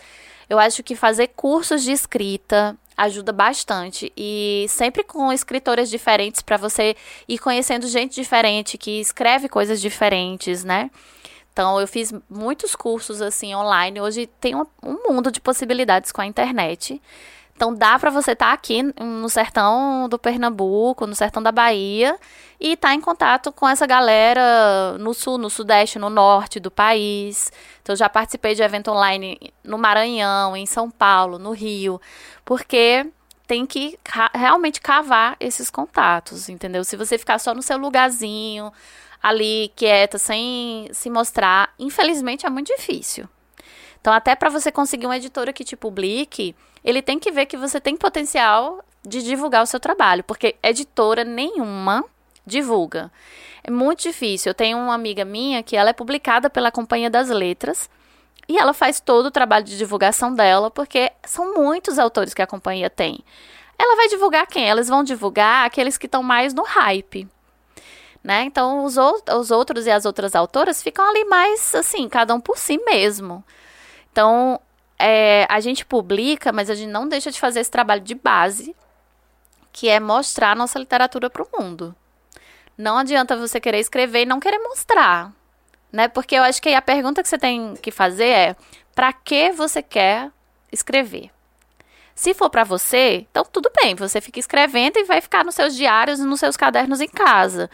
Eu 0.48 0.60
acho 0.60 0.84
que 0.84 0.96
fazer 0.96 1.30
cursos 1.30 1.84
de 1.84 1.92
escrita 1.92 2.78
ajuda 2.98 3.32
bastante 3.32 4.12
e 4.16 4.66
sempre 4.70 5.04
com 5.04 5.32
escritoras 5.32 5.90
diferentes 5.90 6.42
para 6.42 6.58
você 6.58 6.96
ir 7.28 7.38
conhecendo 7.40 7.88
gente 7.88 8.16
diferente 8.16 8.78
que 8.78 9.00
escreve 9.00 9.50
coisas 9.50 9.82
diferentes, 9.82 10.64
né? 10.64 10.90
Então 11.52 11.80
eu 11.80 11.88
fiz 11.88 12.14
muitos 12.30 12.76
cursos 12.76 13.22
assim 13.22 13.56
online. 13.56 14.02
Hoje 14.02 14.28
tem 14.42 14.56
um, 14.56 14.66
um 14.84 15.14
mundo 15.14 15.32
de 15.32 15.40
possibilidades 15.40 16.12
com 16.12 16.20
a 16.20 16.26
internet. 16.26 17.02
Então 17.56 17.74
dá 17.74 17.98
para 17.98 18.12
você 18.12 18.34
estar 18.34 18.48
tá 18.48 18.54
aqui 18.54 18.84
no 19.00 19.30
sertão 19.30 20.10
do 20.10 20.20
Pernambuco, 20.20 21.08
no 21.08 21.16
sertão 21.16 21.42
da 21.42 21.54
Bahia 21.54 22.18
e 22.60 22.74
estar 22.74 22.90
tá 22.90 22.94
em 22.94 23.00
contato 23.00 23.52
com 23.52 23.68
essa 23.68 23.88
galera 23.88 24.98
no 25.00 25.14
sul, 25.14 25.38
no 25.38 25.50
sudeste, 25.50 25.98
no 25.98 26.10
norte 26.10 26.60
do 26.60 26.70
país. 26.70 27.52
Então 27.82 27.96
já 27.96 28.10
participei 28.10 28.56
de 28.56 28.62
evento 28.62 28.92
online 28.92 29.40
no 29.64 29.78
Maranhão, 29.78 30.56
em 30.56 30.66
São 30.66 30.92
Paulo, 30.92 31.40
no 31.40 31.52
Rio, 31.52 32.00
porque 32.44 33.10
tem 33.48 33.66
que 33.66 33.98
realmente 34.34 34.82
cavar 34.82 35.38
esses 35.40 35.70
contatos, 35.70 36.50
entendeu? 36.50 36.84
Se 36.84 36.98
você 36.98 37.18
ficar 37.18 37.40
só 37.40 37.54
no 37.54 37.62
seu 37.62 37.78
lugarzinho, 37.78 38.72
ali 39.24 39.72
quieta, 39.76 40.18
sem 40.18 40.90
se 40.92 41.10
mostrar, 41.10 41.74
infelizmente 41.80 42.46
é 42.46 42.50
muito 42.50 42.68
difícil. 42.68 43.30
Então, 44.02 44.14
até 44.14 44.36
para 44.36 44.50
você 44.50 44.72
conseguir 44.72 45.08
uma 45.08 45.18
editora 45.18 45.54
que 45.54 45.64
te 45.64 45.76
publique, 45.76 46.56
ele 46.86 47.02
tem 47.02 47.18
que 47.18 47.32
ver 47.32 47.48
que 47.48 47.58
você 47.58 47.82
tem 47.82 47.98
potencial 47.98 48.80
de 49.04 49.24
divulgar 49.24 49.64
o 49.64 49.66
seu 49.66 49.80
trabalho, 49.80 50.24
porque 50.24 50.56
editora 50.62 51.24
nenhuma 51.24 52.06
divulga. 52.46 53.12
É 53.64 53.72
muito 53.72 54.04
difícil. 54.04 54.52
Eu 54.52 54.54
tenho 54.54 54.78
uma 54.78 54.94
amiga 54.94 55.26
minha 55.26 55.64
que 55.64 55.76
ela 55.76 55.90
é 55.90 55.94
publicada 55.94 56.48
pela 56.48 56.72
Companhia 56.72 57.10
das 57.10 57.30
Letras 57.30 57.90
e 58.48 58.60
ela 58.60 58.72
faz 58.72 59.00
todo 59.00 59.26
o 59.26 59.32
trabalho 59.32 59.66
de 59.66 59.76
divulgação 59.76 60.34
dela, 60.34 60.70
porque 60.70 61.12
são 61.24 61.56
muitos 61.56 61.98
autores 61.98 62.36
que 62.36 62.42
a 62.44 62.48
companhia 62.48 62.90
tem. 62.90 63.20
Ela 63.78 63.96
vai 63.96 64.08
divulgar 64.08 64.46
quem? 64.46 64.70
Elas 64.70 64.88
vão 64.88 65.04
divulgar 65.04 65.66
aqueles 65.66 65.98
que 65.98 66.06
estão 66.06 66.22
mais 66.22 66.54
no 66.54 66.64
hype. 66.64 67.28
Né? 68.24 68.44
Então, 68.44 68.86
os, 68.86 68.96
os 68.98 69.50
outros 69.50 69.88
e 69.88 69.92
as 69.92 70.06
outras 70.06 70.36
autoras 70.36 70.84
ficam 70.84 71.08
ali 71.08 71.26
mais 71.26 71.74
assim, 71.74 72.08
cada 72.08 72.34
um 72.34 72.40
por 72.40 72.58
si 72.58 72.78
mesmo. 72.78 73.44
Então, 74.12 74.60
é, 74.98 75.46
a 75.50 75.60
gente 75.60 75.86
publica, 75.86 76.52
mas 76.52 76.70
a 76.70 76.76
gente 76.76 76.90
não 76.90 77.08
deixa 77.08 77.32
de 77.32 77.40
fazer 77.40 77.60
esse 77.60 77.72
trabalho 77.72 78.02
de 78.02 78.16
base, 78.16 78.76
que 79.72 79.90
é 79.90 80.00
mostrar 80.00 80.52
a 80.52 80.56
nossa 80.56 80.80
literatura 80.80 81.30
para 81.30 81.44
o 81.44 81.50
mundo. 81.60 81.96
Não 82.78 82.98
adianta 82.98 83.38
você 83.38 83.60
querer 83.60 83.80
escrever 83.80 84.22
e 84.24 84.26
não 84.26 84.40
querer 84.40 84.60
mostrar, 84.60 85.32
né? 85.92 86.08
Porque 86.08 86.36
eu 86.36 86.44
acho 86.44 86.62
que 86.62 86.74
a 86.74 86.82
pergunta 86.82 87.22
que 87.22 87.30
você 87.30 87.38
tem 87.38 87.76
que 87.76 87.92
fazer 87.92 88.28
é: 88.28 88.56
para 88.94 89.12
que 89.14 89.52
você 89.52 89.82
quer 89.82 90.30
escrever? 90.72 91.30
Se 92.14 92.34
for 92.34 92.50
para 92.50 92.64
você, 92.64 93.26
então 93.30 93.44
tudo 93.44 93.70
bem, 93.82 93.96
você 93.96 94.22
fica 94.22 94.40
escrevendo 94.40 94.98
e 94.98 95.04
vai 95.04 95.20
ficar 95.20 95.44
nos 95.44 95.56
seus 95.56 95.76
diários 95.76 96.20
e 96.20 96.24
nos 96.24 96.40
seus 96.40 96.56
cadernos 96.56 97.02
em 97.02 97.10
casa. 97.10 97.70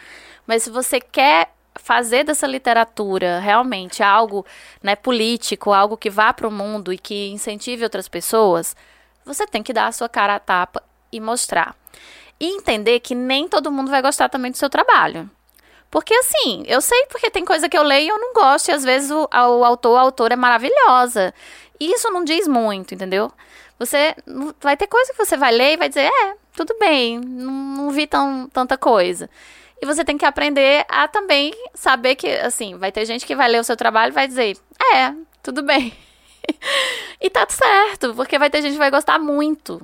Mas 0.46 0.64
se 0.64 0.70
você 0.70 1.00
quer 1.00 1.52
fazer 1.76 2.24
dessa 2.24 2.46
literatura 2.46 3.38
realmente 3.38 4.02
algo 4.02 4.44
né, 4.82 4.94
político, 4.94 5.72
algo 5.72 5.96
que 5.96 6.10
vá 6.10 6.32
para 6.32 6.48
o 6.48 6.52
mundo 6.52 6.92
e 6.92 6.98
que 6.98 7.30
incentive 7.30 7.84
outras 7.84 8.08
pessoas, 8.08 8.76
você 9.24 9.46
tem 9.46 9.62
que 9.62 9.72
dar 9.72 9.86
a 9.86 9.92
sua 9.92 10.08
cara 10.08 10.36
à 10.36 10.38
tapa 10.38 10.82
e 11.10 11.20
mostrar. 11.20 11.76
E 12.38 12.46
entender 12.46 13.00
que 13.00 13.14
nem 13.14 13.48
todo 13.48 13.70
mundo 13.70 13.90
vai 13.90 14.02
gostar 14.02 14.28
também 14.28 14.50
do 14.50 14.56
seu 14.56 14.68
trabalho. 14.68 15.30
Porque 15.90 16.14
assim, 16.14 16.64
eu 16.66 16.80
sei 16.80 17.06
porque 17.06 17.30
tem 17.30 17.44
coisa 17.44 17.68
que 17.68 17.76
eu 17.76 17.82
leio 17.82 18.06
e 18.06 18.08
eu 18.08 18.18
não 18.18 18.32
gosto, 18.32 18.68
e 18.68 18.72
às 18.72 18.82
vezes 18.82 19.10
o, 19.10 19.28
o 19.30 19.64
autor, 19.64 19.98
a 19.98 20.00
autora 20.00 20.34
é 20.34 20.36
maravilhosa. 20.36 21.34
E 21.78 21.92
isso 21.92 22.10
não 22.10 22.24
diz 22.24 22.48
muito, 22.48 22.94
entendeu? 22.94 23.30
Você 23.78 24.14
vai 24.60 24.76
ter 24.76 24.86
coisa 24.86 25.12
que 25.12 25.24
você 25.24 25.36
vai 25.36 25.52
ler 25.52 25.72
e 25.74 25.76
vai 25.76 25.88
dizer, 25.88 26.06
é, 26.06 26.34
tudo 26.54 26.74
bem, 26.78 27.18
não, 27.18 27.52
não 27.52 27.90
vi 27.90 28.06
tão, 28.06 28.48
tanta 28.52 28.78
coisa. 28.78 29.28
E 29.82 29.84
você 29.84 30.04
tem 30.04 30.16
que 30.16 30.24
aprender 30.24 30.86
a 30.88 31.08
também 31.08 31.52
saber 31.74 32.14
que, 32.14 32.28
assim, 32.28 32.76
vai 32.76 32.92
ter 32.92 33.04
gente 33.04 33.26
que 33.26 33.34
vai 33.34 33.48
ler 33.48 33.58
o 33.58 33.64
seu 33.64 33.76
trabalho 33.76 34.12
e 34.12 34.14
vai 34.14 34.28
dizer, 34.28 34.56
é, 34.94 35.12
tudo 35.42 35.60
bem. 35.60 35.92
e 37.20 37.28
tá 37.28 37.44
certo, 37.50 38.14
porque 38.14 38.38
vai 38.38 38.48
ter 38.48 38.62
gente 38.62 38.74
que 38.74 38.78
vai 38.78 38.92
gostar 38.92 39.18
muito. 39.18 39.82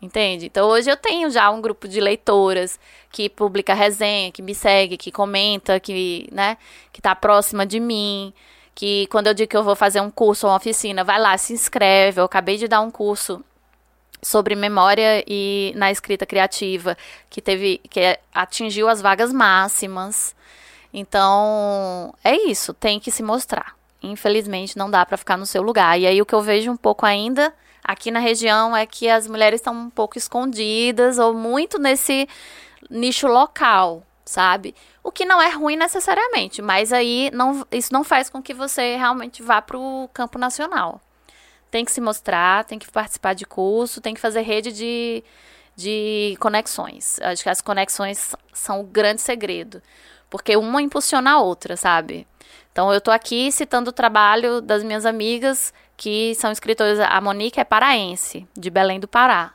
Entende? 0.00 0.46
Então 0.46 0.66
hoje 0.66 0.90
eu 0.90 0.96
tenho 0.96 1.30
já 1.30 1.50
um 1.50 1.60
grupo 1.60 1.86
de 1.86 2.00
leitoras 2.00 2.80
que 3.12 3.28
publica 3.28 3.74
resenha, 3.74 4.32
que 4.32 4.40
me 4.40 4.54
segue, 4.54 4.96
que 4.96 5.12
comenta, 5.12 5.78
que, 5.78 6.26
né, 6.32 6.56
que 6.90 7.02
tá 7.02 7.14
próxima 7.14 7.66
de 7.66 7.78
mim, 7.78 8.32
que 8.74 9.06
quando 9.08 9.26
eu 9.26 9.34
digo 9.34 9.50
que 9.50 9.56
eu 9.58 9.62
vou 9.62 9.76
fazer 9.76 10.00
um 10.00 10.10
curso 10.10 10.46
ou 10.46 10.52
uma 10.52 10.56
oficina, 10.56 11.04
vai 11.04 11.20
lá, 11.20 11.36
se 11.36 11.52
inscreve. 11.52 12.22
Eu 12.22 12.24
acabei 12.24 12.56
de 12.56 12.66
dar 12.66 12.80
um 12.80 12.90
curso 12.90 13.44
sobre 14.22 14.54
memória 14.54 15.24
e 15.26 15.72
na 15.76 15.90
escrita 15.90 16.26
criativa, 16.26 16.96
que 17.28 17.40
teve 17.40 17.78
que 17.90 18.18
atingiu 18.34 18.88
as 18.88 19.00
vagas 19.00 19.32
máximas. 19.32 20.34
Então, 20.92 22.14
é 22.22 22.34
isso, 22.48 22.74
tem 22.74 22.98
que 22.98 23.10
se 23.10 23.22
mostrar. 23.22 23.74
Infelizmente 24.02 24.76
não 24.76 24.90
dá 24.90 25.04
para 25.04 25.16
ficar 25.16 25.36
no 25.36 25.46
seu 25.46 25.62
lugar. 25.62 25.98
E 25.98 26.06
aí 26.06 26.20
o 26.20 26.26
que 26.26 26.34
eu 26.34 26.42
vejo 26.42 26.70
um 26.70 26.76
pouco 26.76 27.06
ainda 27.06 27.52
aqui 27.82 28.10
na 28.10 28.20
região 28.20 28.76
é 28.76 28.86
que 28.86 29.08
as 29.08 29.26
mulheres 29.26 29.60
estão 29.60 29.74
um 29.74 29.90
pouco 29.90 30.16
escondidas 30.16 31.18
ou 31.18 31.34
muito 31.34 31.78
nesse 31.78 32.28
nicho 32.88 33.26
local, 33.26 34.02
sabe? 34.24 34.74
O 35.02 35.10
que 35.10 35.24
não 35.24 35.40
é 35.40 35.50
ruim 35.50 35.76
necessariamente, 35.76 36.62
mas 36.62 36.92
aí 36.92 37.30
não, 37.32 37.66
isso 37.70 37.92
não 37.92 38.04
faz 38.04 38.28
com 38.28 38.42
que 38.42 38.54
você 38.54 38.96
realmente 38.96 39.42
vá 39.42 39.60
para 39.62 39.78
o 39.78 40.08
campo 40.12 40.38
nacional. 40.38 41.00
Tem 41.70 41.84
que 41.84 41.92
se 41.92 42.00
mostrar, 42.00 42.64
tem 42.64 42.78
que 42.78 42.90
participar 42.90 43.34
de 43.34 43.44
curso, 43.46 44.00
tem 44.00 44.14
que 44.14 44.20
fazer 44.20 44.40
rede 44.42 44.72
de, 44.72 45.22
de 45.76 46.36
conexões. 46.40 47.20
Acho 47.20 47.42
que 47.42 47.48
as 47.48 47.60
conexões 47.60 48.34
são 48.52 48.80
o 48.80 48.84
grande 48.84 49.20
segredo, 49.20 49.82
porque 50.28 50.56
uma 50.56 50.82
impulsiona 50.82 51.32
a 51.32 51.40
outra, 51.40 51.76
sabe? 51.76 52.26
Então 52.72 52.92
eu 52.92 52.98
estou 52.98 53.12
aqui 53.12 53.50
citando 53.50 53.90
o 53.90 53.92
trabalho 53.92 54.60
das 54.60 54.82
minhas 54.82 55.04
amigas 55.04 55.72
que 55.96 56.34
são 56.36 56.50
escritoras. 56.50 56.98
A 56.98 57.20
Monique 57.20 57.60
é 57.60 57.64
paraense, 57.64 58.46
de 58.56 58.70
Belém 58.70 58.98
do 58.98 59.08
Pará. 59.08 59.52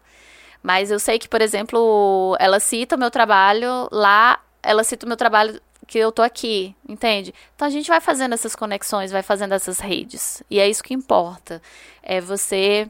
Mas 0.62 0.90
eu 0.92 1.00
sei 1.00 1.20
que, 1.20 1.30
por 1.30 1.42
exemplo, 1.42 2.36
ela 2.40 2.60
cita 2.60 2.96
o 2.96 3.00
meu 3.00 3.12
trabalho 3.12 3.88
lá, 3.92 4.40
ela 4.64 4.84
cita 4.84 5.06
o 5.06 5.08
meu 5.08 5.18
trabalho 5.18 5.62
que 5.88 5.98
eu 5.98 6.12
tô 6.12 6.22
aqui, 6.22 6.76
entende? 6.88 7.34
Então 7.56 7.68
a 7.68 7.72
gente 7.72 7.88
vai 7.88 8.02
fazendo 8.02 8.34
essas 8.34 8.56
conexões, 8.56 9.12
vai 9.12 9.22
fazendo 9.22 9.54
essas 9.54 9.80
redes. 9.80 10.44
E 10.50 10.60
é 10.60 10.70
isso 10.70 10.84
que 10.84 10.94
importa. 10.94 11.62
É 12.02 12.20
você 12.20 12.90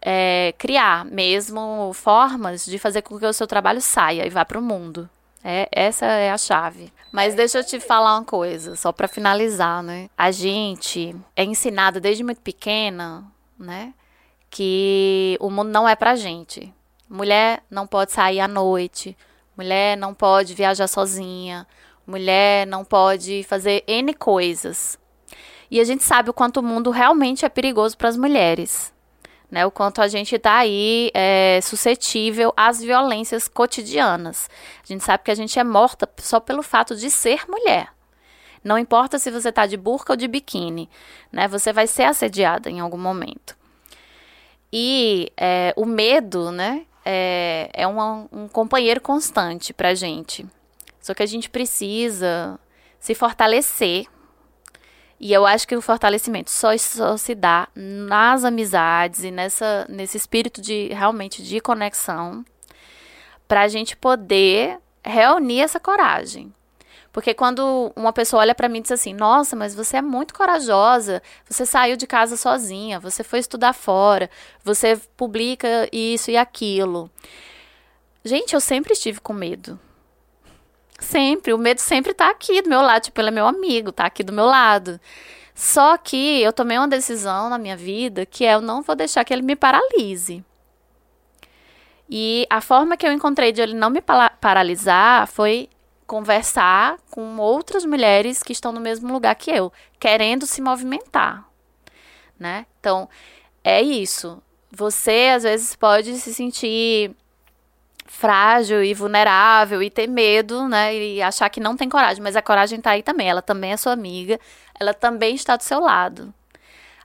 é, 0.00 0.54
criar 0.56 1.04
mesmo 1.04 1.92
formas 1.92 2.64
de 2.64 2.78
fazer 2.78 3.02
com 3.02 3.18
que 3.18 3.26
o 3.26 3.32
seu 3.32 3.46
trabalho 3.46 3.80
saia 3.80 4.26
e 4.26 4.30
vá 4.30 4.44
para 4.44 4.58
o 4.58 4.62
mundo. 4.62 5.08
É, 5.42 5.68
essa 5.70 6.06
é 6.06 6.30
a 6.30 6.38
chave. 6.38 6.92
Mas 7.12 7.34
deixa 7.34 7.58
eu 7.58 7.64
te 7.64 7.78
falar 7.80 8.16
uma 8.16 8.24
coisa, 8.24 8.76
só 8.76 8.92
para 8.92 9.08
finalizar, 9.08 9.82
né? 9.82 10.10
A 10.18 10.30
gente 10.30 11.14
é 11.34 11.44
ensinado 11.44 12.00
desde 12.00 12.24
muito 12.24 12.40
pequena, 12.40 13.24
né? 13.58 13.94
Que 14.50 15.36
o 15.40 15.48
mundo 15.50 15.70
não 15.70 15.88
é 15.88 15.94
pra 15.94 16.16
gente. 16.16 16.72
Mulher 17.08 17.62
não 17.70 17.86
pode 17.86 18.12
sair 18.12 18.40
à 18.40 18.48
noite, 18.48 19.16
mulher 19.56 19.96
não 19.96 20.12
pode 20.12 20.52
viajar 20.54 20.88
sozinha, 20.88 21.66
mulher 22.06 22.66
não 22.66 22.84
pode 22.84 23.44
fazer 23.44 23.82
N 23.86 24.14
coisas. 24.14 24.98
E 25.70 25.80
a 25.80 25.84
gente 25.84 26.04
sabe 26.04 26.30
o 26.30 26.34
quanto 26.34 26.58
o 26.58 26.62
mundo 26.62 26.90
realmente 26.90 27.44
é 27.44 27.48
perigoso 27.48 27.96
para 27.98 28.08
as 28.08 28.16
mulheres 28.16 28.94
né? 29.50 29.64
O 29.64 29.70
quanto 29.70 30.00
a 30.02 30.08
gente 30.08 30.34
está 30.34 30.56
aí 30.56 31.10
é, 31.14 31.60
suscetível 31.62 32.52
às 32.56 32.80
violências 32.80 33.48
cotidianas. 33.48 34.48
A 34.82 34.86
gente 34.86 35.04
sabe 35.04 35.24
que 35.24 35.30
a 35.30 35.34
gente 35.34 35.58
é 35.58 35.64
morta 35.64 36.08
só 36.18 36.40
pelo 36.40 36.62
fato 36.62 36.96
de 36.96 37.10
ser 37.10 37.44
mulher. 37.48 37.88
Não 38.62 38.78
importa 38.78 39.18
se 39.18 39.30
você 39.30 39.50
está 39.50 39.66
de 39.66 39.76
burca 39.76 40.12
ou 40.12 40.16
de 40.16 40.26
biquíni, 40.26 40.90
né? 41.30 41.46
Você 41.48 41.72
vai 41.72 41.86
ser 41.86 42.04
assediada 42.04 42.68
em 42.68 42.80
algum 42.80 42.98
momento. 42.98 43.56
E 44.72 45.30
é, 45.36 45.72
o 45.76 45.86
medo, 45.86 46.50
né? 46.50 46.84
É, 47.04 47.70
é 47.72 47.86
uma, 47.86 48.26
um 48.32 48.48
companheiro 48.48 49.00
constante 49.00 49.72
para 49.72 49.94
gente. 49.94 50.44
Só 51.06 51.14
que 51.14 51.22
a 51.22 51.26
gente 51.26 51.48
precisa 51.48 52.58
se 52.98 53.14
fortalecer 53.14 54.06
e 55.20 55.32
eu 55.32 55.46
acho 55.46 55.68
que 55.68 55.76
o 55.76 55.80
fortalecimento 55.80 56.50
só, 56.50 56.76
só 56.76 57.16
se 57.16 57.32
dá 57.32 57.68
nas 57.76 58.42
amizades 58.42 59.22
e 59.22 59.30
nessa, 59.30 59.86
nesse 59.88 60.16
espírito 60.16 60.60
de 60.60 60.88
realmente 60.88 61.44
de 61.44 61.60
conexão 61.60 62.44
para 63.46 63.60
a 63.60 63.68
gente 63.68 63.96
poder 63.96 64.80
reunir 65.04 65.60
essa 65.60 65.78
coragem. 65.78 66.52
Porque 67.12 67.32
quando 67.32 67.92
uma 67.94 68.12
pessoa 68.12 68.40
olha 68.40 68.52
para 68.52 68.68
mim 68.68 68.80
e 68.80 68.82
diz 68.82 68.90
assim: 68.90 69.14
Nossa, 69.14 69.54
mas 69.54 69.76
você 69.76 69.98
é 69.98 70.02
muito 70.02 70.34
corajosa, 70.34 71.22
você 71.48 71.64
saiu 71.64 71.96
de 71.96 72.08
casa 72.08 72.36
sozinha, 72.36 72.98
você 72.98 73.22
foi 73.22 73.38
estudar 73.38 73.74
fora, 73.74 74.28
você 74.64 75.00
publica 75.16 75.88
isso 75.92 76.32
e 76.32 76.36
aquilo. 76.36 77.08
Gente, 78.24 78.54
eu 78.54 78.60
sempre 78.60 78.92
estive 78.92 79.20
com 79.20 79.32
medo. 79.32 79.78
Sempre, 80.98 81.52
o 81.52 81.58
medo 81.58 81.78
sempre 81.78 82.14
tá 82.14 82.30
aqui 82.30 82.62
do 82.62 82.68
meu 82.68 82.80
lado, 82.80 83.02
tipo, 83.02 83.20
ele 83.20 83.28
é 83.28 83.32
meu 83.32 83.46
amigo, 83.46 83.92
tá 83.92 84.06
aqui 84.06 84.22
do 84.22 84.32
meu 84.32 84.46
lado. 84.46 84.98
Só 85.54 85.96
que 85.96 86.42
eu 86.42 86.52
tomei 86.52 86.76
uma 86.76 86.88
decisão 86.88 87.48
na 87.48 87.58
minha 87.58 87.76
vida 87.76 88.26
que 88.26 88.44
é 88.44 88.54
eu 88.54 88.60
não 88.60 88.82
vou 88.82 88.94
deixar 88.94 89.24
que 89.24 89.32
ele 89.32 89.42
me 89.42 89.56
paralise. 89.56 90.44
E 92.08 92.46
a 92.48 92.60
forma 92.60 92.96
que 92.96 93.06
eu 93.06 93.12
encontrei 93.12 93.52
de 93.52 93.60
ele 93.60 93.74
não 93.74 93.90
me 93.90 94.00
paralisar 94.40 95.26
foi 95.26 95.68
conversar 96.06 96.98
com 97.10 97.36
outras 97.38 97.84
mulheres 97.84 98.42
que 98.42 98.52
estão 98.52 98.70
no 98.70 98.80
mesmo 98.80 99.12
lugar 99.12 99.34
que 99.34 99.50
eu, 99.50 99.72
querendo 99.98 100.46
se 100.46 100.60
movimentar, 100.60 101.48
né? 102.38 102.64
Então, 102.78 103.08
é 103.64 103.82
isso. 103.82 104.40
Você 104.70 105.32
às 105.34 105.42
vezes 105.42 105.74
pode 105.74 106.16
se 106.18 106.32
sentir 106.32 107.16
frágil 108.06 108.82
e 108.82 108.94
vulnerável 108.94 109.82
e 109.82 109.90
ter 109.90 110.06
medo, 110.06 110.68
né? 110.68 110.94
E 110.94 111.22
achar 111.22 111.48
que 111.48 111.60
não 111.60 111.76
tem 111.76 111.88
coragem, 111.88 112.22
mas 112.22 112.36
a 112.36 112.42
coragem 112.42 112.80
tá 112.80 112.90
aí 112.90 113.02
também. 113.02 113.28
Ela 113.28 113.42
também 113.42 113.72
é 113.72 113.76
sua 113.76 113.92
amiga, 113.92 114.38
ela 114.78 114.94
também 114.94 115.34
está 115.34 115.56
do 115.56 115.62
seu 115.62 115.80
lado. 115.80 116.32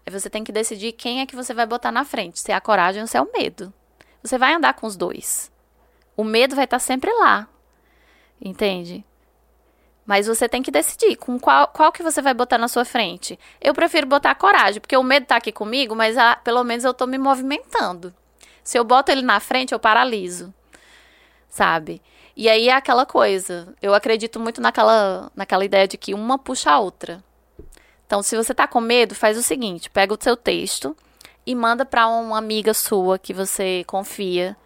Aí 0.05 0.11
você 0.11 0.29
tem 0.29 0.43
que 0.43 0.51
decidir 0.51 0.93
quem 0.93 1.21
é 1.21 1.25
que 1.25 1.35
você 1.35 1.53
vai 1.53 1.65
botar 1.65 1.91
na 1.91 2.05
frente, 2.05 2.39
se 2.39 2.51
é 2.51 2.55
a 2.55 2.61
coragem 2.61 3.01
ou 3.01 3.07
se 3.07 3.17
é 3.17 3.21
o 3.21 3.31
medo. 3.31 3.73
Você 4.23 4.37
vai 4.37 4.53
andar 4.53 4.73
com 4.73 4.87
os 4.87 4.95
dois. 4.95 5.51
O 6.15 6.23
medo 6.23 6.55
vai 6.55 6.65
estar 6.65 6.79
sempre 6.79 7.11
lá. 7.11 7.47
Entende? 8.39 9.05
Mas 10.05 10.27
você 10.27 10.49
tem 10.49 10.63
que 10.63 10.71
decidir 10.71 11.15
com 11.15 11.39
qual, 11.39 11.67
qual 11.67 11.91
que 11.91 12.03
você 12.03 12.21
vai 12.21 12.33
botar 12.33 12.57
na 12.57 12.67
sua 12.67 12.83
frente. 12.83 13.39
Eu 13.59 13.73
prefiro 13.73 14.07
botar 14.07 14.31
a 14.31 14.35
coragem, 14.35 14.81
porque 14.81 14.97
o 14.97 15.03
medo 15.03 15.27
tá 15.27 15.35
aqui 15.35 15.51
comigo, 15.51 15.95
mas 15.95 16.17
a, 16.17 16.35
pelo 16.35 16.63
menos 16.63 16.83
eu 16.83 16.93
tô 16.93 17.05
me 17.05 17.17
movimentando. 17.17 18.13
Se 18.63 18.77
eu 18.77 18.83
boto 18.83 19.11
ele 19.11 19.21
na 19.21 19.39
frente, 19.39 19.73
eu 19.73 19.79
paraliso 19.79 20.53
sabe? 21.51 22.01
E 22.35 22.49
aí 22.49 22.69
é 22.69 22.73
aquela 22.73 23.05
coisa. 23.05 23.75
Eu 23.81 23.93
acredito 23.93 24.39
muito 24.39 24.59
naquela, 24.59 25.31
naquela 25.35 25.63
ideia 25.63 25.87
de 25.87 25.97
que 25.97 26.13
uma 26.13 26.39
puxa 26.39 26.71
a 26.71 26.79
outra. 26.79 27.23
Então, 28.07 28.23
se 28.23 28.35
você 28.35 28.53
tá 28.53 28.67
com 28.67 28.81
medo, 28.81 29.13
faz 29.13 29.37
o 29.37 29.43
seguinte: 29.43 29.89
pega 29.89 30.13
o 30.13 30.17
seu 30.19 30.35
texto 30.35 30.95
e 31.45 31.53
manda 31.53 31.85
para 31.85 32.07
uma 32.07 32.37
amiga 32.37 32.73
sua 32.73 33.19
que 33.19 33.33
você 33.33 33.83
confia. 33.85 34.57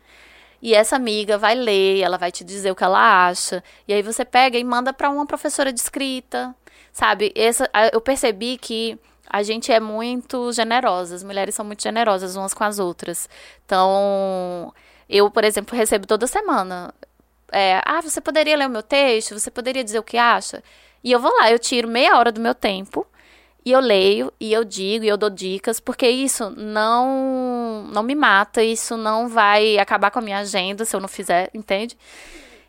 E 0.62 0.74
essa 0.74 0.96
amiga 0.96 1.38
vai 1.38 1.54
ler, 1.54 2.02
ela 2.02 2.18
vai 2.18 2.32
te 2.32 2.44
dizer 2.44 2.72
o 2.72 2.76
que 2.76 2.84
ela 2.84 3.28
acha. 3.28 3.64
E 3.88 3.94
aí 3.94 4.02
você 4.02 4.24
pega 4.24 4.58
e 4.58 4.64
manda 4.64 4.94
para 4.94 5.10
uma 5.10 5.26
professora 5.26 5.72
de 5.72 5.80
escrita, 5.80 6.56
sabe? 6.92 7.32
Essa, 7.36 7.70
eu 7.94 8.02
percebi 8.02 8.58
que 8.58 8.98
a 9.30 9.44
gente 9.44 9.72
é 9.72 9.80
muito 9.80 10.52
generosa, 10.54 11.16
as 11.16 11.24
mulheres 11.24 11.56
são 11.56 11.66
muito 11.66 11.84
generosas 11.84 12.36
umas 12.36 12.54
com 12.54 12.64
as 12.64 12.80
outras. 12.80 13.30
Então, 13.66 14.74
eu, 15.10 15.30
por 15.30 15.44
exemplo, 15.44 15.78
recebo 15.78 16.08
toda 16.08 16.28
semana. 16.28 16.94
É, 17.52 17.82
ah, 17.86 18.02
você 18.02 18.20
poderia 18.20 18.58
ler 18.58 18.68
o 18.68 18.72
meu 18.72 18.84
texto? 18.84 19.38
Você 19.38 19.52
poderia 19.52 19.84
dizer 19.84 20.00
o 20.00 20.04
que 20.04 20.18
acha? 20.18 20.64
E 21.04 21.12
eu 21.12 21.20
vou 21.20 21.32
lá, 21.38 21.52
eu 21.52 21.60
tiro 21.60 21.88
meia 21.88 22.18
hora 22.18 22.32
do 22.32 22.42
meu 22.42 22.56
tempo 22.56 23.06
e 23.64 23.72
eu 23.72 23.80
leio 23.80 24.32
e 24.40 24.54
eu 24.54 24.64
digo 24.64 25.06
e 25.06 25.08
eu 25.08 25.18
dou 25.18 25.30
dicas, 25.30 25.80
porque 25.80 26.08
isso 26.08 26.50
não 26.52 27.88
não 27.92 28.04
me 28.04 28.16
mata, 28.16 28.64
isso 28.64 28.98
não 28.98 29.28
vai 29.28 29.78
acabar 29.78 30.12
com 30.12 30.20
a 30.20 30.22
minha 30.22 30.40
agenda 30.40 30.86
se 30.86 30.96
eu 30.96 31.00
não 31.00 31.08
fizer, 31.08 31.50
entende? 31.54 31.98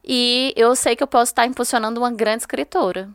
E 0.05 0.53
eu 0.57 0.75
sei 0.77 0.97
que 0.97 1.03
eu 1.03 1.07
posso 1.07 1.33
estar 1.33 1.47
impulsionando 1.47 2.01
uma 2.01 2.11
grande 2.13 2.43
escritora. 2.43 3.11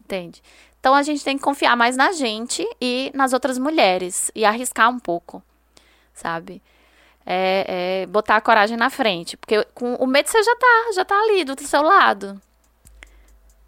Entende? 0.00 0.42
Então 0.78 0.94
a 0.94 1.02
gente 1.02 1.24
tem 1.24 1.36
que 1.36 1.42
confiar 1.42 1.76
mais 1.76 1.96
na 1.96 2.12
gente 2.12 2.66
e 2.80 3.10
nas 3.14 3.32
outras 3.32 3.58
mulheres 3.58 4.30
e 4.34 4.44
arriscar 4.44 4.88
um 4.90 4.98
pouco, 4.98 5.42
sabe? 6.14 6.62
É, 7.24 8.02
é, 8.02 8.06
botar 8.06 8.36
a 8.36 8.40
coragem 8.40 8.76
na 8.76 8.90
frente. 8.90 9.36
Porque 9.36 9.64
com 9.74 9.94
o 9.94 10.06
medo 10.06 10.28
você 10.28 10.42
já 10.42 10.56
tá, 10.56 10.90
já 10.94 11.04
tá 11.04 11.14
ali 11.20 11.44
do 11.44 11.60
seu 11.62 11.82
lado. 11.82 12.40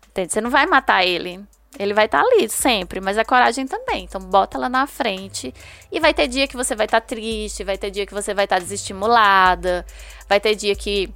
Entende? 0.09 0.32
Você 0.32 0.40
não 0.40 0.50
vai 0.50 0.66
matar 0.66 1.05
ele. 1.05 1.40
Ele 1.78 1.94
vai 1.94 2.05
estar 2.05 2.22
tá 2.22 2.28
ali 2.28 2.48
sempre, 2.50 3.00
mas 3.00 3.16
a 3.16 3.24
coragem 3.24 3.66
também. 3.66 4.05
Então 4.05 4.20
bota 4.20 4.59
ela 4.59 4.68
na 4.68 4.86
frente. 4.86 5.55
E 5.90 6.00
vai 6.00 6.12
ter 6.12 6.28
dia 6.28 6.46
que 6.46 6.57
você 6.57 6.74
vai 6.74 6.86
estar 6.86 7.00
tá 7.00 7.07
triste, 7.07 7.64
vai 7.64 7.78
ter 7.78 7.90
dia 7.90 8.07
que 8.07 8.12
você 8.12 8.34
vai 8.34 8.44
estar 8.44 8.57
tá 8.57 8.62
desestimulada, 8.62 9.86
vai 10.28 10.38
ter 10.38 10.55
dia 10.55 10.76
que 10.76 11.12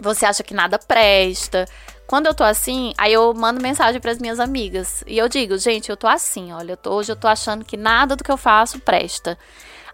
você 0.00 0.26
acha 0.26 0.42
que 0.42 0.54
nada 0.54 0.78
presta. 0.78 1.66
Quando 2.06 2.26
eu 2.26 2.34
tô 2.34 2.44
assim, 2.44 2.92
aí 2.96 3.12
eu 3.12 3.32
mando 3.34 3.60
mensagem 3.60 4.00
para 4.00 4.12
as 4.12 4.18
minhas 4.18 4.38
amigas 4.38 5.02
e 5.06 5.18
eu 5.18 5.28
digo, 5.28 5.58
gente, 5.58 5.90
eu 5.90 5.96
tô 5.96 6.06
assim, 6.06 6.52
olha, 6.52 6.72
eu 6.72 6.76
tô, 6.76 6.92
hoje 6.92 7.10
eu 7.10 7.16
tô 7.16 7.26
achando 7.26 7.64
que 7.64 7.76
nada 7.76 8.14
do 8.14 8.22
que 8.22 8.30
eu 8.30 8.36
faço 8.36 8.78
presta. 8.80 9.36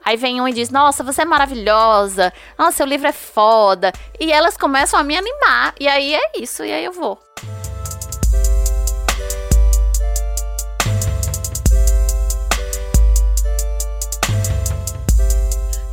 Aí 0.05 0.17
vem 0.17 0.41
um 0.41 0.49
e 0.49 0.53
diz: 0.53 0.71
Nossa, 0.71 1.05
você 1.05 1.23
é 1.23 1.25
maravilhosa. 1.25 2.33
Nossa, 2.59 2.79
seu 2.79 2.87
livro 2.87 3.09
é 3.09 3.13
foda. 3.13 3.93
E 4.19 4.33
elas 4.33 4.57
começam 4.57 4.99
a 4.99 5.03
me 5.03 5.17
animar. 5.17 5.75
E 5.79 5.89
aí 5.89 6.15
é 6.15 6.33
isso. 6.39 6.65
E 6.65 6.73
aí 6.73 6.85
eu 6.85 6.93
vou. 6.93 7.19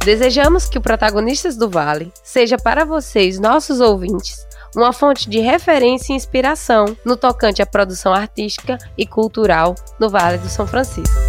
Desejamos 0.03 0.67
que 0.67 0.77
o 0.77 0.81
Protagonistas 0.81 1.55
do 1.55 1.69
Vale 1.69 2.11
seja 2.23 2.57
para 2.57 2.85
vocês, 2.85 3.37
nossos 3.37 3.79
ouvintes, 3.79 4.47
uma 4.75 4.93
fonte 4.93 5.29
de 5.29 5.39
referência 5.39 6.13
e 6.13 6.15
inspiração 6.15 6.97
no 7.05 7.17
tocante 7.17 7.61
à 7.61 7.65
produção 7.65 8.13
artística 8.13 8.77
e 8.97 9.05
cultural 9.05 9.75
no 9.99 10.09
Vale 10.09 10.37
do 10.37 10.49
São 10.49 10.65
Francisco. 10.65 11.28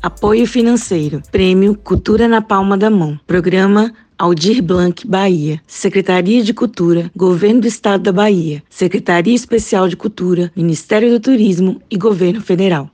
Apoio 0.00 0.46
financeiro. 0.46 1.20
Prêmio 1.32 1.74
Cultura 1.74 2.28
na 2.28 2.40
Palma 2.40 2.78
da 2.78 2.88
Mão. 2.88 3.18
Programa 3.26 3.92
Aldir 4.16 4.62
Blanc, 4.62 5.04
Bahia. 5.04 5.60
Secretaria 5.66 6.42
de 6.42 6.54
Cultura, 6.54 7.10
Governo 7.16 7.62
do 7.62 7.66
Estado 7.66 8.04
da 8.04 8.12
Bahia. 8.12 8.62
Secretaria 8.70 9.34
Especial 9.34 9.88
de 9.88 9.96
Cultura, 9.96 10.52
Ministério 10.54 11.10
do 11.10 11.18
Turismo 11.18 11.82
e 11.90 11.96
Governo 11.96 12.40
Federal. 12.40 12.88